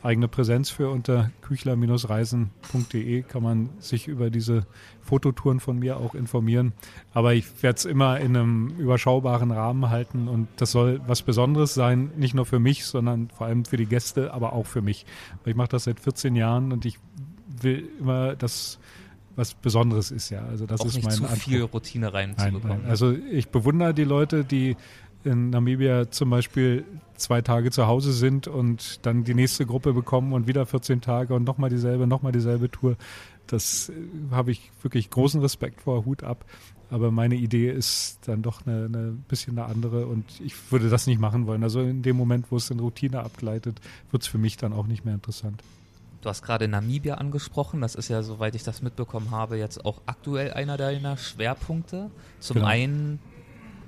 eigene 0.03 0.27
Präsenz 0.27 0.69
für 0.69 0.91
unter 0.91 1.31
küchler-reisen.de 1.43 3.23
kann 3.23 3.43
man 3.45 3.69
sich 3.79 4.09
über 4.09 4.31
diese 4.31 4.67
Fototouren 5.01 5.61
von 5.61 5.79
mir 5.79 5.99
auch 5.99 6.17
informieren. 6.17 6.73
Aber 7.15 7.35
ich 7.35 7.63
werde 7.63 7.77
es 7.77 7.85
immer 7.85 8.19
in 8.19 8.37
einem 8.37 8.71
überschaubaren 8.79 9.53
Rahmen 9.53 9.91
halten 9.91 10.27
und 10.27 10.49
das 10.57 10.73
soll 10.73 11.01
was 11.07 11.23
Besonderes 11.23 11.75
sein, 11.75 12.11
nicht 12.17 12.35
nur 12.35 12.47
für 12.47 12.59
mich, 12.59 12.87
sondern 12.87 13.31
vor 13.31 13.47
allem 13.47 13.65
für 13.65 13.77
die 13.77 13.87
Gäste, 13.87 14.35
aber 14.35 14.55
auch 14.55 14.67
für 14.67 14.83
mich. 14.83 15.07
Ich 15.45 15.55
mache 15.55 15.69
das 15.69 15.85
seit 15.85 16.01
14 16.01 16.35
Jahren 16.35 16.73
und 16.73 16.85
ich 16.85 16.99
will 17.61 17.89
immer 18.01 18.35
das 18.35 18.81
was 19.37 19.55
Besonderes 19.55 20.11
ist, 20.11 20.31
ja. 20.31 20.45
Also 20.45 20.67
das 20.67 20.81
auch 20.81 20.87
ist 20.87 20.97
nicht 20.97 21.05
mein 21.05 21.15
zu 21.15 21.25
viel 21.27 21.63
Routine 21.63 22.13
reinzubekommen. 22.13 22.87
Also 22.87 23.13
ich 23.13 23.49
bewundere 23.49 23.95
die 23.95 24.05
Leute, 24.05 24.45
die 24.45 24.77
in 25.25 25.51
Namibia 25.51 26.11
zum 26.11 26.31
Beispiel 26.31 26.85
zwei 27.17 27.43
Tage 27.43 27.71
zu 27.71 27.87
Hause 27.87 28.13
sind 28.13 28.49
und 28.49 29.05
dann 29.05 29.25
die 29.25 29.35
nächste 29.35 29.67
Gruppe 29.67 29.93
bekommen 29.93 30.33
und 30.33 30.47
wieder 30.47 30.65
14 30.65 31.01
Tage 31.01 31.35
und 31.35 31.45
nochmal 31.45 31.71
dieselbe, 31.71 32.07
nochmal 32.07 32.33
dieselbe 32.33 32.71
Tour. 32.71 32.97
Das 33.47 33.91
äh, 33.91 33.93
habe 34.31 34.53
ich 34.53 34.71
wirklich 34.83 35.11
großen 35.11 35.41
Respekt 35.41 35.83
vor, 35.83 36.05
Hut 36.05 36.23
ab. 36.23 36.45
Aber 36.89 37.13
meine 37.13 37.37
Idee 37.37 37.71
ist 37.71 38.19
dann 38.27 38.43
doch 38.43 38.67
eine, 38.67 38.87
eine 38.87 39.13
bisschen 39.29 39.59
eine 39.59 39.69
andere 39.69 40.07
und 40.07 40.25
ich 40.41 40.55
würde 40.73 40.89
das 40.89 41.07
nicht 41.07 41.21
machen 41.21 41.47
wollen. 41.47 41.63
Also 41.63 41.81
in 41.83 42.03
dem 42.03 42.17
Moment, 42.17 42.47
wo 42.51 42.57
es 42.57 42.69
in 42.71 42.81
Routine 42.81 43.21
abgleitet, 43.21 43.81
wird 44.11 44.23
es 44.25 44.29
für 44.29 44.39
mich 44.39 44.57
dann 44.57 44.73
auch 44.73 44.89
nicht 44.89 45.05
mehr 45.05 45.15
interessant. 45.15 45.63
Du 46.21 46.29
hast 46.29 46.43
gerade 46.43 46.69
Namibia 46.69 47.15
angesprochen. 47.15 47.81
Das 47.81 47.95
ist 47.95 48.09
ja, 48.09 48.23
soweit 48.23 48.55
ich 48.55 48.63
das 48.63 48.83
mitbekommen 48.83 49.31
habe, 49.31 49.57
jetzt 49.57 49.85
auch 49.85 50.01
aktuell 50.07 50.53
einer 50.53 50.77
deiner 50.77 51.17
Schwerpunkte. 51.17 52.11
Zum 52.41 52.55
genau. 52.57 52.67
einen 52.67 53.21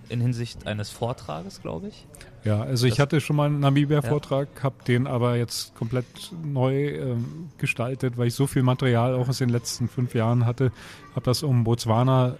in 0.08 0.20
Hinsicht 0.20 0.66
eines 0.66 0.90
Vortrages, 0.90 1.62
glaube 1.62 1.88
ich. 1.88 2.06
Ja, 2.44 2.60
also 2.60 2.86
das 2.86 2.94
ich 2.94 3.00
hatte 3.00 3.20
schon 3.20 3.36
mal 3.36 3.46
einen 3.46 3.60
Namibia-Vortrag, 3.60 4.48
ja. 4.56 4.62
habe 4.62 4.76
den 4.86 5.06
aber 5.06 5.36
jetzt 5.36 5.74
komplett 5.74 6.06
neu 6.44 6.88
ähm, 6.88 7.50
gestaltet, 7.58 8.18
weil 8.18 8.28
ich 8.28 8.34
so 8.34 8.46
viel 8.46 8.62
Material 8.62 9.14
auch 9.14 9.28
aus 9.28 9.38
den 9.38 9.48
letzten 9.48 9.88
fünf 9.88 10.14
Jahren 10.14 10.44
hatte. 10.44 10.72
Habe 11.14 11.24
das 11.24 11.42
um 11.42 11.64
Botswana 11.64 12.36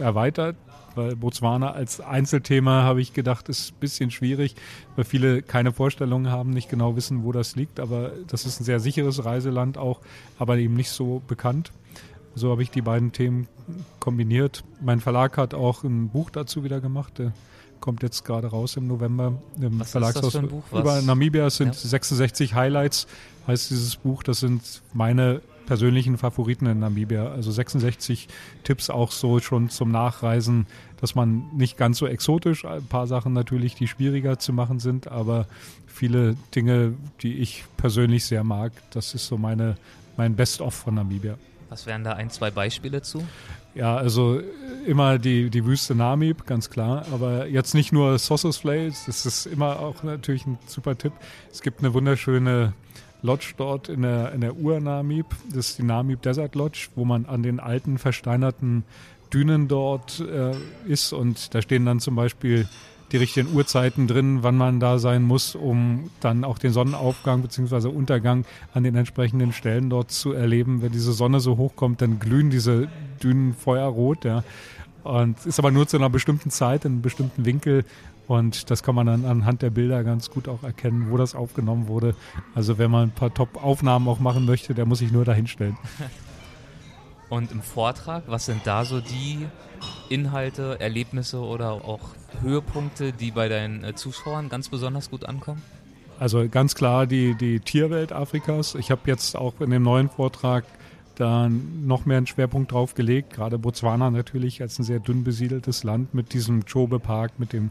erweitert, 0.00 0.56
weil 0.96 1.16
Botswana 1.16 1.72
als 1.72 2.00
Einzelthema 2.00 2.82
habe 2.82 3.00
ich 3.00 3.12
gedacht, 3.12 3.48
ist 3.48 3.72
ein 3.72 3.80
bisschen 3.80 4.10
schwierig, 4.10 4.54
weil 4.96 5.04
viele 5.04 5.42
keine 5.42 5.72
Vorstellungen 5.72 6.30
haben, 6.30 6.50
nicht 6.50 6.68
genau 6.68 6.96
wissen, 6.96 7.24
wo 7.24 7.32
das 7.32 7.56
liegt. 7.56 7.80
Aber 7.80 8.12
das 8.28 8.44
ist 8.46 8.60
ein 8.60 8.64
sehr 8.64 8.80
sicheres 8.80 9.24
Reiseland 9.24 9.78
auch, 9.78 10.00
aber 10.38 10.58
eben 10.58 10.74
nicht 10.74 10.90
so 10.90 11.22
bekannt. 11.26 11.72
So 12.34 12.50
habe 12.50 12.62
ich 12.62 12.70
die 12.70 12.80
beiden 12.82 13.12
Themen 13.12 13.46
kombiniert. 14.00 14.64
Mein 14.80 15.00
Verlag 15.00 15.36
hat 15.36 15.52
auch 15.54 15.84
ein 15.84 16.08
Buch 16.08 16.30
dazu 16.30 16.64
wieder 16.64 16.80
gemacht. 16.80 17.18
Der 17.18 17.32
kommt 17.80 18.02
jetzt 18.02 18.24
gerade 18.24 18.46
raus 18.46 18.76
im 18.76 18.86
November 18.86 19.34
im 19.60 19.80
Was 19.80 19.90
Verlagshaus. 19.90 20.26
ist 20.26 20.34
das 20.34 20.40
für 20.40 20.46
ein 20.46 20.50
Buch? 20.50 20.62
Was? 20.70 20.80
Über 20.80 21.02
Namibia 21.02 21.50
sind 21.50 21.68
Ja. 21.68 21.88
66 21.88 22.54
Highlights, 22.54 23.06
heißt 23.46 23.70
dieses 23.70 23.96
Buch. 23.96 24.22
Das 24.22 24.40
sind 24.40 24.62
meine 24.94 25.42
persönlichen 25.66 26.18
Favoriten 26.18 26.66
in 26.66 26.80
Namibia. 26.80 27.28
Also 27.30 27.50
66 27.50 28.28
Tipps 28.64 28.90
auch 28.90 29.12
so 29.12 29.40
schon 29.40 29.68
zum 29.68 29.90
Nachreisen, 29.90 30.66
dass 31.00 31.14
man 31.14 31.44
nicht 31.56 31.76
ganz 31.76 31.98
so 31.98 32.06
exotisch, 32.06 32.64
ein 32.64 32.86
paar 32.86 33.06
Sachen 33.06 33.32
natürlich, 33.32 33.74
die 33.74 33.88
schwieriger 33.88 34.38
zu 34.38 34.52
machen 34.52 34.78
sind, 34.78 35.08
aber 35.08 35.46
viele 35.86 36.36
Dinge, 36.54 36.94
die 37.22 37.38
ich 37.38 37.64
persönlich 37.76 38.24
sehr 38.24 38.44
mag. 38.44 38.72
Das 38.90 39.14
ist 39.14 39.26
so 39.26 39.36
meine, 39.36 39.76
mein 40.16 40.36
Best-of 40.36 40.74
von 40.74 40.94
Namibia. 40.94 41.36
Was 41.68 41.86
wären 41.86 42.04
da 42.04 42.12
ein, 42.12 42.28
zwei 42.28 42.50
Beispiele 42.50 43.00
zu? 43.00 43.24
Ja, 43.74 43.96
also 43.96 44.42
immer 44.86 45.18
die, 45.18 45.48
die 45.48 45.64
Wüste 45.64 45.94
Namib, 45.94 46.44
ganz 46.46 46.68
klar. 46.68 47.06
Aber 47.12 47.46
jetzt 47.46 47.74
nicht 47.74 47.92
nur 47.92 48.18
Sossus 48.18 48.58
Flays, 48.58 49.04
das 49.06 49.24
ist 49.24 49.46
immer 49.46 49.80
auch 49.80 50.02
natürlich 50.02 50.46
ein 50.46 50.58
super 50.66 50.98
Tipp. 50.98 51.14
Es 51.50 51.62
gibt 51.62 51.78
eine 51.78 51.94
wunderschöne 51.94 52.74
Lodge 53.22 53.54
dort 53.56 53.88
in 53.88 54.02
der, 54.02 54.32
in 54.32 54.40
der 54.40 54.56
Ur-Namib. 54.56 55.26
Das 55.48 55.70
ist 55.70 55.78
die 55.78 55.84
Namib 55.84 56.22
Desert 56.22 56.54
Lodge, 56.54 56.88
wo 56.94 57.04
man 57.04 57.26
an 57.26 57.42
den 57.42 57.60
alten 57.60 57.98
versteinerten 57.98 58.84
Dünen 59.32 59.68
dort 59.68 60.20
äh, 60.20 60.52
ist. 60.86 61.12
Und 61.12 61.54
da 61.54 61.62
stehen 61.62 61.86
dann 61.86 62.00
zum 62.00 62.16
Beispiel 62.16 62.68
die 63.12 63.18
richtigen 63.18 63.54
Uhrzeiten 63.54 64.06
drin, 64.06 64.38
wann 64.42 64.56
man 64.56 64.80
da 64.80 64.98
sein 64.98 65.22
muss, 65.22 65.54
um 65.54 66.10
dann 66.20 66.44
auch 66.44 66.58
den 66.58 66.72
Sonnenaufgang 66.72 67.42
bzw. 67.42 67.88
Untergang 67.88 68.44
an 68.72 68.84
den 68.84 68.96
entsprechenden 68.96 69.52
Stellen 69.52 69.90
dort 69.90 70.10
zu 70.10 70.32
erleben. 70.32 70.82
Wenn 70.82 70.92
diese 70.92 71.12
Sonne 71.12 71.40
so 71.40 71.58
hochkommt, 71.58 72.00
dann 72.00 72.18
glühen 72.18 72.50
diese 72.50 72.88
Dünen 73.22 73.54
feuerrot, 73.54 74.24
ja. 74.24 74.42
Und 75.04 75.44
ist 75.46 75.58
aber 75.58 75.72
nur 75.72 75.86
zu 75.88 75.96
einer 75.96 76.10
bestimmten 76.10 76.50
Zeit, 76.50 76.84
in 76.84 76.92
einem 76.92 77.02
bestimmten 77.02 77.44
Winkel. 77.44 77.84
Und 78.28 78.70
das 78.70 78.82
kann 78.82 78.94
man 78.94 79.06
dann 79.06 79.24
anhand 79.24 79.62
der 79.62 79.70
Bilder 79.70 80.04
ganz 80.04 80.30
gut 80.30 80.48
auch 80.48 80.62
erkennen, 80.62 81.10
wo 81.10 81.16
das 81.16 81.34
aufgenommen 81.34 81.88
wurde. 81.88 82.14
Also 82.54 82.78
wenn 82.78 82.90
man 82.90 83.08
ein 83.08 83.10
paar 83.10 83.34
Top-Aufnahmen 83.34 84.08
auch 84.08 84.20
machen 84.20 84.46
möchte, 84.46 84.74
der 84.74 84.86
muss 84.86 85.00
sich 85.00 85.12
nur 85.12 85.24
dahinstellen. 85.24 85.76
Und 87.28 87.50
im 87.50 87.62
Vortrag, 87.62 88.24
was 88.26 88.44
sind 88.44 88.60
da 88.66 88.84
so 88.84 89.00
die 89.00 89.46
Inhalte, 90.10 90.78
Erlebnisse 90.80 91.40
oder 91.40 91.72
auch 91.72 92.10
Höhepunkte, 92.42 93.12
die 93.12 93.30
bei 93.30 93.48
deinen 93.48 93.84
äh, 93.84 93.94
Zuschauern 93.94 94.50
ganz 94.50 94.68
besonders 94.68 95.10
gut 95.10 95.24
ankommen? 95.24 95.62
Also 96.18 96.46
ganz 96.48 96.74
klar 96.74 97.06
die, 97.06 97.34
die 97.34 97.60
Tierwelt 97.60 98.12
Afrikas. 98.12 98.74
Ich 98.74 98.90
habe 98.90 99.00
jetzt 99.06 99.34
auch 99.34 99.60
in 99.60 99.70
dem 99.70 99.82
neuen 99.82 100.10
Vortrag 100.10 100.64
da 101.16 101.48
noch 101.48 102.06
mehr 102.06 102.18
einen 102.18 102.26
Schwerpunkt 102.26 102.72
drauf 102.72 102.94
gelegt. 102.94 103.32
Gerade 103.32 103.58
Botswana 103.58 104.10
natürlich 104.10 104.60
als 104.62 104.78
ein 104.78 104.84
sehr 104.84 105.00
dünn 105.00 105.24
besiedeltes 105.24 105.84
Land 105.84 106.14
mit 106.14 106.32
diesem 106.34 106.64
Chobe 106.64 107.00
Park, 107.00 107.32
mit 107.38 107.52
dem, 107.52 107.70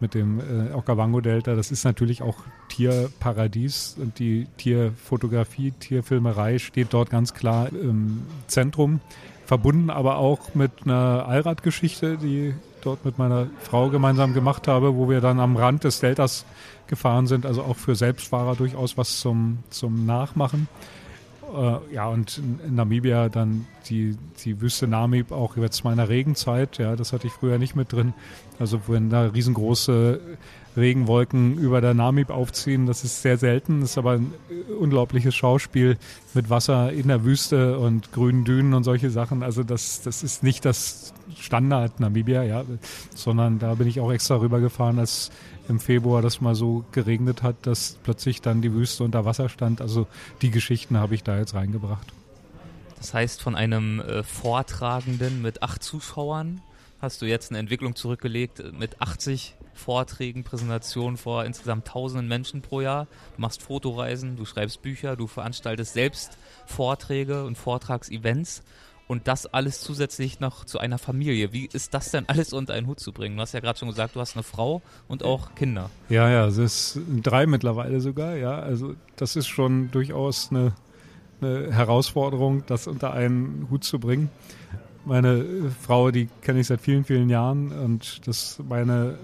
mit 0.00 0.14
dem 0.14 0.40
äh, 0.40 0.72
Okavango-Delta. 0.72 1.54
Das 1.54 1.70
ist 1.70 1.84
natürlich 1.84 2.22
auch 2.22 2.36
Tierparadies 2.68 3.96
und 3.98 4.18
die 4.18 4.46
Tierfotografie, 4.56 5.72
Tierfilmerei 5.72 6.58
steht 6.58 6.88
dort 6.92 7.10
ganz 7.10 7.34
klar 7.34 7.68
im 7.70 8.22
Zentrum. 8.46 9.00
Verbunden 9.46 9.88
aber 9.90 10.18
auch 10.18 10.54
mit 10.54 10.70
einer 10.84 11.26
Allradgeschichte, 11.26 12.18
die 12.18 12.54
dort 12.82 13.04
mit 13.04 13.18
meiner 13.18 13.48
Frau 13.60 13.88
gemeinsam 13.88 14.34
gemacht 14.34 14.68
habe, 14.68 14.94
wo 14.94 15.08
wir 15.08 15.20
dann 15.20 15.40
am 15.40 15.56
Rand 15.56 15.84
des 15.84 16.00
Deltas 16.00 16.44
gefahren 16.86 17.26
sind, 17.26 17.46
also 17.46 17.62
auch 17.62 17.76
für 17.76 17.94
Selbstfahrer 17.94 18.56
durchaus 18.56 18.96
was 18.96 19.20
zum, 19.20 19.58
zum 19.70 20.06
Nachmachen. 20.06 20.68
Äh, 21.54 21.94
ja, 21.94 22.08
und 22.08 22.38
in, 22.38 22.74
Namibia 22.74 23.28
dann 23.28 23.66
die, 23.88 24.16
die 24.44 24.60
Wüste 24.60 24.86
Namib 24.86 25.32
auch 25.32 25.56
jetzt 25.56 25.84
meiner 25.84 26.08
Regenzeit, 26.08 26.78
ja, 26.78 26.96
das 26.96 27.12
hatte 27.12 27.26
ich 27.26 27.32
früher 27.32 27.58
nicht 27.58 27.74
mit 27.74 27.92
drin. 27.92 28.12
Also 28.58 28.80
wenn 28.88 29.08
da 29.08 29.22
riesengroße 29.22 30.20
Regenwolken 30.76 31.58
über 31.58 31.80
der 31.80 31.94
Namib 31.94 32.30
aufziehen, 32.30 32.86
das 32.86 33.04
ist 33.04 33.22
sehr 33.22 33.38
selten, 33.38 33.80
das 33.80 33.90
ist 33.90 33.98
aber 33.98 34.12
ein 34.12 34.32
unglaubliches 34.78 35.34
Schauspiel 35.34 35.96
mit 36.34 36.50
Wasser 36.50 36.92
in 36.92 37.08
der 37.08 37.24
Wüste 37.24 37.78
und 37.78 38.12
grünen 38.12 38.44
Dünen 38.44 38.74
und 38.74 38.84
solche 38.84 39.10
Sachen. 39.10 39.42
Also 39.42 39.62
das, 39.62 40.02
das 40.02 40.22
ist 40.22 40.42
nicht 40.42 40.64
das 40.64 41.14
Standard 41.36 41.98
Namibia, 42.00 42.42
ja, 42.42 42.64
sondern 43.14 43.58
da 43.58 43.74
bin 43.74 43.88
ich 43.88 44.00
auch 44.00 44.12
extra 44.12 44.36
rübergefahren, 44.36 44.98
als 44.98 45.30
im 45.68 45.80
Februar 45.80 46.22
das 46.22 46.40
mal 46.40 46.54
so 46.54 46.84
geregnet 46.92 47.42
hat, 47.42 47.66
dass 47.66 47.98
plötzlich 48.02 48.40
dann 48.40 48.62
die 48.62 48.72
Wüste 48.72 49.04
unter 49.04 49.24
Wasser 49.24 49.48
stand. 49.48 49.80
Also 49.80 50.06
die 50.42 50.50
Geschichten 50.50 50.96
habe 50.96 51.14
ich 51.14 51.22
da 51.22 51.38
jetzt 51.38 51.54
reingebracht. 51.54 52.06
Das 52.98 53.14
heißt, 53.14 53.42
von 53.42 53.54
einem 53.54 54.00
äh, 54.00 54.22
Vortragenden 54.22 55.42
mit 55.42 55.62
acht 55.62 55.82
Zuschauern 55.82 56.60
hast 57.00 57.22
du 57.22 57.26
jetzt 57.26 57.50
eine 57.50 57.58
Entwicklung 57.58 57.94
zurückgelegt 57.94 58.62
mit 58.76 59.00
80 59.00 59.54
Vorträgen, 59.74 60.42
Präsentationen 60.42 61.16
vor 61.16 61.44
insgesamt 61.44 61.86
tausenden 61.86 62.26
Menschen 62.26 62.62
pro 62.62 62.80
Jahr. 62.80 63.06
Du 63.36 63.42
machst 63.42 63.62
Fotoreisen, 63.62 64.36
du 64.36 64.44
schreibst 64.44 64.82
Bücher, 64.82 65.14
du 65.14 65.28
veranstaltest 65.28 65.92
selbst 65.92 66.36
Vorträge 66.66 67.44
und 67.44 67.56
Vortragsevents 67.56 68.62
und 69.08 69.26
das 69.26 69.46
alles 69.46 69.80
zusätzlich 69.80 70.38
noch 70.38 70.64
zu 70.64 70.78
einer 70.78 70.98
Familie. 70.98 71.52
Wie 71.52 71.66
ist 71.66 71.94
das 71.94 72.10
denn 72.10 72.28
alles 72.28 72.52
unter 72.52 72.74
einen 72.74 72.86
Hut 72.86 73.00
zu 73.00 73.12
bringen? 73.12 73.36
Du 73.36 73.42
hast 73.42 73.52
ja 73.54 73.60
gerade 73.60 73.78
schon 73.78 73.88
gesagt, 73.88 74.14
du 74.14 74.20
hast 74.20 74.36
eine 74.36 74.42
Frau 74.42 74.82
und 75.08 75.24
auch 75.24 75.54
Kinder. 75.54 75.90
Ja, 76.08 76.28
ja, 76.30 76.46
es 76.46 76.58
ist 76.58 77.00
drei 77.22 77.46
mittlerweile 77.46 78.00
sogar, 78.00 78.36
ja. 78.36 78.58
Also 78.58 78.94
das 79.16 79.34
ist 79.34 79.48
schon 79.48 79.90
durchaus 79.90 80.50
eine, 80.50 80.72
eine 81.40 81.72
Herausforderung, 81.72 82.64
das 82.66 82.86
unter 82.86 83.12
einen 83.12 83.66
Hut 83.70 83.82
zu 83.82 83.98
bringen. 83.98 84.30
Meine 85.04 85.44
Frau, 85.80 86.10
die 86.10 86.28
kenne 86.42 86.60
ich 86.60 86.66
seit 86.66 86.82
vielen, 86.82 87.04
vielen 87.04 87.30
Jahren 87.30 87.72
und 87.72 88.26
das 88.28 88.58
ist 88.58 88.68
meine 88.68 89.18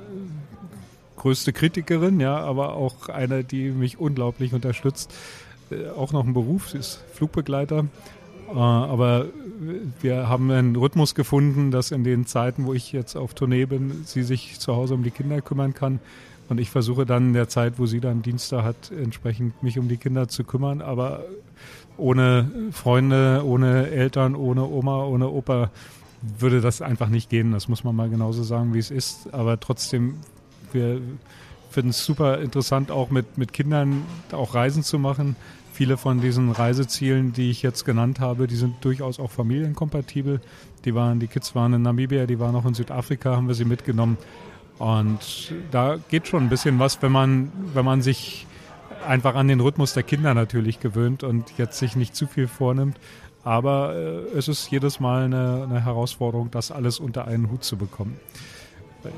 größte 1.17 1.53
Kritikerin, 1.53 2.21
ja, 2.21 2.39
aber 2.39 2.75
auch 2.75 3.09
eine, 3.09 3.45
die 3.45 3.71
mich 3.71 3.99
unglaublich 3.99 4.55
unterstützt. 4.55 5.13
Äh, 5.71 5.89
Auch 5.91 6.13
noch 6.13 6.25
ein 6.25 6.35
Beruf, 6.35 6.71
sie 6.71 6.79
ist 6.79 7.01
Flugbegleiter. 7.13 7.87
Äh, 8.49 8.59
Aber 8.59 9.27
wir 10.01 10.29
haben 10.29 10.51
einen 10.51 10.77
Rhythmus 10.77 11.15
gefunden, 11.15 11.71
dass 11.71 11.91
in 11.91 12.05
den 12.05 12.27
Zeiten, 12.27 12.67
wo 12.67 12.75
ich 12.75 12.93
jetzt 12.93 13.17
auf 13.17 13.35
Tournee 13.35 13.67
bin, 13.67 14.03
sie 14.05 14.23
sich 14.23 14.59
zu 14.59 14.75
Hause 14.75 14.95
um 14.95 15.03
die 15.03 15.11
Kinder 15.11 15.41
kümmern 15.41 15.75
kann. 15.75 16.01
Und 16.49 16.61
ich 16.61 16.71
versuche 16.71 17.07
dann 17.07 17.29
in 17.29 17.33
der 17.33 17.49
Zeit, 17.49 17.75
wo 17.79 17.87
sie 17.87 18.01
dann 18.01 18.23
Dienste 18.23 18.65
hat, 18.65 18.91
entsprechend 18.91 19.63
mich 19.63 19.79
um 19.79 19.89
die 19.89 19.97
Kinder 19.97 20.29
zu 20.29 20.45
kümmern. 20.45 20.83
Aber 20.83 21.25
ohne 21.97 22.51
Freunde, 22.73 23.43
ohne 23.45 23.89
Eltern, 23.89 24.35
ohne 24.35 24.65
Oma, 24.65 25.05
ohne 25.05 25.29
Opa 25.29 25.71
würde 26.39 26.61
das 26.61 26.83
einfach 26.83 27.09
nicht 27.09 27.31
gehen. 27.31 27.53
Das 27.53 27.69
muss 27.69 27.85
man 27.85 27.95
mal 27.97 28.09
genauso 28.09 28.43
sagen, 28.43 28.75
wie 28.75 28.79
es 28.79 28.91
ist. 28.91 29.33
Aber 29.33 29.59
trotzdem, 29.61 30.17
wir 30.73 31.01
finden 31.71 31.91
es 31.91 32.05
super 32.05 32.41
interessant, 32.41 32.91
auch 32.91 33.11
mit, 33.11 33.39
mit 33.39 33.53
Kindern 33.53 34.03
auch 34.33 34.55
Reisen 34.55 34.83
zu 34.83 34.99
machen. 34.99 35.37
Viele 35.75 35.97
von 35.97 36.21
diesen 36.21 36.53
Reisezielen, 36.53 37.33
die 37.33 37.51
ich 37.51 37.63
jetzt 37.63 37.85
genannt 37.85 38.21
habe, 38.21 38.47
die 38.47 38.55
sind 38.55 38.77
durchaus 38.85 39.19
auch 39.19 39.33
familienkompatibel. 39.33 40.41
Die 40.85 40.95
waren, 40.95 41.19
die 41.19 41.27
Kids 41.27 41.57
waren 41.57 41.75
in 41.75 41.83
Namibia, 41.83 42.27
die 42.27 42.39
waren 42.39 42.55
auch 42.55 42.65
in 42.65 42.75
Südafrika, 42.75 43.35
haben 43.35 43.49
wir 43.49 43.57
sie 43.57 43.65
mitgenommen. 43.65 44.17
Und 44.79 45.53
da 45.73 45.97
geht 46.11 46.29
schon 46.29 46.45
ein 46.45 46.49
bisschen 46.49 46.79
was, 46.79 47.03
wenn 47.03 47.11
man, 47.11 47.51
wenn 47.73 47.85
man 47.85 48.03
sich 48.03 48.47
einfach 49.05 49.35
an 49.35 49.49
den 49.49 49.59
Rhythmus 49.59 49.95
der 49.95 50.05
Kinder 50.05 50.33
natürlich 50.33 50.79
gewöhnt 50.79 51.25
und 51.25 51.59
jetzt 51.59 51.81
sich 51.81 51.97
nicht 51.97 52.15
zu 52.15 52.29
viel 52.29 52.47
vornimmt. 52.47 52.97
Aber 53.43 53.97
äh, 53.97 54.39
es 54.39 54.47
ist 54.47 54.71
jedes 54.71 55.01
Mal 55.01 55.25
eine, 55.25 55.67
eine 55.69 55.85
Herausforderung, 55.85 56.53
das 56.53 56.71
alles 56.71 57.01
unter 57.01 57.27
einen 57.27 57.51
Hut 57.51 57.65
zu 57.65 57.77
bekommen. 57.77 58.17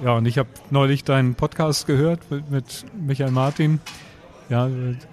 Ja, 0.02 0.14
und 0.14 0.24
ich 0.24 0.38
habe 0.38 0.48
neulich 0.70 1.04
deinen 1.04 1.34
Podcast 1.34 1.86
gehört 1.86 2.30
mit, 2.30 2.50
mit 2.50 2.86
Michael 2.98 3.30
Martin. 3.30 3.78
Ja, 4.48 4.70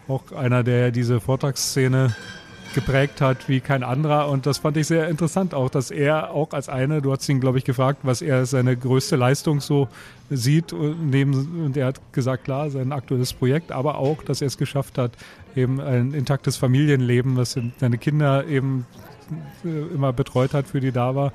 auch 0.07 0.31
einer, 0.31 0.63
der 0.63 0.91
diese 0.91 1.19
Vortragsszene 1.19 2.15
geprägt 2.73 3.21
hat 3.21 3.47
wie 3.49 3.61
kein 3.61 3.84
anderer. 3.84 4.29
Und 4.29 4.45
das 4.45 4.59
fand 4.59 4.77
ich 4.77 4.88
sehr 4.88 5.07
interessant 5.07 5.53
auch, 5.53 5.69
dass 5.69 5.91
er 5.91 6.31
auch 6.31 6.51
als 6.51 6.69
eine, 6.69 7.01
du 7.01 7.11
hast 7.11 7.27
ihn, 7.29 7.39
glaube 7.39 7.57
ich, 7.57 7.63
gefragt, 7.63 7.99
was 8.03 8.21
er 8.21 8.45
seine 8.45 8.75
größte 8.75 9.15
Leistung 9.15 9.61
so 9.61 9.88
sieht. 10.29 10.73
Und, 10.73 11.09
neben, 11.09 11.65
und 11.65 11.77
er 11.77 11.88
hat 11.88 12.13
gesagt, 12.13 12.45
klar, 12.45 12.69
sein 12.69 12.91
aktuelles 12.91 13.34
Projekt, 13.34 13.71
aber 13.71 13.97
auch, 13.97 14.23
dass 14.23 14.41
er 14.41 14.47
es 14.47 14.57
geschafft 14.57 14.97
hat, 14.97 15.11
eben 15.55 15.79
ein 15.79 16.13
intaktes 16.13 16.57
Familienleben, 16.57 17.38
was 17.38 17.57
seine 17.77 17.97
Kinder 17.97 18.45
eben 18.47 18.86
äh, 19.63 19.93
immer 19.93 20.13
betreut 20.13 20.53
hat, 20.53 20.67
für 20.67 20.79
die 20.79 20.91
da 20.91 21.15
war. 21.15 21.31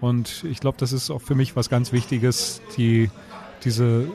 Und 0.00 0.44
ich 0.44 0.60
glaube, 0.60 0.76
das 0.78 0.92
ist 0.92 1.10
auch 1.10 1.22
für 1.22 1.34
mich 1.34 1.56
was 1.56 1.70
ganz 1.70 1.92
Wichtiges, 1.92 2.60
die 2.76 3.10
diese, 3.66 4.06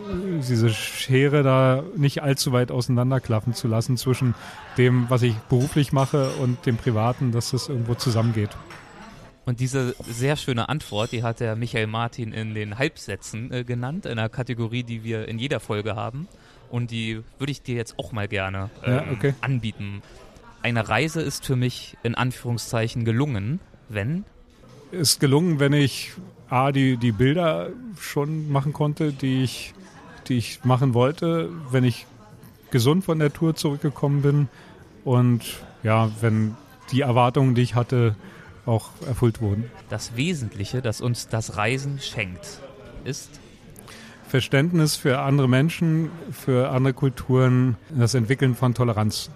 diese 0.49 0.69
Schere 0.69 1.43
da 1.43 1.83
nicht 1.95 2.23
allzu 2.23 2.53
weit 2.53 2.71
auseinanderklaffen 2.71 3.53
zu 3.53 3.67
lassen 3.67 3.97
zwischen 3.97 4.33
dem, 4.77 5.09
was 5.09 5.21
ich 5.21 5.35
beruflich 5.49 5.91
mache 5.91 6.29
und 6.41 6.65
dem 6.65 6.77
Privaten, 6.77 7.31
dass 7.31 7.51
das 7.51 7.69
irgendwo 7.69 7.93
zusammengeht. 7.93 8.49
Und 9.45 9.59
diese 9.59 9.95
sehr 10.07 10.37
schöne 10.37 10.69
Antwort, 10.69 11.11
die 11.11 11.23
hat 11.23 11.39
der 11.39 11.55
Michael 11.55 11.87
Martin 11.87 12.31
in 12.31 12.53
den 12.53 12.77
Halbsätzen 12.77 13.51
äh, 13.51 13.63
genannt, 13.63 14.05
in 14.05 14.13
einer 14.13 14.29
Kategorie, 14.29 14.83
die 14.83 15.03
wir 15.03 15.27
in 15.27 15.37
jeder 15.37 15.59
Folge 15.59 15.95
haben. 15.95 16.27
Und 16.69 16.91
die 16.91 17.21
würde 17.37 17.51
ich 17.51 17.61
dir 17.61 17.75
jetzt 17.75 17.99
auch 17.99 18.13
mal 18.13 18.27
gerne 18.27 18.69
ähm, 18.85 18.93
Ja, 18.93 19.03
okay. 19.11 19.33
anbieten. 19.41 20.01
Eine 20.61 20.87
Reise 20.87 21.21
ist 21.21 21.45
für 21.45 21.55
mich 21.55 21.97
in 22.03 22.15
Anführungszeichen 22.15 23.03
gelungen, 23.03 23.59
wenn 23.89 24.23
Ist 24.91 25.19
gelungen, 25.19 25.59
wenn 25.59 25.73
ich 25.73 26.11
A, 26.51 26.73
die, 26.73 26.97
die 26.97 27.13
Bilder 27.13 27.69
schon 27.97 28.51
machen 28.51 28.73
konnte, 28.73 29.13
die 29.13 29.41
ich, 29.41 29.73
die 30.27 30.37
ich 30.37 30.65
machen 30.65 30.93
wollte, 30.93 31.49
wenn 31.71 31.85
ich 31.85 32.05
gesund 32.71 33.05
von 33.05 33.19
der 33.19 33.31
Tour 33.31 33.55
zurückgekommen 33.55 34.21
bin 34.21 34.49
und 35.05 35.41
ja, 35.81 36.11
wenn 36.19 36.57
die 36.91 37.01
Erwartungen, 37.01 37.55
die 37.55 37.61
ich 37.61 37.75
hatte, 37.75 38.15
auch 38.65 38.89
erfüllt 39.07 39.41
wurden. 39.41 39.71
das 39.89 40.17
Wesentliche, 40.17 40.81
das 40.81 40.99
uns 40.99 41.29
das 41.29 41.55
Reisen 41.55 41.99
schenkt, 41.99 42.59
ist 43.05 43.39
Verständnis 44.27 44.97
für 44.97 45.19
andere 45.19 45.47
Menschen, 45.47 46.09
für 46.31 46.69
andere 46.69 46.93
Kulturen, 46.93 47.77
das 47.89 48.13
Entwickeln 48.13 48.55
von 48.55 48.73
Toleranz. 48.73 49.29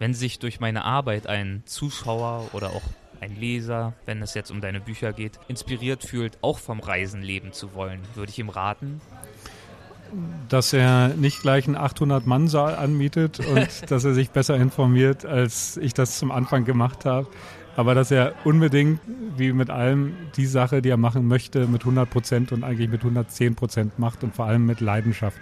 wenn 0.00 0.12
sich 0.12 0.38
durch 0.40 0.60
meine 0.60 0.84
Arbeit 0.84 1.28
ein 1.28 1.62
Zuschauer 1.66 2.48
oder 2.52 2.70
auch 2.70 2.82
ein 3.20 3.36
Leser, 3.36 3.94
wenn 4.06 4.22
es 4.22 4.34
jetzt 4.34 4.50
um 4.50 4.60
deine 4.60 4.80
Bücher 4.80 5.12
geht, 5.12 5.38
inspiriert 5.48 6.04
fühlt, 6.04 6.38
auch 6.42 6.58
vom 6.58 6.80
Reisen 6.80 7.22
leben 7.22 7.52
zu 7.52 7.74
wollen, 7.74 8.00
würde 8.14 8.30
ich 8.30 8.38
ihm 8.38 8.48
raten, 8.48 9.00
dass 10.48 10.72
er 10.72 11.08
nicht 11.08 11.42
gleich 11.42 11.66
einen 11.66 11.76
800-Mann-Saal 11.76 12.74
anmietet 12.74 13.40
und 13.40 13.68
dass 13.90 14.04
er 14.04 14.14
sich 14.14 14.30
besser 14.30 14.56
informiert, 14.56 15.24
als 15.24 15.76
ich 15.76 15.94
das 15.94 16.18
zum 16.18 16.30
Anfang 16.30 16.64
gemacht 16.64 17.04
habe. 17.04 17.28
Aber 17.76 17.94
dass 17.94 18.10
er 18.10 18.34
unbedingt, 18.44 19.00
wie 19.36 19.52
mit 19.52 19.70
allem, 19.70 20.16
die 20.36 20.46
Sache, 20.46 20.82
die 20.82 20.88
er 20.88 20.96
machen 20.96 21.28
möchte, 21.28 21.68
mit 21.68 21.82
100 21.82 22.10
Prozent 22.10 22.52
und 22.52 22.64
eigentlich 22.64 22.88
mit 22.88 23.02
110 23.02 23.54
Prozent 23.54 23.98
macht 24.00 24.24
und 24.24 24.34
vor 24.34 24.46
allem 24.46 24.66
mit 24.66 24.80
Leidenschaft. 24.80 25.38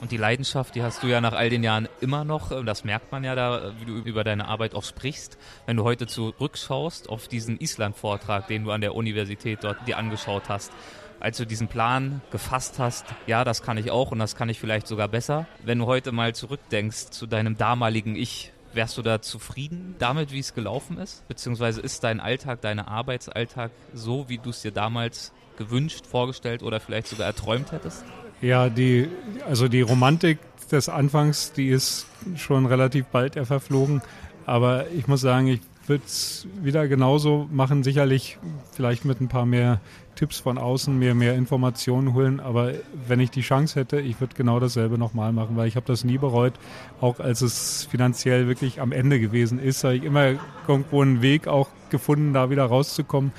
Und 0.00 0.12
die 0.12 0.16
Leidenschaft, 0.16 0.74
die 0.76 0.82
hast 0.82 1.02
du 1.02 1.08
ja 1.08 1.20
nach 1.20 1.32
all 1.32 1.50
den 1.50 1.64
Jahren 1.64 1.88
immer 2.00 2.24
noch. 2.24 2.52
äh, 2.52 2.62
Das 2.62 2.84
merkt 2.84 3.10
man 3.10 3.24
ja 3.24 3.34
da, 3.34 3.72
wie 3.80 3.84
du 3.84 3.96
über 3.96 4.22
deine 4.22 4.46
Arbeit 4.46 4.74
auch 4.74 4.84
sprichst. 4.84 5.38
Wenn 5.66 5.76
du 5.76 5.84
heute 5.84 6.06
zurückschaust 6.06 7.08
auf 7.08 7.26
diesen 7.26 7.58
Island-Vortrag, 7.58 8.46
den 8.46 8.64
du 8.64 8.70
an 8.70 8.80
der 8.80 8.94
Universität 8.94 9.60
dort 9.62 9.86
dir 9.88 9.98
angeschaut 9.98 10.48
hast, 10.48 10.72
als 11.20 11.36
du 11.36 11.46
diesen 11.46 11.66
Plan 11.66 12.20
gefasst 12.30 12.78
hast, 12.78 13.06
ja, 13.26 13.42
das 13.42 13.62
kann 13.62 13.76
ich 13.76 13.90
auch 13.90 14.12
und 14.12 14.20
das 14.20 14.36
kann 14.36 14.48
ich 14.48 14.60
vielleicht 14.60 14.86
sogar 14.86 15.08
besser. 15.08 15.46
Wenn 15.64 15.80
du 15.80 15.86
heute 15.86 16.12
mal 16.12 16.32
zurückdenkst 16.32 17.10
zu 17.10 17.26
deinem 17.26 17.56
damaligen 17.56 18.14
Ich, 18.14 18.52
wärst 18.72 18.98
du 18.98 19.02
da 19.02 19.20
zufrieden 19.20 19.96
damit, 19.98 20.30
wie 20.30 20.38
es 20.38 20.54
gelaufen 20.54 20.98
ist? 20.98 21.26
Beziehungsweise 21.26 21.80
ist 21.80 22.04
dein 22.04 22.20
Alltag, 22.20 22.60
dein 22.60 22.78
Arbeitsalltag 22.78 23.72
so, 23.92 24.28
wie 24.28 24.38
du 24.38 24.50
es 24.50 24.62
dir 24.62 24.70
damals 24.70 25.32
gewünscht, 25.56 26.06
vorgestellt 26.06 26.62
oder 26.62 26.78
vielleicht 26.78 27.08
sogar 27.08 27.26
erträumt 27.26 27.72
hättest? 27.72 28.04
Ja, 28.40 28.68
die, 28.68 29.08
also 29.48 29.68
die 29.68 29.80
Romantik 29.80 30.38
des 30.70 30.88
Anfangs, 30.88 31.52
die 31.52 31.68
ist 31.68 32.06
schon 32.36 32.66
relativ 32.66 33.06
bald 33.06 33.34
verflogen. 33.34 34.02
Aber 34.46 34.86
ich 34.90 35.08
muss 35.08 35.20
sagen, 35.20 35.48
ich 35.48 35.60
würde 35.86 36.04
es 36.06 36.46
wieder 36.62 36.86
genauso 36.86 37.48
machen, 37.50 37.82
sicherlich 37.82 38.38
vielleicht 38.72 39.04
mit 39.04 39.20
ein 39.20 39.28
paar 39.28 39.46
mehr 39.46 39.80
Tipps 40.14 40.40
von 40.40 40.58
außen, 40.58 40.98
mir 40.98 41.14
mehr 41.14 41.34
Informationen 41.34 42.14
holen. 42.14 42.40
Aber 42.40 42.72
wenn 43.06 43.20
ich 43.20 43.30
die 43.30 43.40
Chance 43.40 43.80
hätte, 43.80 44.00
ich 44.00 44.20
würde 44.20 44.34
genau 44.36 44.60
dasselbe 44.60 44.98
nochmal 44.98 45.32
machen, 45.32 45.56
weil 45.56 45.68
ich 45.68 45.76
habe 45.76 45.86
das 45.86 46.04
nie 46.04 46.18
bereut, 46.18 46.54
auch 47.00 47.20
als 47.20 47.40
es 47.40 47.86
finanziell 47.90 48.46
wirklich 48.46 48.80
am 48.80 48.92
Ende 48.92 49.20
gewesen 49.20 49.58
ist, 49.58 49.84
habe 49.84 49.96
ich 49.96 50.04
immer 50.04 50.34
irgendwo 50.66 51.02
einen 51.02 51.22
Weg 51.22 51.48
auch 51.48 51.68
gefunden, 51.90 52.32
da 52.32 52.50
wieder 52.50 52.64
rauszukommen. 52.64 53.32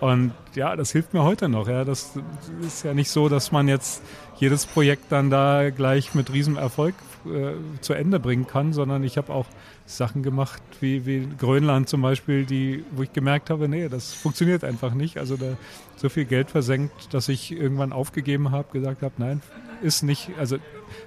Und 0.00 0.32
ja, 0.54 0.74
das 0.74 0.90
hilft 0.90 1.14
mir 1.14 1.22
heute 1.22 1.48
noch. 1.48 1.68
Ja, 1.68 1.84
das 1.84 2.18
ist 2.66 2.82
ja 2.84 2.92
nicht 2.92 3.10
so, 3.10 3.28
dass 3.28 3.52
man 3.52 3.68
jetzt 3.68 4.02
jedes 4.38 4.66
Projekt 4.66 5.10
dann 5.10 5.30
da 5.30 5.70
gleich 5.70 6.14
mit 6.14 6.32
Riesenerfolg 6.32 6.94
äh, 7.26 7.80
zu 7.80 7.92
Ende 7.94 8.18
bringen 8.18 8.46
kann, 8.46 8.72
sondern 8.72 9.04
ich 9.04 9.16
habe 9.16 9.32
auch 9.32 9.46
Sachen 9.86 10.22
gemacht 10.22 10.62
wie, 10.80 11.06
wie 11.06 11.28
Grönland 11.38 11.88
zum 11.88 12.02
Beispiel, 12.02 12.44
die, 12.44 12.84
wo 12.92 13.02
ich 13.02 13.12
gemerkt 13.12 13.50
habe, 13.50 13.68
nee, 13.68 13.88
das 13.88 14.12
funktioniert 14.12 14.64
einfach 14.64 14.94
nicht. 14.94 15.18
Also 15.18 15.36
da 15.36 15.56
so 15.96 16.08
viel 16.08 16.24
Geld 16.24 16.50
versenkt, 16.50 17.14
dass 17.14 17.28
ich 17.28 17.52
irgendwann 17.52 17.92
aufgegeben 17.92 18.50
habe, 18.50 18.72
gesagt 18.72 19.02
habe, 19.02 19.14
nein, 19.18 19.42
ist 19.82 20.02
nicht, 20.02 20.30
also 20.38 20.56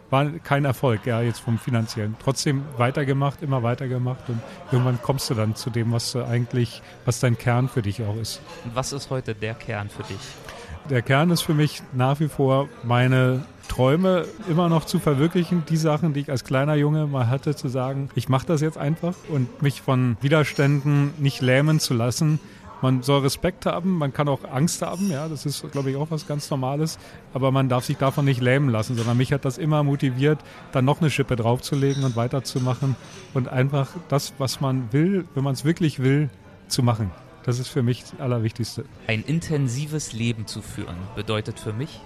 war 0.10 0.26
kein 0.44 0.66
Erfolg, 0.66 1.06
ja, 1.06 1.22
jetzt 1.22 1.40
vom 1.40 1.58
finanziellen. 1.58 2.16
Trotzdem 2.22 2.64
weitergemacht, 2.78 3.42
immer 3.42 3.64
weitergemacht 3.64 4.30
und 4.30 4.40
irgendwann 4.72 5.02
kommst 5.02 5.30
du 5.30 5.34
dann 5.34 5.56
zu 5.56 5.70
dem, 5.70 5.92
was 5.92 6.12
du 6.12 6.24
eigentlich, 6.24 6.82
was 7.06 7.20
dein 7.20 7.38
Kern 7.38 7.70
für 7.70 7.82
dich 7.82 8.04
auch 8.04 8.18
ist. 8.18 8.42
Und 8.64 8.76
was 8.76 8.94
ist 8.94 9.10
heute 9.10 9.36
der 9.36 9.54
Kern 9.54 9.90
für 9.90 10.04
dich? 10.04 10.20
Der 10.90 11.02
Kern 11.02 11.32
ist 11.32 11.42
für 11.42 11.56
mich 11.56 11.82
nach 11.94 12.20
wie 12.20 12.28
vor 12.28 12.70
meine 12.84 13.44
Träume 13.68 14.26
immer 14.48 14.70
noch 14.70 14.86
zu 14.86 15.00
verwirklichen, 15.00 15.64
die 15.68 15.78
Sachen, 15.78 16.14
die 16.14 16.20
ich 16.20 16.30
als 16.30 16.44
kleiner 16.44 16.76
Junge 16.76 17.08
mal 17.08 17.28
hatte, 17.28 17.56
zu 17.56 17.70
sagen, 17.70 18.10
ich 18.14 18.30
mache 18.30 18.46
das 18.46 18.62
jetzt 18.62 18.78
einfach 18.78 19.16
und 19.30 19.64
mich 19.64 19.82
von 19.82 20.16
Widerständen 20.22 21.12
nicht 21.18 21.42
lähmen 21.42 21.80
zu 21.80 21.96
lassen. 21.96 22.40
Man 22.84 23.02
soll 23.02 23.22
Respekt 23.22 23.66
haben, 23.66 23.98
man 23.98 24.14
kann 24.14 24.28
auch 24.28 24.42
Angst 24.44 24.84
haben, 24.84 25.10
ja, 25.10 25.28
das 25.28 25.48
ist, 25.48 25.72
glaube 25.72 25.90
ich, 25.90 25.98
auch 25.98 26.12
was 26.12 26.28
ganz 26.28 26.52
Normales, 26.52 27.00
aber 27.34 27.52
man 27.52 27.68
darf 27.68 27.86
sich 27.86 27.98
davon 27.98 28.26
nicht 28.26 28.42
lähmen 28.42 28.70
lassen, 28.70 28.96
sondern 28.96 29.18
mich 29.18 29.34
hat 29.34 29.44
das 29.44 29.58
immer 29.58 29.82
motiviert, 29.82 30.38
dann 30.72 30.86
noch 30.86 31.02
eine 31.02 31.10
Schippe 31.10 31.36
draufzulegen 31.36 32.04
und 32.04 32.16
weiterzumachen 32.16 32.96
und 33.34 33.48
einfach 33.48 33.88
das, 34.08 34.34
was 34.38 34.62
man 34.62 34.94
will, 34.94 35.26
wenn 35.34 35.44
man 35.44 35.54
es 35.54 35.66
wirklich 35.66 36.04
will, 36.04 36.30
zu 36.68 36.84
machen. 36.84 37.10
Das 37.46 37.60
ist 37.60 37.68
für 37.68 37.84
mich 37.84 38.02
das 38.02 38.20
Allerwichtigste. 38.20 38.86
Ein 39.06 39.24
intensives 39.24 40.14
Leben 40.14 40.48
zu 40.48 40.64
führen 40.64 40.98
bedeutet 41.16 41.60
für 41.60 41.74
mich, 41.74 42.02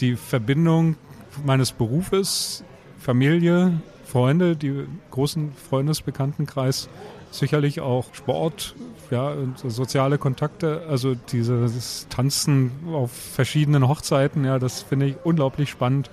die 0.00 0.16
Verbindung 0.16 0.96
meines 1.44 1.70
Berufes, 1.70 2.64
Familie, 2.98 3.80
Freunde, 4.04 4.56
die 4.56 4.86
großen 5.12 5.52
Freundesbekanntenkreis, 5.52 6.88
sicherlich 7.30 7.80
auch 7.80 8.12
Sport, 8.14 8.74
ja, 9.10 9.34
soziale 9.56 10.18
Kontakte, 10.18 10.82
also 10.88 11.14
dieses 11.14 12.08
Tanzen 12.08 12.72
auf 12.92 13.12
verschiedenen 13.12 13.88
Hochzeiten, 13.88 14.44
ja, 14.44 14.58
das 14.58 14.82
finde 14.82 15.06
ich 15.06 15.16
unglaublich 15.24 15.70
spannend. 15.70 16.10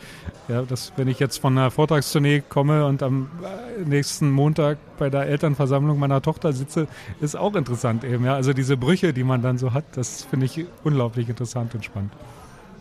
Ja, 0.47 0.61
dass 0.61 0.93
wenn 0.95 1.07
ich 1.07 1.19
jetzt 1.19 1.37
von 1.37 1.57
einer 1.57 1.71
Vortragstournee 1.71 2.41
komme 2.47 2.85
und 2.85 3.03
am 3.03 3.29
äh, 3.43 3.83
nächsten 3.87 4.31
Montag 4.31 4.77
bei 4.97 5.09
der 5.09 5.25
Elternversammlung 5.25 5.99
meiner 5.99 6.21
Tochter 6.21 6.53
sitze, 6.53 6.87
ist 7.19 7.35
auch 7.35 7.55
interessant 7.55 8.03
eben, 8.03 8.23
ja. 8.23 8.35
Also 8.35 8.53
diese 8.53 8.77
Brüche, 8.77 9.13
die 9.13 9.23
man 9.23 9.41
dann 9.41 9.57
so 9.57 9.73
hat, 9.73 9.85
das 9.95 10.23
finde 10.23 10.45
ich 10.45 10.65
unglaublich 10.83 11.27
interessant 11.29 11.75
und 11.75 11.83
spannend. 11.83 12.11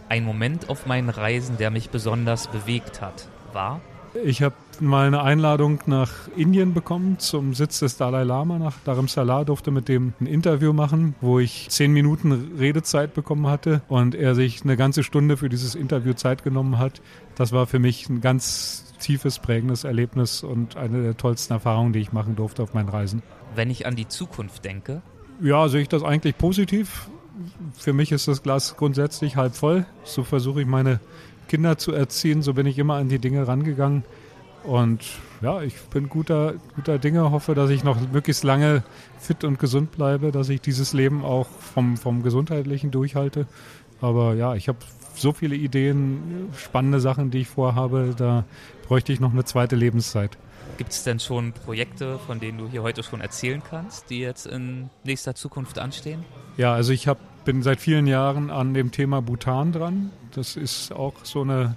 ein 0.09 0.24
Moment 0.24 0.68
auf 0.68 0.87
meinen 0.87 1.09
Reisen, 1.09 1.57
der 1.57 1.70
mich 1.70 1.91
besonders 1.91 2.47
bewegt 2.47 3.01
hat, 3.01 3.28
war 3.53 3.80
Ich 4.24 4.43
habe 4.43 4.55
mal 4.81 5.07
eine 5.07 5.22
Einladung 5.22 5.81
nach 5.87 6.12
Indien 6.37 6.74
bekommen 6.74 7.18
zum 7.18 7.55
Sitz 7.55 7.81
des 7.81 7.97
Dalai 7.97 8.24
Lama 8.24 8.59
nach 8.59 8.74
Dharamsala, 8.85 9.45
durfte 9.45 9.70
mit 9.70 9.89
dem 9.89 10.12
ein 10.20 10.27
Interview 10.27 10.72
machen, 10.72 11.14
wo 11.20 11.39
ich 11.39 11.68
zehn 11.68 11.93
Minuten 11.93 12.53
Redezeit 12.59 13.14
bekommen 13.14 13.47
hatte 13.47 13.83
und 13.89 14.14
er 14.14 14.35
sich 14.35 14.62
eine 14.62 14.77
ganze 14.77 15.03
Stunde 15.03 15.37
für 15.37 15.49
dieses 15.49 15.74
Interview 15.74 16.12
Zeit 16.12 16.45
genommen 16.45 16.79
hat. 16.79 17.01
Das 17.35 17.53
war 17.53 17.66
für 17.66 17.79
mich 17.79 18.09
ein 18.09 18.20
ganz 18.20 18.95
tiefes, 18.99 19.39
prägendes 19.39 19.85
Erlebnis 19.85 20.43
und 20.43 20.77
eine 20.77 21.03
der 21.03 21.16
tollsten 21.16 21.53
Erfahrungen, 21.53 21.93
die 21.93 22.01
ich 22.01 22.12
machen 22.12 22.37
durfte 22.37 22.62
auf 22.62 22.74
meinen 22.74 22.89
Reisen. 22.89 23.22
wenn 23.55 23.70
ich 23.70 23.87
an 23.87 23.97
die 23.97 24.09
Zukunft 24.09 24.64
denke. 24.64 25.03
Ja, 25.43 25.68
sehe 25.68 25.83
ich 25.83 25.89
das 25.89 26.03
eigentlich 26.03 26.37
positiv. 26.39 27.09
Für 27.74 27.93
mich 27.93 28.12
ist 28.12 28.29
das 28.29 28.43
Glas 28.43 28.77
grundsätzlich 28.77 29.37
halb 29.37 29.55
voll. 29.55 29.85
So 30.05 30.24
versuche 30.24 30.62
ich 30.62 30.66
meine 30.66 31.01
Kinder 31.49 31.79
zu 31.79 31.93
erziehen. 31.93 32.43
So 32.43 32.55
bin 32.55 32.66
ich 32.66 32.79
immer 32.79 32.95
an 32.95 33.09
die 33.09 33.18
Dinge 33.18 33.47
rangegangen. 33.47 34.05
Und 34.67 35.05
ja, 35.43 35.62
ich 35.62 35.81
bin 35.91 36.09
guter, 36.09 36.55
guter 36.75 36.99
Dinge, 36.99 37.31
hoffe, 37.31 37.55
dass 37.55 37.71
ich 37.71 37.85
noch 37.85 37.97
möglichst 38.12 38.43
lange 38.43 38.83
fit 39.19 39.45
und 39.45 39.59
gesund 39.59 39.93
bleibe, 39.93 40.33
dass 40.33 40.49
ich 40.49 40.61
dieses 40.61 40.93
Leben 40.93 41.25
auch 41.25 41.47
vom, 41.47 41.97
vom 41.97 42.23
Gesundheitlichen 42.23 42.91
durchhalte. 42.91 43.47
Aber 44.01 44.35
ja, 44.35 44.55
ich 44.55 44.69
habe 44.69 44.79
so 45.14 45.33
viele 45.33 45.55
Ideen, 45.55 46.51
spannende 46.57 47.01
Sachen, 47.01 47.31
die 47.31 47.39
ich 47.39 47.49
vorhabe, 47.49 48.14
da 48.17 48.45
bräuchte 48.87 49.12
ich 49.12 49.21
noch 49.21 49.33
eine 49.33 49.45
zweite 49.45 49.77
Lebenszeit. 49.77 50.37
Gibt 50.79 50.93
es 50.93 51.05
denn 51.05 51.21
schon 51.21 51.53
Projekte, 51.53 52.19
von 52.19 52.41
denen 52.41 52.59
du 52.59 52.69
hier 52.69 52.83
heute 52.83 53.03
schon 53.03 53.21
erzählen 53.21 53.62
kannst, 53.69 54.11
die 54.11 54.19
jetzt 54.19 54.47
in 54.47 54.91
nächster 55.05 55.35
Zukunft 55.35 55.79
anstehen? 55.79 56.25
Ja, 56.57 56.75
also 56.75 56.93
ich 56.93 57.09
hab, 57.09 57.19
bin 57.45 57.62
seit 57.62 57.81
vielen 57.81 58.07
Jahren 58.07 58.51
an 58.51 58.75
dem 58.75 58.91
Thema 58.91 59.23
Bhutan 59.23 59.73
dran. 59.73 60.11
Das 60.33 60.57
ist 60.57 60.93
auch 60.93 61.14
so 61.23 61.43
eine 61.43 61.77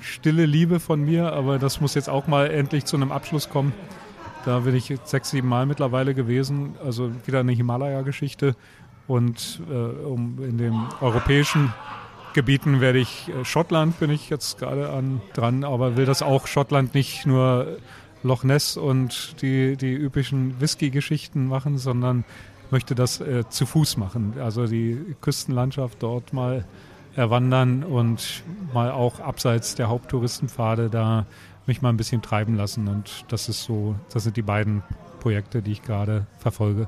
stille 0.00 0.46
Liebe 0.46 0.80
von 0.80 1.04
mir, 1.04 1.32
aber 1.32 1.58
das 1.58 1.80
muss 1.80 1.94
jetzt 1.94 2.08
auch 2.08 2.26
mal 2.26 2.50
endlich 2.50 2.84
zu 2.84 2.96
einem 2.96 3.12
Abschluss 3.12 3.48
kommen. 3.48 3.72
Da 4.44 4.60
bin 4.60 4.74
ich 4.76 4.94
sechs, 5.04 5.30
sieben 5.30 5.48
Mal 5.48 5.66
mittlerweile 5.66 6.14
gewesen, 6.14 6.76
also 6.84 7.10
wieder 7.26 7.40
eine 7.40 7.52
Himalaya-Geschichte. 7.52 8.54
Und 9.08 9.60
äh, 9.70 9.74
um 9.74 10.42
in 10.42 10.58
den 10.58 10.74
europäischen 11.00 11.72
Gebieten 12.34 12.80
werde 12.80 12.98
ich, 12.98 13.28
äh, 13.28 13.44
Schottland 13.44 13.98
bin 13.98 14.10
ich 14.10 14.30
jetzt 14.30 14.58
gerade 14.58 14.90
an 14.90 15.20
dran, 15.34 15.64
aber 15.64 15.96
will 15.96 16.06
das 16.06 16.22
auch 16.22 16.46
Schottland 16.46 16.94
nicht 16.94 17.26
nur 17.26 17.78
Loch 18.22 18.44
Ness 18.44 18.76
und 18.76 19.40
die, 19.42 19.76
die 19.76 19.94
üblichen 19.94 20.60
Whisky-Geschichten 20.60 21.46
machen, 21.46 21.78
sondern 21.78 22.24
möchte 22.70 22.94
das 22.94 23.20
äh, 23.20 23.48
zu 23.48 23.66
Fuß 23.66 23.96
machen. 23.96 24.34
Also 24.40 24.66
die 24.66 24.98
Küstenlandschaft 25.20 26.02
dort 26.02 26.32
mal 26.32 26.64
erwandern 27.16 27.82
und 27.82 28.44
mal 28.72 28.92
auch 28.92 29.20
abseits 29.20 29.74
der 29.74 29.88
Haupttouristenpfade 29.88 30.90
da 30.90 31.26
mich 31.66 31.82
mal 31.82 31.88
ein 31.88 31.96
bisschen 31.96 32.22
treiben 32.22 32.54
lassen. 32.54 32.88
Und 32.88 33.24
das 33.28 33.48
ist 33.48 33.64
so, 33.64 33.96
das 34.12 34.22
sind 34.24 34.36
die 34.36 34.42
beiden 34.42 34.82
Projekte, 35.20 35.62
die 35.62 35.72
ich 35.72 35.82
gerade 35.82 36.26
verfolge. 36.38 36.86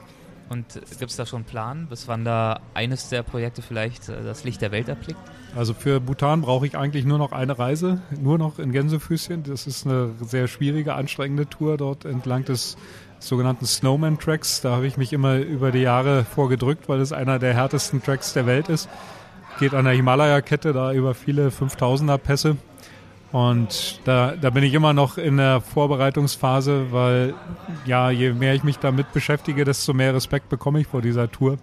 Und 0.48 0.80
gibt 0.98 1.10
es 1.10 1.16
da 1.16 1.26
schon 1.26 1.38
einen 1.38 1.44
Plan, 1.44 1.86
bis 1.90 2.08
wann 2.08 2.24
da 2.24 2.60
eines 2.72 3.10
der 3.10 3.22
Projekte 3.22 3.60
vielleicht 3.60 4.08
äh, 4.08 4.22
das 4.22 4.44
Licht 4.44 4.62
der 4.62 4.72
Welt 4.72 4.88
erblickt? 4.88 5.20
Also 5.54 5.74
für 5.74 6.00
Bhutan 6.00 6.40
brauche 6.40 6.66
ich 6.66 6.76
eigentlich 6.76 7.04
nur 7.04 7.18
noch 7.18 7.32
eine 7.32 7.58
Reise, 7.58 8.00
nur 8.18 8.38
noch 8.38 8.58
in 8.58 8.72
Gänsefüßchen. 8.72 9.42
Das 9.42 9.66
ist 9.66 9.86
eine 9.86 10.12
sehr 10.22 10.48
schwierige, 10.48 10.94
anstrengende 10.94 11.48
Tour 11.48 11.76
dort 11.76 12.04
entlang 12.04 12.44
des 12.44 12.76
sogenannten 13.18 13.66
Snowman 13.66 14.18
Tracks. 14.18 14.60
Da 14.60 14.76
habe 14.76 14.86
ich 14.86 14.96
mich 14.96 15.12
immer 15.12 15.38
über 15.38 15.70
die 15.70 15.80
Jahre 15.80 16.24
vorgedrückt, 16.24 16.88
weil 16.88 17.00
es 17.00 17.12
einer 17.12 17.38
der 17.38 17.54
härtesten 17.54 18.02
Tracks 18.02 18.32
der 18.32 18.46
Welt 18.46 18.68
ist. 18.68 18.88
Geht 19.58 19.74
an 19.74 19.84
der 19.84 19.94
Himalaya-Kette 19.94 20.72
da 20.72 20.92
über 20.92 21.14
viele 21.14 21.48
5000er 21.48 22.18
Pässe. 22.18 22.56
Und 23.32 24.00
da, 24.04 24.34
da 24.40 24.50
bin 24.50 24.62
ich 24.62 24.72
immer 24.72 24.92
noch 24.92 25.18
in 25.18 25.36
der 25.36 25.60
Vorbereitungsphase, 25.60 26.92
weil 26.92 27.34
ja, 27.84 28.10
je 28.10 28.32
mehr 28.32 28.54
ich 28.54 28.64
mich 28.64 28.78
damit 28.78 29.12
beschäftige, 29.12 29.64
desto 29.64 29.92
mehr 29.92 30.14
Respekt 30.14 30.48
bekomme 30.48 30.80
ich 30.80 30.86
vor 30.86 31.02
dieser 31.02 31.30
Tour. 31.30 31.58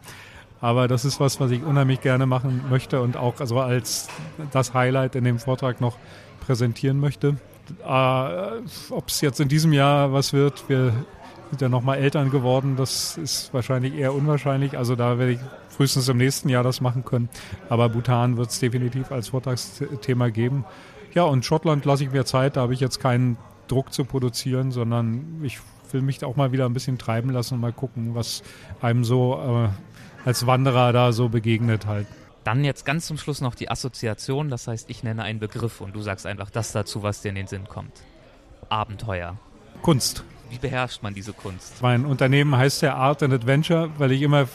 Aber 0.62 0.88
das 0.88 1.06
ist 1.06 1.20
was, 1.20 1.40
was 1.40 1.52
ich 1.52 1.64
unheimlich 1.64 2.02
gerne 2.02 2.26
machen 2.26 2.64
möchte 2.70 3.02
und 3.02 3.18
auch 3.18 3.40
also 3.40 3.60
als 3.60 4.08
das 4.52 4.74
Highlight 4.74 5.16
in 5.16 5.24
dem 5.24 5.40
Vortrag 5.40 5.82
noch 5.82 5.98
präsentieren 6.46 7.00
möchte. 7.00 7.38
Äh, 7.84 8.92
Ob 8.92 9.08
es 9.08 9.22
jetzt 9.22 9.40
in 9.40 9.48
diesem 9.48 9.74
Jahr 9.74 10.14
was 10.14 10.34
wird, 10.34 10.70
wir 10.70 10.94
sind 11.50 11.62
ja 11.62 11.70
nochmal 11.70 11.98
Eltern 11.98 12.30
geworden, 12.30 12.76
das 12.78 13.18
ist 13.18 13.54
wahrscheinlich 13.54 13.96
eher 13.96 14.14
unwahrscheinlich. 14.14 14.78
Also 14.78 14.96
da 14.96 15.18
werde 15.18 15.34
ich 15.34 15.40
frühestens 15.76 16.08
im 16.08 16.18
nächsten 16.18 16.50
Jahr 16.50 16.64
das 16.64 16.82
machen 16.82 17.04
können. 17.06 17.30
Aber 17.70 17.90
Bhutan 17.90 18.38
wird 18.38 18.50
es 18.50 18.60
definitiv 18.60 19.12
als 19.12 19.30
Vortragsthema 19.30 20.30
geben. 20.30 20.66
Ja, 21.14 21.24
und 21.24 21.46
Schottland 21.46 21.86
lasse 21.86 22.04
ich 22.04 22.12
mir 22.12 22.26
Zeit, 22.26 22.56
da 22.56 22.62
habe 22.62 22.74
ich 22.74 22.80
jetzt 22.80 23.00
keinen 23.00 23.38
Druck 23.68 23.94
zu 23.94 24.06
produzieren, 24.06 24.72
sondern 24.72 25.42
ich 25.44 25.60
will 25.92 26.02
mich 26.02 26.24
auch 26.24 26.36
mal 26.36 26.52
wieder 26.52 26.66
ein 26.66 26.74
bisschen 26.74 26.98
treiben 26.98 27.30
lassen 27.30 27.56
und 27.56 27.62
mal 27.62 27.74
gucken, 27.74 28.16
was 28.16 28.44
einem 28.82 29.04
so 29.04 29.36
äh, 29.36 30.28
als 30.28 30.46
Wanderer 30.46 30.92
da 30.94 31.12
so 31.12 31.30
begegnet 31.30 31.86
halt. 31.86 32.08
Dann 32.44 32.64
jetzt 32.64 32.86
ganz 32.86 33.08
zum 33.08 33.18
Schluss 33.18 33.42
noch 33.42 33.56
die 33.56 33.72
Assoziation, 33.72 34.50
das 34.50 34.68
heißt, 34.68 34.90
ich 34.90 35.04
nenne 35.04 35.24
einen 35.24 35.40
Begriff 35.40 35.82
und 35.82 35.96
du 35.96 36.02
sagst 36.02 36.26
einfach 36.26 36.50
das 36.50 36.72
dazu, 36.72 37.02
was 37.02 37.22
dir 37.22 37.30
in 37.30 37.36
den 37.36 37.48
Sinn 37.48 37.68
kommt. 37.68 38.04
Abenteuer. 38.70 39.38
Kunst. 39.82 40.24
Wie 40.50 40.60
beherrscht 40.60 41.02
man 41.02 41.16
diese 41.16 41.34
Kunst? 41.34 41.82
Mein 41.82 42.06
Unternehmen 42.06 42.56
heißt 42.56 42.84
ja 42.84 42.96
Art 42.96 43.24
and 43.24 43.34
Adventure, 43.34 43.90
weil 43.98 44.12
ich 44.12 44.22
immer 44.22 44.48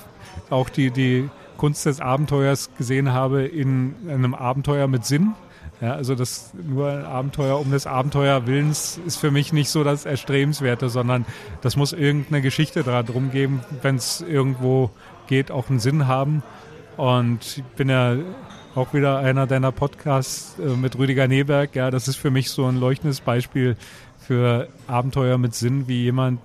auch 0.51 0.68
die, 0.68 0.91
die 0.91 1.28
Kunst 1.57 1.87
des 1.87 2.01
Abenteuers 2.01 2.70
gesehen 2.76 3.12
habe 3.12 3.45
in 3.45 3.95
einem 4.09 4.35
Abenteuer 4.35 4.89
mit 4.89 5.05
Sinn. 5.05 5.35
Ja, 5.81 5.93
also 5.93 6.14
das 6.14 6.53
nur 6.55 6.91
ein 6.91 7.05
Abenteuer 7.05 7.59
um 7.59 7.70
des 7.70 7.87
Abenteuerwillens 7.87 9.01
ist 9.07 9.16
für 9.16 9.31
mich 9.31 9.53
nicht 9.53 9.70
so 9.70 9.83
das 9.83 10.05
Erstrebenswerte, 10.05 10.91
sondern 10.91 11.24
das 11.62 11.76
muss 11.76 11.93
irgendeine 11.95 12.43
Geschichte 12.43 12.83
drum 12.83 13.31
geben, 13.31 13.61
wenn 13.81 13.97
es 13.97 14.20
irgendwo 14.20 14.91
geht, 15.26 15.51
auch 15.51 15.70
einen 15.70 15.81
Sinn 15.81 16.07
haben. 16.07 16.43
Und 16.99 17.59
ich 17.59 17.64
bin 17.76 17.89
ja 17.89 18.16
auch 18.74 18.93
wieder 18.93 19.18
einer 19.18 19.47
deiner 19.47 19.72
Podcasts 19.72 20.59
äh, 20.59 20.76
mit 20.76 20.99
Rüdiger 20.99 21.28
Neberg. 21.28 21.74
Ja, 21.74 21.91
das 21.91 22.09
ist 22.09 22.16
für 22.16 22.31
mich 22.31 22.51
so 22.51 22.66
ein 22.66 22.76
leuchtendes 22.76 23.20
Beispiel 23.20 23.76
für 24.18 24.68
Abenteuer 24.87 25.39
mit 25.39 25.55
Sinn, 25.55 25.89
wie 25.89 26.03
jemand 26.03 26.41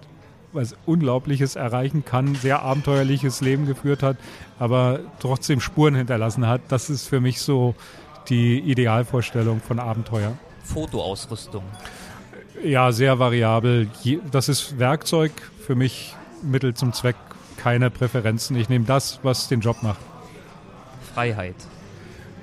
was 0.56 0.76
Unglaubliches 0.86 1.56
erreichen 1.56 2.04
kann, 2.06 2.36
sehr 2.36 2.62
abenteuerliches 2.62 3.42
Leben 3.42 3.66
geführt 3.66 4.02
hat, 4.04 4.18
aber 4.58 5.00
trotzdem 5.20 5.60
Spuren 5.60 5.96
hinterlassen 5.96 6.48
hat. 6.48 6.62
Das 6.70 6.90
ist 6.90 7.08
für 7.08 7.20
mich 7.20 7.42
so 7.42 7.76
die 8.30 8.60
Idealvorstellung 8.60 9.62
von 9.62 9.80
Abenteuer. 9.80 10.38
Fotoausrüstung. 10.64 11.64
Ja, 12.64 12.92
sehr 12.92 13.20
variabel. 13.20 13.90
Das 14.32 14.50
ist 14.50 14.80
Werkzeug 14.80 15.32
für 15.66 15.76
mich 15.76 16.16
Mittel 16.42 16.74
zum 16.74 16.94
Zweck, 16.94 17.16
keine 17.58 17.90
Präferenzen. 17.90 18.56
Ich 18.56 18.70
nehme 18.70 18.86
das, 18.86 19.20
was 19.24 19.48
den 19.48 19.62
Job 19.62 19.84
macht. 19.84 20.00
Freiheit. 21.14 21.56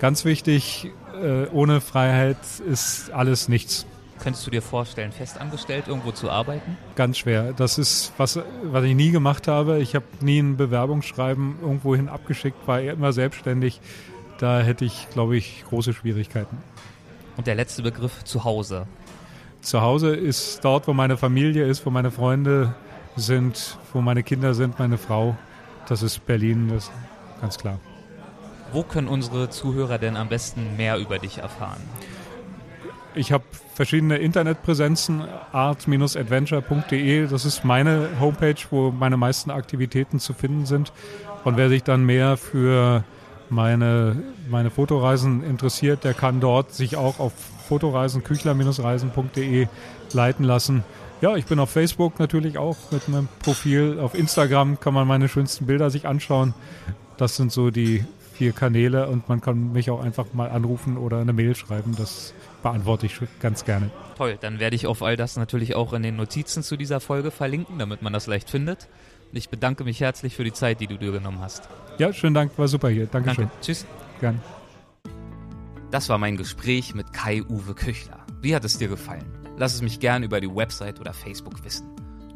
Ganz 0.00 0.24
wichtig, 0.24 0.90
äh, 1.14 1.46
ohne 1.48 1.80
Freiheit 1.80 2.38
ist 2.68 3.10
alles 3.10 3.48
nichts. 3.48 3.86
Könntest 4.22 4.46
du 4.46 4.50
dir 4.50 4.62
vorstellen, 4.62 5.12
festangestellt 5.12 5.88
irgendwo 5.88 6.12
zu 6.12 6.30
arbeiten? 6.30 6.78
Ganz 6.94 7.18
schwer. 7.18 7.52
Das 7.52 7.76
ist 7.76 8.12
was, 8.16 8.38
was 8.62 8.84
ich 8.84 8.94
nie 8.94 9.10
gemacht 9.10 9.48
habe. 9.48 9.80
Ich 9.80 9.94
habe 9.94 10.04
nie 10.20 10.38
ein 10.38 10.56
Bewerbungsschreiben 10.56 11.56
irgendwohin 11.60 12.08
abgeschickt, 12.08 12.66
war 12.66 12.80
immer 12.80 13.12
selbstständig 13.12 13.80
da 14.42 14.60
hätte 14.60 14.84
ich, 14.84 15.08
glaube 15.10 15.36
ich, 15.36 15.64
große 15.68 15.92
Schwierigkeiten. 15.92 16.58
Und 17.36 17.46
der 17.46 17.54
letzte 17.54 17.82
Begriff 17.82 18.24
Zuhause. 18.24 18.88
Zuhause 19.60 20.16
ist 20.16 20.64
dort, 20.64 20.88
wo 20.88 20.92
meine 20.92 21.16
Familie 21.16 21.64
ist, 21.64 21.86
wo 21.86 21.90
meine 21.90 22.10
Freunde 22.10 22.74
sind, 23.14 23.78
wo 23.92 24.00
meine 24.00 24.24
Kinder 24.24 24.54
sind, 24.54 24.80
meine 24.80 24.98
Frau. 24.98 25.36
Das 25.86 26.02
ist 26.02 26.26
Berlin, 26.26 26.70
das 26.70 26.86
ist 26.86 26.92
ganz 27.40 27.56
klar. 27.56 27.78
Wo 28.72 28.82
können 28.82 29.06
unsere 29.06 29.48
Zuhörer 29.48 29.98
denn 29.98 30.16
am 30.16 30.28
besten 30.28 30.76
mehr 30.76 30.98
über 30.98 31.20
dich 31.20 31.38
erfahren? 31.38 31.82
Ich 33.14 33.30
habe 33.30 33.44
verschiedene 33.82 34.18
Internetpräsenzen, 34.18 35.24
art-adventure.de. 35.50 37.26
Das 37.26 37.44
ist 37.44 37.64
meine 37.64 38.10
Homepage, 38.20 38.54
wo 38.70 38.92
meine 38.92 39.16
meisten 39.16 39.50
Aktivitäten 39.50 40.20
zu 40.20 40.34
finden 40.34 40.66
sind. 40.66 40.92
Und 41.42 41.56
wer 41.56 41.68
sich 41.68 41.82
dann 41.82 42.04
mehr 42.06 42.36
für 42.36 43.02
meine, 43.50 44.22
meine 44.48 44.70
Fotoreisen 44.70 45.42
interessiert, 45.42 46.04
der 46.04 46.14
kann 46.14 46.38
dort 46.38 46.72
sich 46.72 46.94
auch 46.94 47.18
auf 47.18 47.32
Fotoreisen, 47.66 48.22
küchler-reisen.de 48.22 49.66
leiten 50.12 50.44
lassen. 50.44 50.84
Ja, 51.20 51.34
ich 51.34 51.46
bin 51.46 51.58
auf 51.58 51.70
Facebook 51.70 52.20
natürlich 52.20 52.58
auch 52.58 52.76
mit 52.92 53.08
meinem 53.08 53.26
Profil. 53.40 53.98
Auf 53.98 54.14
Instagram 54.14 54.78
kann 54.78 54.94
man 54.94 55.08
meine 55.08 55.28
schönsten 55.28 55.66
Bilder 55.66 55.90
sich 55.90 56.06
anschauen. 56.06 56.54
Das 57.16 57.34
sind 57.34 57.50
so 57.50 57.72
die 57.72 58.04
vier 58.42 58.52
Kanäle 58.52 59.06
und 59.06 59.28
man 59.28 59.40
kann 59.40 59.70
mich 59.72 59.88
auch 59.88 60.02
einfach 60.02 60.32
mal 60.32 60.50
anrufen 60.50 60.96
oder 60.96 61.20
eine 61.20 61.32
Mail 61.32 61.54
schreiben. 61.54 61.94
Das 61.96 62.34
beantworte 62.60 63.06
ich 63.06 63.20
ganz 63.38 63.64
gerne. 63.64 63.88
Toll, 64.16 64.36
dann 64.40 64.58
werde 64.58 64.74
ich 64.74 64.88
auf 64.88 65.00
all 65.00 65.16
das 65.16 65.36
natürlich 65.36 65.76
auch 65.76 65.92
in 65.92 66.02
den 66.02 66.16
Notizen 66.16 66.64
zu 66.64 66.76
dieser 66.76 66.98
Folge 66.98 67.30
verlinken, 67.30 67.78
damit 67.78 68.02
man 68.02 68.12
das 68.12 68.26
leicht 68.26 68.50
findet. 68.50 68.88
Ich 69.32 69.48
bedanke 69.48 69.84
mich 69.84 70.00
herzlich 70.00 70.34
für 70.34 70.42
die 70.42 70.52
Zeit, 70.52 70.80
die 70.80 70.88
du 70.88 70.98
dir 70.98 71.12
genommen 71.12 71.38
hast. 71.40 71.68
Ja, 71.98 72.12
schönen 72.12 72.34
Dank, 72.34 72.58
war 72.58 72.66
super 72.66 72.88
hier. 72.88 73.06
Dankeschön. 73.06 73.44
Danke. 73.44 73.60
Tschüss. 73.60 73.86
Gern. 74.18 74.40
Das 75.92 76.08
war 76.08 76.18
mein 76.18 76.36
Gespräch 76.36 76.96
mit 76.96 77.12
Kai-Uwe 77.12 77.74
Küchler. 77.74 78.26
Wie 78.40 78.56
hat 78.56 78.64
es 78.64 78.76
dir 78.76 78.88
gefallen? 78.88 79.38
Lass 79.56 79.72
es 79.72 79.82
mich 79.82 80.00
gern 80.00 80.24
über 80.24 80.40
die 80.40 80.52
Website 80.52 80.98
oder 80.98 81.12
Facebook 81.12 81.64
wissen. 81.64 81.86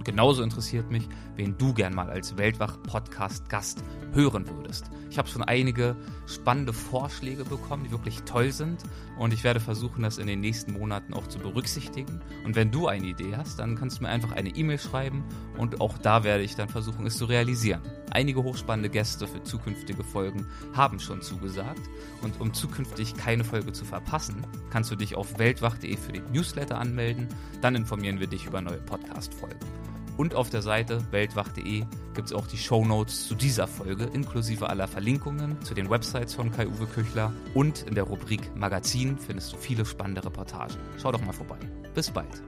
Genauso 0.06 0.44
interessiert 0.44 0.88
mich, 0.88 1.08
wen 1.34 1.58
du 1.58 1.74
gern 1.74 1.92
mal 1.92 2.08
als 2.08 2.36
Weltwach-Podcast-Gast 2.36 3.82
hören 4.12 4.48
würdest. 4.48 4.88
Ich 5.10 5.18
habe 5.18 5.28
schon 5.28 5.42
einige 5.42 5.96
spannende 6.26 6.72
Vorschläge 6.72 7.44
bekommen, 7.44 7.82
die 7.82 7.90
wirklich 7.90 8.22
toll 8.22 8.52
sind. 8.52 8.84
Und 9.18 9.34
ich 9.34 9.42
werde 9.42 9.58
versuchen, 9.58 10.04
das 10.04 10.18
in 10.18 10.28
den 10.28 10.38
nächsten 10.38 10.74
Monaten 10.74 11.12
auch 11.12 11.26
zu 11.26 11.40
berücksichtigen. 11.40 12.20
Und 12.44 12.54
wenn 12.54 12.70
du 12.70 12.86
eine 12.86 13.04
Idee 13.04 13.34
hast, 13.36 13.58
dann 13.58 13.74
kannst 13.74 13.98
du 13.98 14.04
mir 14.04 14.10
einfach 14.10 14.30
eine 14.30 14.50
E-Mail 14.50 14.78
schreiben. 14.78 15.24
Und 15.58 15.80
auch 15.80 15.98
da 15.98 16.22
werde 16.22 16.44
ich 16.44 16.54
dann 16.54 16.68
versuchen, 16.68 17.04
es 17.04 17.18
zu 17.18 17.24
realisieren. 17.24 17.80
Einige 18.12 18.44
hochspannende 18.44 18.90
Gäste 18.90 19.26
für 19.26 19.42
zukünftige 19.42 20.04
Folgen 20.04 20.46
haben 20.72 21.00
schon 21.00 21.20
zugesagt. 21.20 21.82
Und 22.22 22.40
um 22.40 22.54
zukünftig 22.54 23.16
keine 23.16 23.42
Folge 23.42 23.72
zu 23.72 23.84
verpassen, 23.84 24.46
kannst 24.70 24.88
du 24.92 24.94
dich 24.94 25.16
auf 25.16 25.40
weltwach.de 25.40 25.96
für 25.96 26.12
den 26.12 26.30
Newsletter 26.30 26.78
anmelden. 26.78 27.26
Dann 27.60 27.74
informieren 27.74 28.20
wir 28.20 28.28
dich 28.28 28.46
über 28.46 28.60
neue 28.60 28.78
Podcast-Folgen. 28.78 29.95
Und 30.16 30.34
auf 30.34 30.50
der 30.50 30.62
Seite 30.62 31.00
weltwach.de 31.10 31.84
gibt 32.14 32.28
es 32.28 32.32
auch 32.32 32.46
die 32.46 32.56
Show 32.56 32.84
Notes 32.84 33.28
zu 33.28 33.34
dieser 33.34 33.66
Folge, 33.66 34.04
inklusive 34.04 34.68
aller 34.68 34.88
Verlinkungen 34.88 35.60
zu 35.62 35.74
den 35.74 35.90
Websites 35.90 36.34
von 36.34 36.50
Kai-Uwe 36.50 36.86
Küchler. 36.86 37.32
Und 37.54 37.82
in 37.82 37.94
der 37.94 38.04
Rubrik 38.04 38.56
Magazin 38.56 39.18
findest 39.18 39.52
du 39.52 39.56
viele 39.56 39.84
spannende 39.84 40.24
Reportagen. 40.24 40.76
Schau 41.00 41.12
doch 41.12 41.20
mal 41.20 41.32
vorbei. 41.32 41.58
Bis 41.94 42.10
bald. 42.10 42.42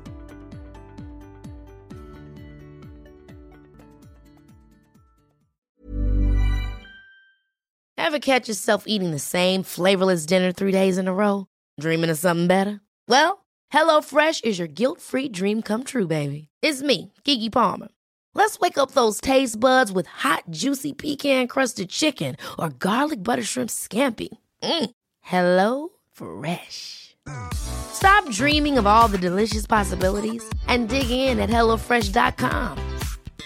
Ever 7.97 8.21
catch 8.21 8.49
yourself 8.49 8.85
eating 8.87 9.11
the 9.11 9.19
same 9.19 9.63
flavorless 9.63 10.25
dinner 10.25 10.51
three 10.51 10.73
days 10.73 10.97
in 10.97 11.09
a 11.09 11.13
row? 11.13 11.47
Dreaming 11.79 12.09
of 12.09 12.17
something 12.17 12.49
better? 12.49 12.81
Well, 13.07 13.45
HelloFresh 13.73 14.45
is 14.45 14.59
your 14.59 14.69
guilt-free 14.69 15.29
dream 15.29 15.63
come 15.63 15.85
true, 15.85 16.07
baby. 16.07 16.49
It's 16.63 16.83
me, 16.83 17.13
Gigi 17.25 17.51
Palmer. 17.51 17.89
Let's 18.35 18.59
wake 18.61 18.79
up 18.79 18.93
those 18.93 19.21
taste 19.21 19.61
buds 19.61 19.93
with 19.93 20.07
hot, 20.07 20.45
juicy 20.51 20.93
pecan-crusted 20.93 21.91
chicken 21.91 22.37
or 22.59 22.71
garlic 22.71 23.23
butter 23.23 23.43
shrimp 23.43 23.71
scampi. 23.71 24.29
Mm. 24.63 24.91
Hello 25.21 25.89
Fresh. 26.13 27.17
Stop 27.53 28.31
dreaming 28.31 28.79
of 28.79 28.87
all 28.87 29.09
the 29.09 29.19
delicious 29.19 29.67
possibilities 29.67 30.43
and 30.67 30.89
dig 30.89 31.11
in 31.11 31.39
at 31.39 31.51
HelloFresh.com. 31.51 32.79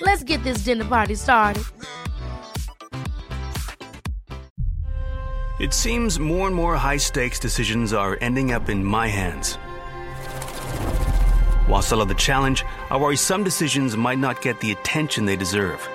Let's 0.00 0.22
get 0.22 0.42
this 0.44 0.58
dinner 0.58 0.84
party 0.84 1.14
started. 1.16 1.64
It 5.60 5.72
seems 5.72 6.18
more 6.18 6.46
and 6.46 6.56
more 6.56 6.76
high-stakes 6.76 7.38
decisions 7.38 7.92
are 7.92 8.18
ending 8.20 8.52
up 8.52 8.68
in 8.68 8.84
my 8.84 9.08
hands– 9.08 9.58
while 11.66 11.82
still 11.82 12.02
of 12.02 12.08
the 12.08 12.14
challenge, 12.14 12.64
I 12.90 12.96
worry 12.96 13.16
some 13.16 13.44
decisions 13.44 13.96
might 13.96 14.18
not 14.18 14.42
get 14.42 14.60
the 14.60 14.72
attention 14.72 15.24
they 15.24 15.36
deserve. 15.36 15.88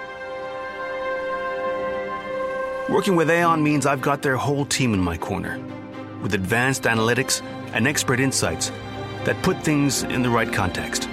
Working 2.90 3.18
with 3.18 3.30
Aon 3.30 3.62
means 3.62 3.86
I've 3.86 4.02
got 4.02 4.22
their 4.22 4.38
whole 4.38 4.66
team 4.66 4.94
in 4.94 5.02
my 5.02 5.18
corner, 5.18 5.60
with 6.22 6.34
advanced 6.34 6.84
analytics 6.84 7.42
and 7.74 7.86
expert 7.86 8.20
insights 8.20 8.72
that 9.26 9.42
put 9.44 9.62
things 9.62 10.04
in 10.04 10.24
the 10.24 10.30
right 10.30 10.52
context. 10.52 11.10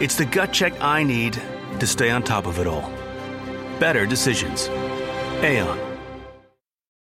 It's 0.00 0.16
the 0.16 0.24
gut 0.24 0.52
check 0.52 0.72
I 0.82 1.04
need 1.04 1.40
to 1.78 1.86
stay 1.86 2.10
on 2.10 2.24
top 2.24 2.46
of 2.46 2.58
it 2.58 2.66
all. 2.66 2.90
Better 3.78 4.06
decisions. 4.06 4.68
Aon. 5.42 5.93